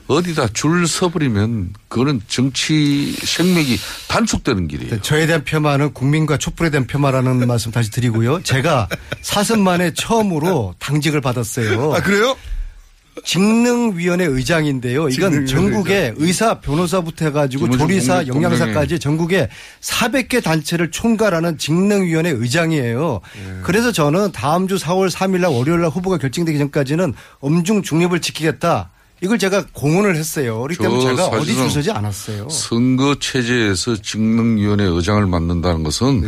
어디다 0.08 0.48
줄 0.48 0.86
서버리면 0.86 1.72
그거는 1.88 2.20
정치 2.28 3.12
생맥이 3.12 3.78
단축되는 4.08 4.68
길이에요. 4.68 5.00
저에 5.00 5.26
대한 5.26 5.42
폄하는 5.44 5.94
국민과 5.94 6.36
촛불에 6.36 6.70
대한 6.70 6.86
폄하라는 6.86 7.46
말씀 7.48 7.70
다시 7.72 7.90
드리고요. 7.90 8.42
제가 8.42 8.88
사선 9.22 9.62
만에 9.62 9.94
처음으로 9.94 10.74
당직을 10.80 11.20
받았어요. 11.20 11.94
아, 11.94 12.02
그래요? 12.02 12.36
직능위원회 13.24 14.24
의장인데요. 14.24 15.08
이건 15.08 15.46
직능위원회 15.46 15.46
전국에 15.46 16.14
의사, 16.16 16.60
변호사부터 16.60 17.26
해가지고 17.26 17.70
조리사, 17.76 18.26
영양사까지 18.26 18.98
전국에 18.98 19.48
400개 19.80 20.42
단체를 20.42 20.90
총괄하는 20.90 21.58
직능위원회 21.58 22.30
의장이에요. 22.30 23.20
예. 23.36 23.60
그래서 23.62 23.92
저는 23.92 24.32
다음 24.32 24.66
주 24.66 24.76
4월 24.76 25.10
3일 25.10 25.40
날 25.40 25.50
월요일 25.50 25.80
날 25.80 25.90
후보가 25.90 26.18
결정되기 26.18 26.58
전까지는 26.58 27.14
엄중 27.40 27.82
중립을 27.82 28.20
지키겠다. 28.20 28.90
이걸 29.22 29.38
제가 29.38 29.66
공언을 29.72 30.16
했어요. 30.16 30.62
그렇기 30.62 30.82
때문에 30.82 31.00
저 31.00 31.08
제가 31.10 31.26
어디 31.28 31.54
줄 31.54 31.70
서지 31.70 31.92
않았어요. 31.92 32.48
선거 32.48 33.14
체제에서 33.20 34.02
직능위원회 34.02 34.84
의장을 34.84 35.24
맡는다는 35.26 35.84
것은 35.84 36.24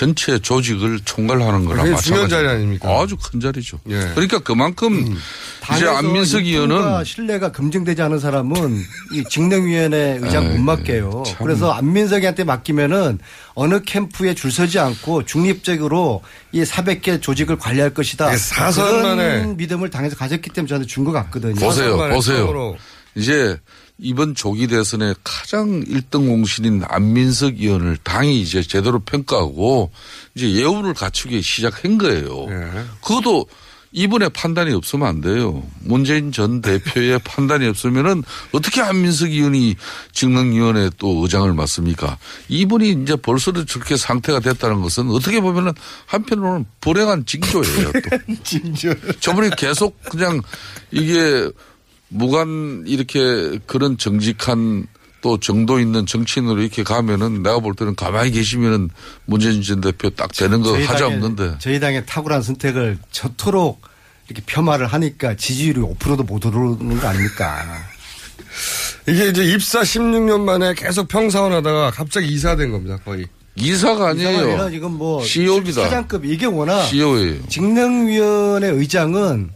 전체 0.00 0.38
조직을 0.38 1.00
총괄하는 1.06 1.60
굉장히 1.60 1.76
마찬가지. 1.92 2.04
중요한 2.04 2.28
자리 2.28 2.46
아닙니까? 2.48 3.00
아주 3.00 3.16
큰 3.16 3.40
자리죠. 3.40 3.80
예. 3.88 4.10
그러니까 4.14 4.40
그만큼 4.40 4.98
이제 5.00 5.16
당에서 5.62 5.96
안민석 5.96 6.44
의원은 6.44 7.02
신뢰가 7.02 7.50
검증되지 7.52 8.02
않은 8.02 8.18
사람은 8.18 8.78
이 9.12 9.24
직능위원회 9.24 10.18
의장 10.20 10.52
못 10.52 10.58
맡겨요. 10.58 11.22
그래서 11.38 11.72
안민석이한테 11.72 12.44
맡기면은 12.44 13.18
어느 13.54 13.80
캠프에 13.80 14.34
줄 14.34 14.52
서지 14.52 14.78
않고 14.78 15.24
중립적으로 15.24 16.22
이 16.52 16.62
400개 16.62 17.22
조직을 17.22 17.56
관리할 17.56 17.94
것이다. 17.94 18.30
네, 18.32 18.36
사선 18.36 19.02
만에. 19.02 19.40
그런 19.40 19.56
믿음을 19.56 19.88
당에서 19.88 20.14
가졌기 20.14 20.50
때문에 20.50 20.68
저한테 20.68 20.86
준것 20.86 21.14
같거든요. 21.14 21.54
보세요, 21.54 21.96
보세요. 21.96 22.76
이제 23.14 23.58
이번 23.98 24.34
조기 24.34 24.66
대선의 24.66 25.14
가장 25.24 25.82
1등 25.84 26.28
공신인 26.28 26.82
안민석 26.86 27.58
의원을 27.58 27.96
당이 28.02 28.40
이제 28.40 28.62
제대로 28.62 28.98
평가하고 29.00 29.90
이제 30.34 30.52
예우를 30.52 30.92
갖추기 30.94 31.40
시작한 31.40 31.96
거예요. 31.96 32.46
예. 32.50 32.84
그것도 33.02 33.46
이분의 33.92 34.28
판단이 34.30 34.74
없으면 34.74 35.08
안 35.08 35.20
돼요. 35.22 35.62
문재인 35.80 36.30
전 36.30 36.60
대표의 36.60 37.18
판단이 37.24 37.66
없으면은 37.68 38.22
어떻게 38.52 38.82
안민석 38.82 39.30
의원이 39.30 39.76
직능위원회 40.12 40.90
또 40.98 41.22
의장을 41.22 41.50
맡습니까? 41.54 42.18
이분이 42.48 42.90
이제 43.02 43.16
벌써 43.16 43.52
저렇게 43.64 43.96
상태가 43.96 44.40
됐다는 44.40 44.82
것은 44.82 45.08
어떻게 45.08 45.40
보면은 45.40 45.72
한편으로는 46.04 46.66
불행한 46.82 47.24
징조예요. 47.24 47.92
또. 47.92 48.34
징조. 48.44 48.92
저분이 49.20 49.50
계속 49.56 49.98
그냥 50.10 50.42
이게 50.90 51.50
무관 52.08 52.84
이렇게 52.86 53.58
그런 53.66 53.98
정직한 53.98 54.86
또 55.22 55.38
정도 55.40 55.80
있는 55.80 56.06
정치인으로 56.06 56.60
이렇게 56.60 56.82
가면은 56.82 57.42
내가 57.42 57.58
볼 57.58 57.74
때는 57.74 57.96
가만히 57.96 58.30
계시면은 58.30 58.90
문재인 59.24 59.62
전 59.62 59.80
대표 59.80 60.10
딱 60.10 60.32
되는 60.32 60.60
거 60.62 60.78
하자 60.78 61.08
없는데. 61.08 61.56
저희 61.58 61.80
당의 61.80 62.04
탁월한 62.06 62.42
선택을 62.42 62.98
저토록 63.10 63.80
이렇게 64.28 64.42
폄하를 64.46 64.86
하니까 64.86 65.34
지지율이 65.34 65.80
5%도 65.80 66.22
못 66.24 66.44
오르는 66.46 67.00
거 67.00 67.08
아닙니까? 67.08 67.64
이게 69.08 69.28
이제 69.28 69.44
입사 69.44 69.82
16년 69.82 70.40
만에 70.40 70.74
계속 70.74 71.08
평사원 71.08 71.52
하다가 71.52 71.90
갑자기 71.92 72.28
이사된 72.28 72.70
겁니다, 72.70 72.98
거의. 73.04 73.26
이사가 73.56 74.12
이사가 74.12 74.38
아니라 74.38 74.70
지금 74.70 74.92
뭐 74.92 75.24
CEO입니다. 75.24 75.82
사장급 75.82 76.26
이게 76.26 76.44
워낙 76.46 76.84
CEO예요. 76.84 77.46
직능위원회 77.48 78.68
의장은 78.68 79.50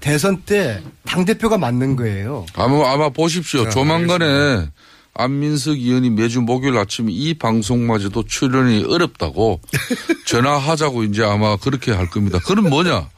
대선 0.00 0.42
때 0.42 0.80
당 1.04 1.24
대표가 1.24 1.58
맞는 1.58 1.96
거예요. 1.96 2.46
아마, 2.54 2.92
아마 2.92 3.08
보십시오. 3.08 3.64
자, 3.64 3.70
조만간에 3.70 4.68
안민석 5.14 5.72
의원이 5.72 6.10
매주 6.10 6.40
목요일 6.40 6.78
아침에 6.78 7.10
이 7.10 7.34
방송마저도 7.34 8.24
출연이 8.26 8.84
어렵다고 8.84 9.60
전화하자고 10.26 11.02
이제 11.04 11.24
아마 11.24 11.56
그렇게 11.56 11.90
할 11.90 12.08
겁니다. 12.08 12.38
그건 12.38 12.70
뭐냐? 12.70 13.08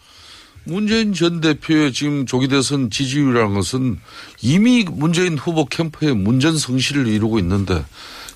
문재인 0.65 1.13
전 1.13 1.41
대표의 1.43 1.93
지금 1.93 2.25
조기 2.25 2.49
대선 2.49 2.89
지지율이라는 2.89 3.53
것은 3.55 3.99
이미 4.41 4.85
문재인 4.91 5.37
후보 5.37 5.67
캠프에 5.67 6.13
문전성시를 6.13 7.09
이루고 7.09 7.39
있는데 7.41 7.85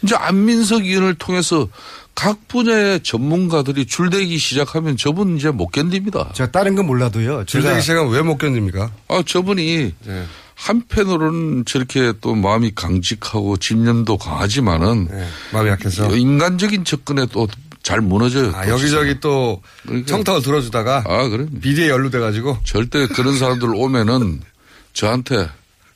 이제 0.02 0.14
안민석 0.16 0.84
의원을 0.84 1.14
통해서 1.14 1.66
각 2.16 2.48
분야의 2.48 3.04
전문가들이 3.04 3.86
줄대기 3.86 4.38
시작하면 4.38 4.96
저분 4.96 5.36
이제 5.36 5.50
못 5.50 5.68
견딥니다. 5.68 6.32
제가 6.32 6.50
다른 6.50 6.74
건 6.74 6.86
몰라도요. 6.86 7.44
줄대기 7.44 7.80
시작은 7.82 8.08
왜못 8.08 8.38
견딥니까? 8.38 8.90
아, 9.08 9.22
저분이 9.24 9.94
한편으로는 10.54 11.64
저렇게 11.66 12.14
또 12.20 12.34
마음이 12.34 12.72
강직하고 12.74 13.58
집념도 13.58 14.16
강하지만은 14.16 15.08
마음이 15.52 15.68
약해서 15.70 16.14
인간적인 16.16 16.84
접근에 16.84 17.26
또 17.26 17.46
잘 17.86 18.00
무너져요. 18.00 18.50
아, 18.52 18.68
여기저기 18.68 19.20
또 19.20 19.62
청탁을 20.06 20.42
들어주다가 20.42 21.04
아, 21.06 21.28
그래. 21.28 21.46
비리에 21.60 21.88
연루돼가지고 21.88 22.58
절대 22.64 23.06
그런 23.06 23.38
사람들 23.38 23.72
오면은 23.76 24.40
저한테 24.92 25.48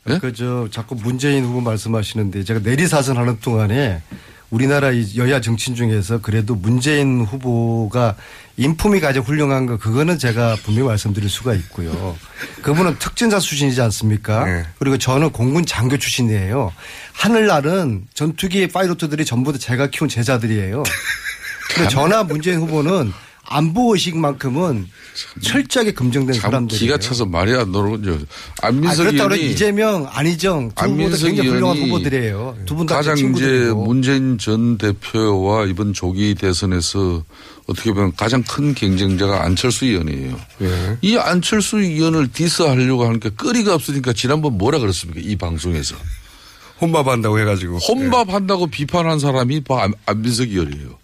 예? 0.09 0.18
그저 0.18 0.68
자꾸 0.71 0.95
문재인 0.95 1.45
후보 1.45 1.61
말씀하시는데 1.61 2.45
제가 2.45 2.61
내리사선 2.62 3.16
하는 3.16 3.41
동안에 3.41 4.03
우리나라 4.51 4.90
이 4.90 5.16
여야 5.16 5.40
정치인 5.40 5.76
중에서 5.76 6.20
그래도 6.20 6.55
문재인 6.55 7.24
후보가 7.24 8.16
인품이 8.57 9.01
가장 9.01 9.22
훌륭한 9.22 9.66
거 9.66 9.78
그거는 9.78 10.18
제가 10.18 10.57
분명히 10.64 10.88
말씀드릴 10.88 11.30
수가 11.30 11.55
있고요. 11.55 12.16
그분은 12.62 12.98
특전사 12.98 13.38
수준이지 13.38 13.80
않습니까? 13.80 14.44
네. 14.44 14.64
그리고 14.78 14.98
저는 14.98 15.30
공군 15.30 15.64
장교 15.64 15.96
출신이에요. 15.96 16.72
하늘날은 17.12 18.07
전투기 18.12 18.66
파이로트들이 18.68 19.24
전부 19.24 19.53
다 19.53 19.59
제가 19.59 19.86
키운 19.86 20.09
제자들이에요. 20.09 20.82
근데 21.74 21.88
저나 21.88 22.24
문재인 22.24 22.59
후보는 22.59 23.12
안보 23.51 23.92
의식만큼은 23.94 24.86
철저하게 25.42 25.92
검증된 25.92 26.34
참 26.34 26.42
사람들이에요. 26.42 26.78
기가 26.80 26.98
차서 26.98 27.26
말이 27.26 27.53
안 27.53 27.72
나오죠. 27.72 28.20
아, 28.62 28.68
안민석 28.68 29.05
그렇다고 29.05 29.32
해서 29.32 29.34
의원이 29.34 29.53
이재명, 29.53 30.07
안희정 30.09 30.68
두 30.74 30.84
안민석 30.84 31.26
굉장히 31.26 31.48
훌륭한 31.51 31.76
후보들이에요. 31.78 32.59
두 32.64 32.76
분 32.76 32.86
다 32.86 32.94
가장 32.96 33.18
이제. 33.18 33.72
문재인 33.74 34.38
전 34.38 34.78
대표와 34.78 35.66
이번 35.66 35.92
조기 35.92 36.36
대선에서 36.36 37.24
어떻게 37.66 37.92
보면 37.92 38.14
가장 38.16 38.42
큰 38.44 38.72
경쟁자가 38.72 39.42
안철수 39.44 39.84
의원이에요. 39.84 40.40
예. 40.62 40.98
이 41.03 41.16
안철수 41.16 41.78
의원을 41.80 42.30
디스하려고 42.32 43.05
하는 43.05 43.18
게 43.18 43.30
거리가 43.30 43.74
없으니까 43.74 44.12
지난번 44.12 44.59
뭐라 44.59 44.78
그랬습니까? 44.78 45.20
이 45.22 45.34
방송에서. 45.36 45.96
혼밥한다고 46.80 47.38
해가지고. 47.40 47.78
혼밥한다고 47.78 48.68
비판한 48.68 49.18
사람이 49.18 49.62
안- 49.70 49.92
안민석 50.07 50.48
의원이에요. 50.48 50.98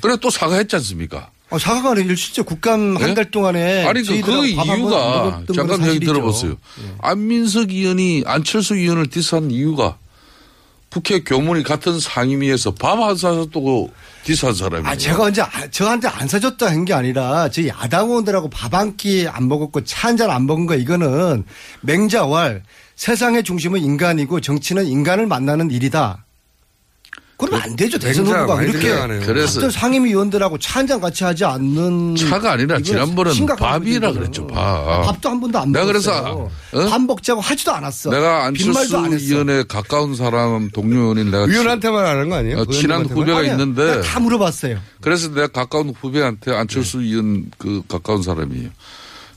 그래 0.00 0.16
또 0.20 0.30
사과했지 0.30 0.76
않습니까? 0.76 1.30
어, 1.50 1.58
사과가 1.58 1.92
아니라 1.92 2.14
실제 2.14 2.42
국감 2.42 2.96
한달 2.98 3.30
동안에 3.30 3.86
아니 3.86 4.02
그, 4.02 4.20
그 4.20 4.46
이유가 4.46 5.42
잠깐 5.54 5.76
얘기 5.78 5.84
사실이죠. 5.86 5.94
예. 5.94 6.06
들어보세요. 6.06 6.56
안민석 7.00 7.70
의원이 7.70 8.24
안철수 8.26 8.74
의원을 8.76 9.06
디스한 9.08 9.50
이유가 9.50 9.96
국회 10.90 11.20
교문이 11.20 11.62
같은 11.64 12.00
상임위에서 12.00 12.72
밥한 12.72 13.16
사줬다고 13.16 13.92
디스한 14.24 14.54
사람이에요. 14.54 14.88
아, 14.88 14.96
제가 14.96 15.24
언제 15.24 15.42
아- 15.42 15.70
저한테 15.70 16.08
안 16.08 16.26
사줬다 16.28 16.66
한 16.66 16.84
게 16.84 16.92
아니라 16.94 17.48
저희 17.50 17.68
야당 17.68 18.08
의원들하고 18.08 18.48
밥 18.50 18.72
한 18.74 18.96
끼 18.96 19.26
안 19.28 19.48
먹었고 19.48 19.84
차 19.84 20.08
한 20.08 20.16
잔 20.16 20.30
안 20.30 20.46
먹은 20.46 20.66
거 20.66 20.74
이거는 20.76 21.44
맹자왈 21.82 22.62
세상의 22.96 23.44
중심은 23.44 23.80
인간이고 23.80 24.40
정치는 24.40 24.86
인간을 24.86 25.26
만나는 25.26 25.70
일이다. 25.70 26.24
그러면 27.38 27.62
안 27.62 27.76
되죠. 27.76 27.98
대선 28.00 28.26
후보가 28.26 28.62
이렇게. 28.64 28.90
그래서- 29.24 29.60
같은 29.60 29.70
상임위 29.70 30.10
의원들하고 30.10 30.58
차 30.58 30.78
한 30.78 30.86
잔 30.88 31.00
같이 31.00 31.22
하지 31.24 31.44
않는 31.44 32.16
차가 32.16 32.52
아니라 32.52 32.80
지난번은 32.80 33.32
밥이라. 33.56 34.12
그랬죠. 34.12 34.46
밥. 34.48 35.02
밥도 35.06 35.28
한 35.30 35.40
번도 35.40 35.58
안 35.58 35.70
내가 35.72 35.86
먹었어요. 35.86 36.50
그래서, 36.70 36.86
어? 36.86 36.90
밥 36.90 37.00
먹자고 37.02 37.40
하지도 37.40 37.72
않았어. 37.72 38.10
내가 38.10 38.44
안철수. 38.46 38.96
의원에 38.96 39.62
가까운 39.68 40.14
사람 40.16 40.70
동료인 40.70 41.30
내가 41.30 41.44
의원한테만 41.44 42.04
하는 42.06 42.28
거 42.28 42.36
아니에요? 42.36 42.58
어, 42.58 42.66
친한? 42.66 43.04
후배가 43.06 43.38
아니야. 43.38 43.52
있는데 43.52 44.00
다 44.02 44.18
물어봤어요. 44.20 44.78
그래서 45.00 45.28
내가 45.28 45.46
가까운 45.48 45.94
후배한테 46.00 46.52
안철수 46.54 47.02
의원 47.02 47.50
그 47.58 47.82
가까운 47.88 48.22
사람이에요. 48.22 48.70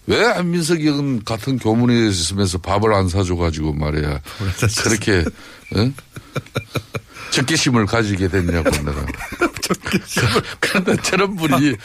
왜 0.08 0.26
안민석 0.26 0.80
의원 0.80 1.24
같은 1.24 1.58
교문에 1.58 2.08
있으면서 2.08 2.58
밥을 2.58 2.94
안 2.94 3.08
사줘가지고 3.08 3.74
말이야. 3.74 4.20
그렇게, 4.84 5.24
어? 5.76 5.92
적개심을 7.32 7.86
가지게 7.86 8.28
됐냐고 8.28 8.70
내가. 8.70 9.06
그런데 10.60 10.96
저런 11.02 11.36
분이 11.36 11.76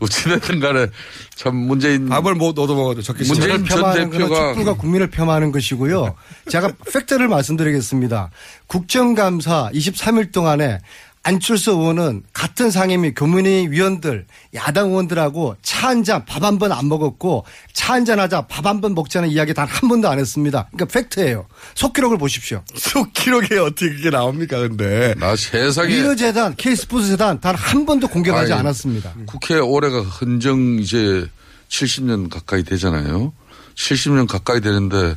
어찌됐든 0.00 0.60
간에 0.60 0.86
참 1.34 1.56
문재인. 1.56 2.08
밥을 2.08 2.34
못 2.34 2.58
얻어먹어도 2.58 3.00
적게 3.00 3.24
문재인 3.24 3.64
전 3.66 3.94
대표가 3.94 4.48
촛불과 4.52 4.74
국민을 4.74 5.08
폄하하는 5.08 5.52
것이고요. 5.52 6.14
제가 6.50 6.72
팩트를 6.92 7.28
말씀드리겠습니다. 7.28 8.30
국정감사 8.66 9.70
23일 9.72 10.32
동안에 10.32 10.80
안철수 11.26 11.70
의원은 11.70 12.22
같은 12.34 12.70
상임위 12.70 13.14
교문위 13.14 13.68
위원들 13.70 14.26
야당 14.54 14.90
의원들하고 14.90 15.56
차 15.62 15.88
한 15.88 16.04
잔 16.04 16.24
밥 16.26 16.42
한 16.44 16.58
번 16.58 16.70
안 16.70 16.86
먹었고 16.88 17.44
차 17.72 17.94
한 17.94 18.04
잔 18.04 18.20
하자 18.20 18.46
밥 18.46 18.66
한 18.66 18.80
번 18.82 18.94
먹자는 18.94 19.30
이야기 19.30 19.54
단 19.54 19.66
한 19.66 19.88
번도 19.88 20.08
안 20.08 20.18
했습니다. 20.18 20.68
그러니까 20.72 20.92
팩트예요. 20.92 21.46
속기록을 21.74 22.18
보십시오. 22.18 22.62
속기록에 22.76 23.58
어떻게 23.58 23.88
그게 23.88 24.10
나옵니까, 24.10 24.58
근데. 24.60 25.14
나 25.18 25.34
세상에. 25.34 25.88
미르재단, 25.88 26.54
K스포츠 26.56 27.08
재단 27.08 27.40
단 27.40 27.54
한 27.56 27.86
번도 27.86 28.08
공개하지 28.08 28.52
아니, 28.52 28.60
않았습니다. 28.60 29.14
국회 29.26 29.54
올해가 29.58 30.02
헌정 30.02 30.78
이제 30.78 31.26
70년 31.70 32.28
가까이 32.28 32.62
되잖아요. 32.64 33.32
70년 33.76 34.26
가까이 34.28 34.60
되는데 34.60 35.16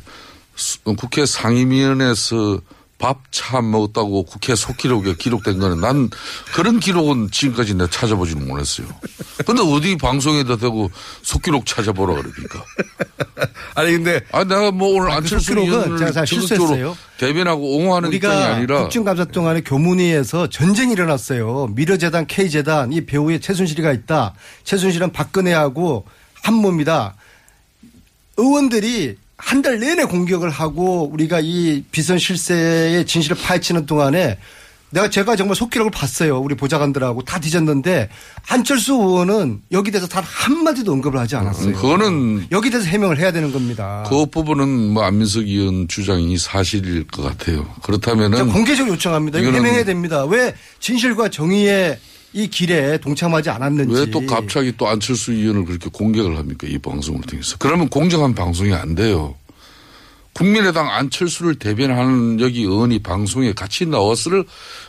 수- 0.56 0.78
국회 0.96 1.26
상임위원회에서 1.26 2.60
밥차안 2.98 3.70
먹었다고 3.70 4.24
국회 4.24 4.54
속기록에 4.54 5.14
기록된 5.14 5.58
거는 5.58 5.80
난 5.80 6.10
그런 6.52 6.80
기록은 6.80 7.30
지금까지 7.30 7.74
내가 7.74 7.88
찾아보지는 7.88 8.48
못했어요. 8.48 8.88
근데 9.46 9.62
어디 9.62 9.96
방송에다 9.96 10.56
대고 10.56 10.90
속기록 11.22 11.64
찾아보라 11.64 12.14
그러니까. 12.14 12.64
아니 13.76 13.92
근데 13.92 14.20
아 14.32 14.42
내가 14.42 14.72
뭐 14.72 14.96
오늘 14.96 15.10
그 15.10 15.12
안철수 15.14 15.52
의원을 15.56 16.12
적극적으로. 16.12 16.96
대변하고 17.18 17.76
옹호하는 17.76 18.12
입장이 18.12 18.42
아니라 18.42 18.80
국정감사 18.82 19.26
동안에 19.26 19.60
교문위에서 19.62 20.48
전쟁이 20.48 20.92
일어났어요. 20.92 21.68
미르재단, 21.74 22.26
K재단 22.26 22.92
이 22.92 23.06
배우에 23.06 23.38
최순실이가 23.38 23.92
있다. 23.92 24.34
최순실은 24.64 25.12
박근혜하고 25.12 26.04
한 26.42 26.54
몸이다. 26.54 27.14
의원들이 28.36 29.16
한 29.38 29.62
달 29.62 29.78
내내 29.78 30.04
공격을 30.04 30.50
하고 30.50 31.08
우리가 31.12 31.40
이 31.42 31.82
비선 31.90 32.18
실세의 32.18 33.06
진실을 33.06 33.36
파헤치는 33.36 33.86
동안에 33.86 34.38
내가 34.90 35.10
제가 35.10 35.36
정말 35.36 35.54
속기록을 35.54 35.90
봤어요. 35.92 36.40
우리 36.40 36.54
보좌관들하고 36.56 37.22
다 37.22 37.38
뒤졌는데 37.38 38.08
안철수 38.48 38.94
의원은 38.94 39.60
여기 39.72 39.90
대해서 39.90 40.08
단 40.08 40.24
한마디도 40.24 40.90
언급을 40.92 41.20
하지 41.20 41.36
않았어요. 41.36 41.68
음, 41.68 41.72
그거는 41.74 42.46
여기 42.52 42.70
대해서 42.70 42.88
해명을 42.88 43.18
해야 43.18 43.30
되는 43.30 43.52
겁니다. 43.52 44.04
그 44.08 44.26
부분은 44.26 44.66
뭐 44.94 45.02
안민석 45.04 45.40
의원 45.46 45.88
주장이 45.88 46.38
사실일 46.38 47.06
것 47.06 47.22
같아요. 47.22 47.64
자, 47.64 47.74
그렇다면은 47.82 48.50
공개적으로 48.50 48.94
요청합니다. 48.94 49.38
해명해야 49.40 49.84
됩니다. 49.84 50.24
왜 50.24 50.54
진실과 50.80 51.28
정의의 51.28 51.98
이 52.32 52.46
길에 52.48 52.98
동참하지 52.98 53.50
않았는지. 53.50 53.94
왜 53.94 54.06
또 54.10 54.24
갑자기 54.26 54.72
또 54.76 54.86
안철수 54.88 55.32
의원을 55.32 55.64
그렇게 55.64 55.88
공격을 55.90 56.36
합니까? 56.36 56.66
이 56.68 56.78
방송을 56.78 57.22
통해서. 57.22 57.56
그러면 57.58 57.88
공정한 57.88 58.34
방송이 58.34 58.72
안 58.74 58.94
돼요. 58.94 59.34
국민의당 60.34 60.88
안철수를 60.88 61.56
대변하는 61.56 62.38
여기 62.40 62.62
의원이 62.62 63.00
방송에 63.00 63.52
같이 63.54 63.86
나왔을 63.86 64.44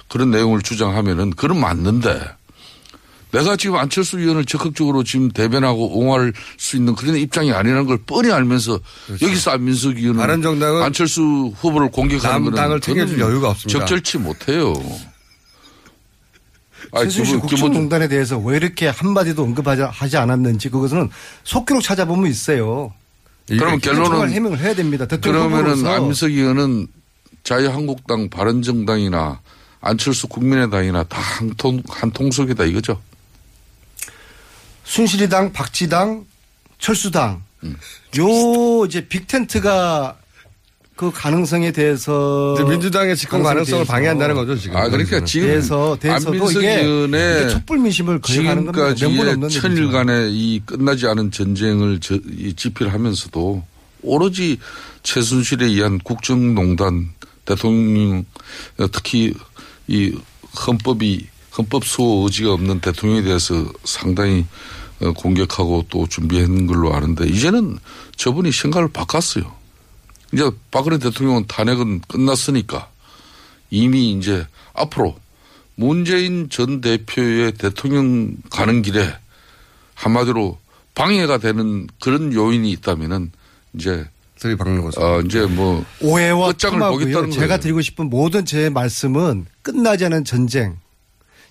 그런 0.07 0.29
내용을 0.31 0.61
주장하면은 0.61 1.31
그건 1.31 1.59
맞는데 1.59 2.21
내가 3.31 3.55
지금 3.55 3.77
안철수 3.77 4.19
의원을 4.19 4.45
적극적으로 4.45 5.03
지금 5.03 5.29
대변하고 5.29 5.97
옹호할 5.99 6.33
수 6.57 6.75
있는 6.77 6.93
그런 6.95 7.15
입장이 7.15 7.51
아니라는 7.51 7.85
걸 7.85 7.97
뻔히 8.05 8.31
알면서 8.31 8.79
여기서 9.21 9.51
안민석 9.51 9.97
의원은 9.97 10.13
그렇죠. 10.13 10.19
바른정당은 10.27 10.83
안철수 10.83 11.21
후보를 11.59 11.89
공격하는 11.89 12.43
거는 12.43 12.55
남당을 12.55 12.81
챙겨줄 12.81 13.19
여유가 13.19 13.49
없습니다. 13.49 13.79
적절치 13.79 14.17
못해요. 14.19 14.73
최순실 16.97 17.39
국정농단에 17.39 18.07
대해서 18.07 18.37
왜 18.37 18.57
이렇게 18.57 18.87
한마디도 18.87 19.43
언급하지 19.43 19.83
하지 19.83 20.17
않았는지 20.17 20.69
그것은 20.69 21.09
속기록 21.43 21.83
찾아보면 21.83 22.29
있어요. 22.29 22.93
그러면 23.47 23.79
결론은 23.79 24.31
해명을 24.31 24.59
해야 24.59 24.75
됩니다. 24.75 25.05
대통령 25.07 25.49
그러면은. 25.49 25.85
안민석 25.87 26.29
의원은 26.29 26.87
자유한국당 27.43 28.29
바른정당이나 28.29 29.41
안철수 29.81 30.27
국민의당이나 30.27 31.03
다 31.03 31.19
한통 31.19 31.81
한통속이다 31.87 32.65
이거죠. 32.65 33.01
순실이당, 34.83 35.53
박지당, 35.53 36.25
철수당. 36.79 37.43
음. 37.63 37.75
요 38.17 38.85
이제 38.85 39.07
빅텐트가 39.07 40.18
그 40.99 41.11
가능성에 41.13 41.71
대해서 41.71 42.57
민주당의 42.67 43.15
집권 43.15 43.41
가능성을 43.41 43.85
방해한다는 43.85 44.35
거죠, 44.35 44.57
지금. 44.57 44.75
아 44.75 44.89
그러니까 44.89 45.23
지금 45.23 45.47
대해서 45.47 45.97
대해서도 45.97 46.51
이게, 46.51 46.81
이게 46.81 47.47
촛불 47.47 47.77
민심을. 47.77 48.19
명분 48.19 49.29
없는 49.29 49.49
일이죠. 49.49 49.61
천일간의 49.61 50.33
이 50.33 50.61
끝나지 50.65 51.07
않은 51.07 51.31
전쟁을 51.31 52.01
저, 52.01 52.15
이 52.15 52.53
집필하면서도 52.53 53.63
오로지 54.01 54.57
최순실에 55.03 55.67
의한 55.67 55.99
국정농단 55.99 57.11
대통령 57.45 58.25
어, 58.77 58.87
특히 58.91 59.33
이 59.87 60.13
헌법이 60.67 61.27
헌법 61.57 61.85
수호 61.85 62.25
의지가 62.25 62.51
없는 62.51 62.81
대통령에 62.81 63.21
대해서 63.21 63.65
상당히 63.85 64.45
어, 64.99 65.13
공격하고 65.13 65.85
또 65.89 66.05
준비한 66.07 66.67
걸로 66.67 66.93
아는데 66.93 67.25
이제는 67.25 67.79
저분이 68.17 68.51
생각을 68.51 68.89
바꿨어요. 68.89 69.58
이제 70.33 70.49
박근혜 70.71 70.97
대통령은 70.97 71.45
탄핵은 71.47 72.01
끝났으니까 72.07 72.89
이미 73.69 74.11
이제 74.11 74.45
앞으로 74.73 75.15
문재인 75.75 76.49
전 76.49 76.81
대표의 76.81 77.53
대통령 77.53 78.35
가는 78.49 78.81
길에 78.81 79.15
한마디로 79.95 80.57
방해가 80.95 81.37
되는 81.37 81.87
그런 82.01 82.33
요인이 82.33 82.69
있다면은 82.71 83.31
이제 83.73 84.05
들이 84.39 84.55
박는 84.55 84.81
거죠. 84.81 85.01
어 85.01 85.21
이제 85.21 85.45
뭐 85.45 85.85
오해와. 86.01 86.53
보겠다는 86.53 87.31
제가 87.31 87.47
거예요. 87.47 87.59
드리고 87.59 87.81
싶은 87.81 88.09
모든 88.09 88.45
제 88.45 88.69
말씀은 88.69 89.45
끝나지 89.61 90.05
않은 90.05 90.23
전쟁, 90.25 90.77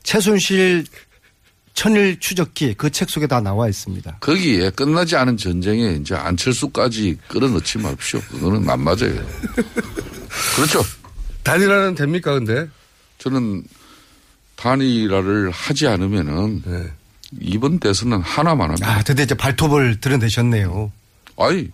최순실 0.03 0.87
천일 1.79 2.19
추적기 2.19 2.75
그 2.75 2.91
책 2.91 3.09
속에 3.09 3.29
다 3.29 3.41
나와 3.41 3.69
있습니다. 3.69 4.17
거기에 4.19 4.71
끝나지 4.71 5.15
않은 5.15 5.37
전쟁에 5.37 5.93
이제 6.01 6.13
안철수까지 6.17 7.17
끌어넣지 7.29 7.79
마십시오. 7.79 8.21
그거는 8.23 8.69
안 8.69 8.81
맞아요. 8.81 9.15
그렇죠. 10.57 10.83
단일화는 11.45 11.95
됩니까, 11.95 12.35
근데? 12.35 12.67
저는 13.19 13.63
단일화를 14.57 15.53
하지 15.53 15.87
않으면은 15.87 16.65
이번 17.41 17.79
대선은 17.79 18.23
하나만 18.23 18.71
합니다. 18.71 18.97
아, 18.97 19.03
근데 19.05 19.23
이제 19.23 19.37
발톱을 19.37 20.01
드러내셨네요. 20.01 20.91
아니, 21.39 21.71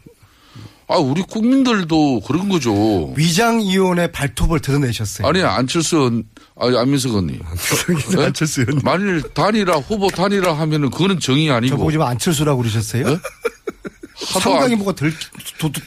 아 0.87 0.97
우리 0.99 1.23
국민들도 1.23 2.21
그런 2.21 2.49
거죠. 2.49 3.13
위장 3.17 3.61
이혼의 3.61 4.13
발톱을 4.13 4.61
드러내셨어요. 4.61 5.27
아니 5.27 5.43
안철수 5.43 6.23
아니 6.61 6.77
안민석 6.77 7.11
의원님. 7.11 7.41
네? 8.17 8.25
안철수 8.25 8.61
의원님. 8.61 8.83
만일 8.85 9.23
단일화 9.35 9.77
후보 9.79 10.09
단일화 10.09 10.53
하면은 10.53 10.91
그거는 10.91 11.21
정의 11.21 11.51
아니고. 11.51 11.71
저보고 11.71 11.91
지금 11.91 12.05
안철수라고 12.07 12.59
그러셨어요? 12.61 13.09
네? 13.09 13.19
상당히 14.17 14.77
뭐가 14.77 14.93
들, 14.93 15.13
도둑, 15.59 15.83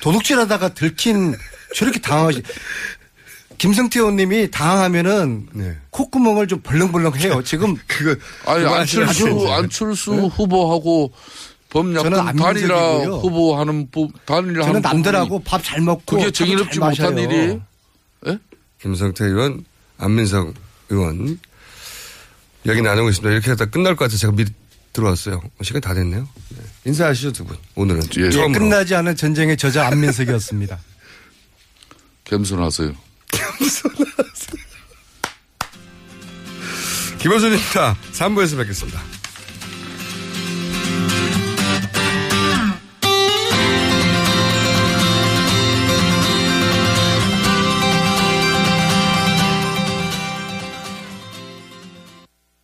도둑질하다가 0.00 0.74
들킨 0.74 1.34
저렇게 1.74 2.00
당하시. 2.00 2.42
김성태 3.56 4.00
의원님이 4.00 4.50
당하면은 4.50 5.78
콧구멍을 5.90 6.48
좀 6.48 6.60
벌렁벌렁 6.60 7.16
해요. 7.18 7.40
지금 7.44 7.76
그거 7.86 8.16
아니 8.46 8.64
안철수 8.66 9.48
안철수 9.52 10.12
후보하고 10.12 11.12
저는 11.12 11.53
범야권. 11.74 12.36
단일화 12.36 12.98
후보하는 13.04 13.90
부- 13.90 14.08
단일화 14.24 14.64
저는 14.66 14.80
남들하고 14.80 15.40
밥 15.42 15.62
잘 15.62 15.80
먹고 15.80 16.16
그게 16.16 16.30
정의롭지 16.30 16.78
잘 16.78 16.88
못한 16.90 17.14
마셔요. 17.14 17.24
일이에요. 17.30 18.38
김성태 18.80 19.24
의원, 19.24 19.64
안민석 19.98 20.54
의원. 20.88 21.38
여기 22.66 22.80
나누고 22.80 23.08
있습니다. 23.10 23.32
이렇게 23.32 23.50
하다 23.50 23.66
끝날 23.66 23.96
것 23.96 24.04
같아서 24.04 24.18
제가 24.18 24.32
미리 24.34 24.50
들어왔어요. 24.92 25.42
시간 25.62 25.80
다 25.82 25.92
됐네요. 25.94 26.28
네. 26.50 26.58
인사하시죠, 26.86 27.32
두 27.32 27.44
분. 27.44 27.56
오늘은. 27.74 28.02
예, 28.18 28.30
처음으로. 28.30 28.60
끝나지 28.60 28.94
않은 28.94 29.16
전쟁의 29.16 29.56
저자 29.56 29.86
안민석이었습니다. 29.88 30.78
겸손하세요. 32.24 32.92
김호준입니다. 37.18 37.96
3부에서 38.12 38.56
뵙겠습니다. 38.58 39.00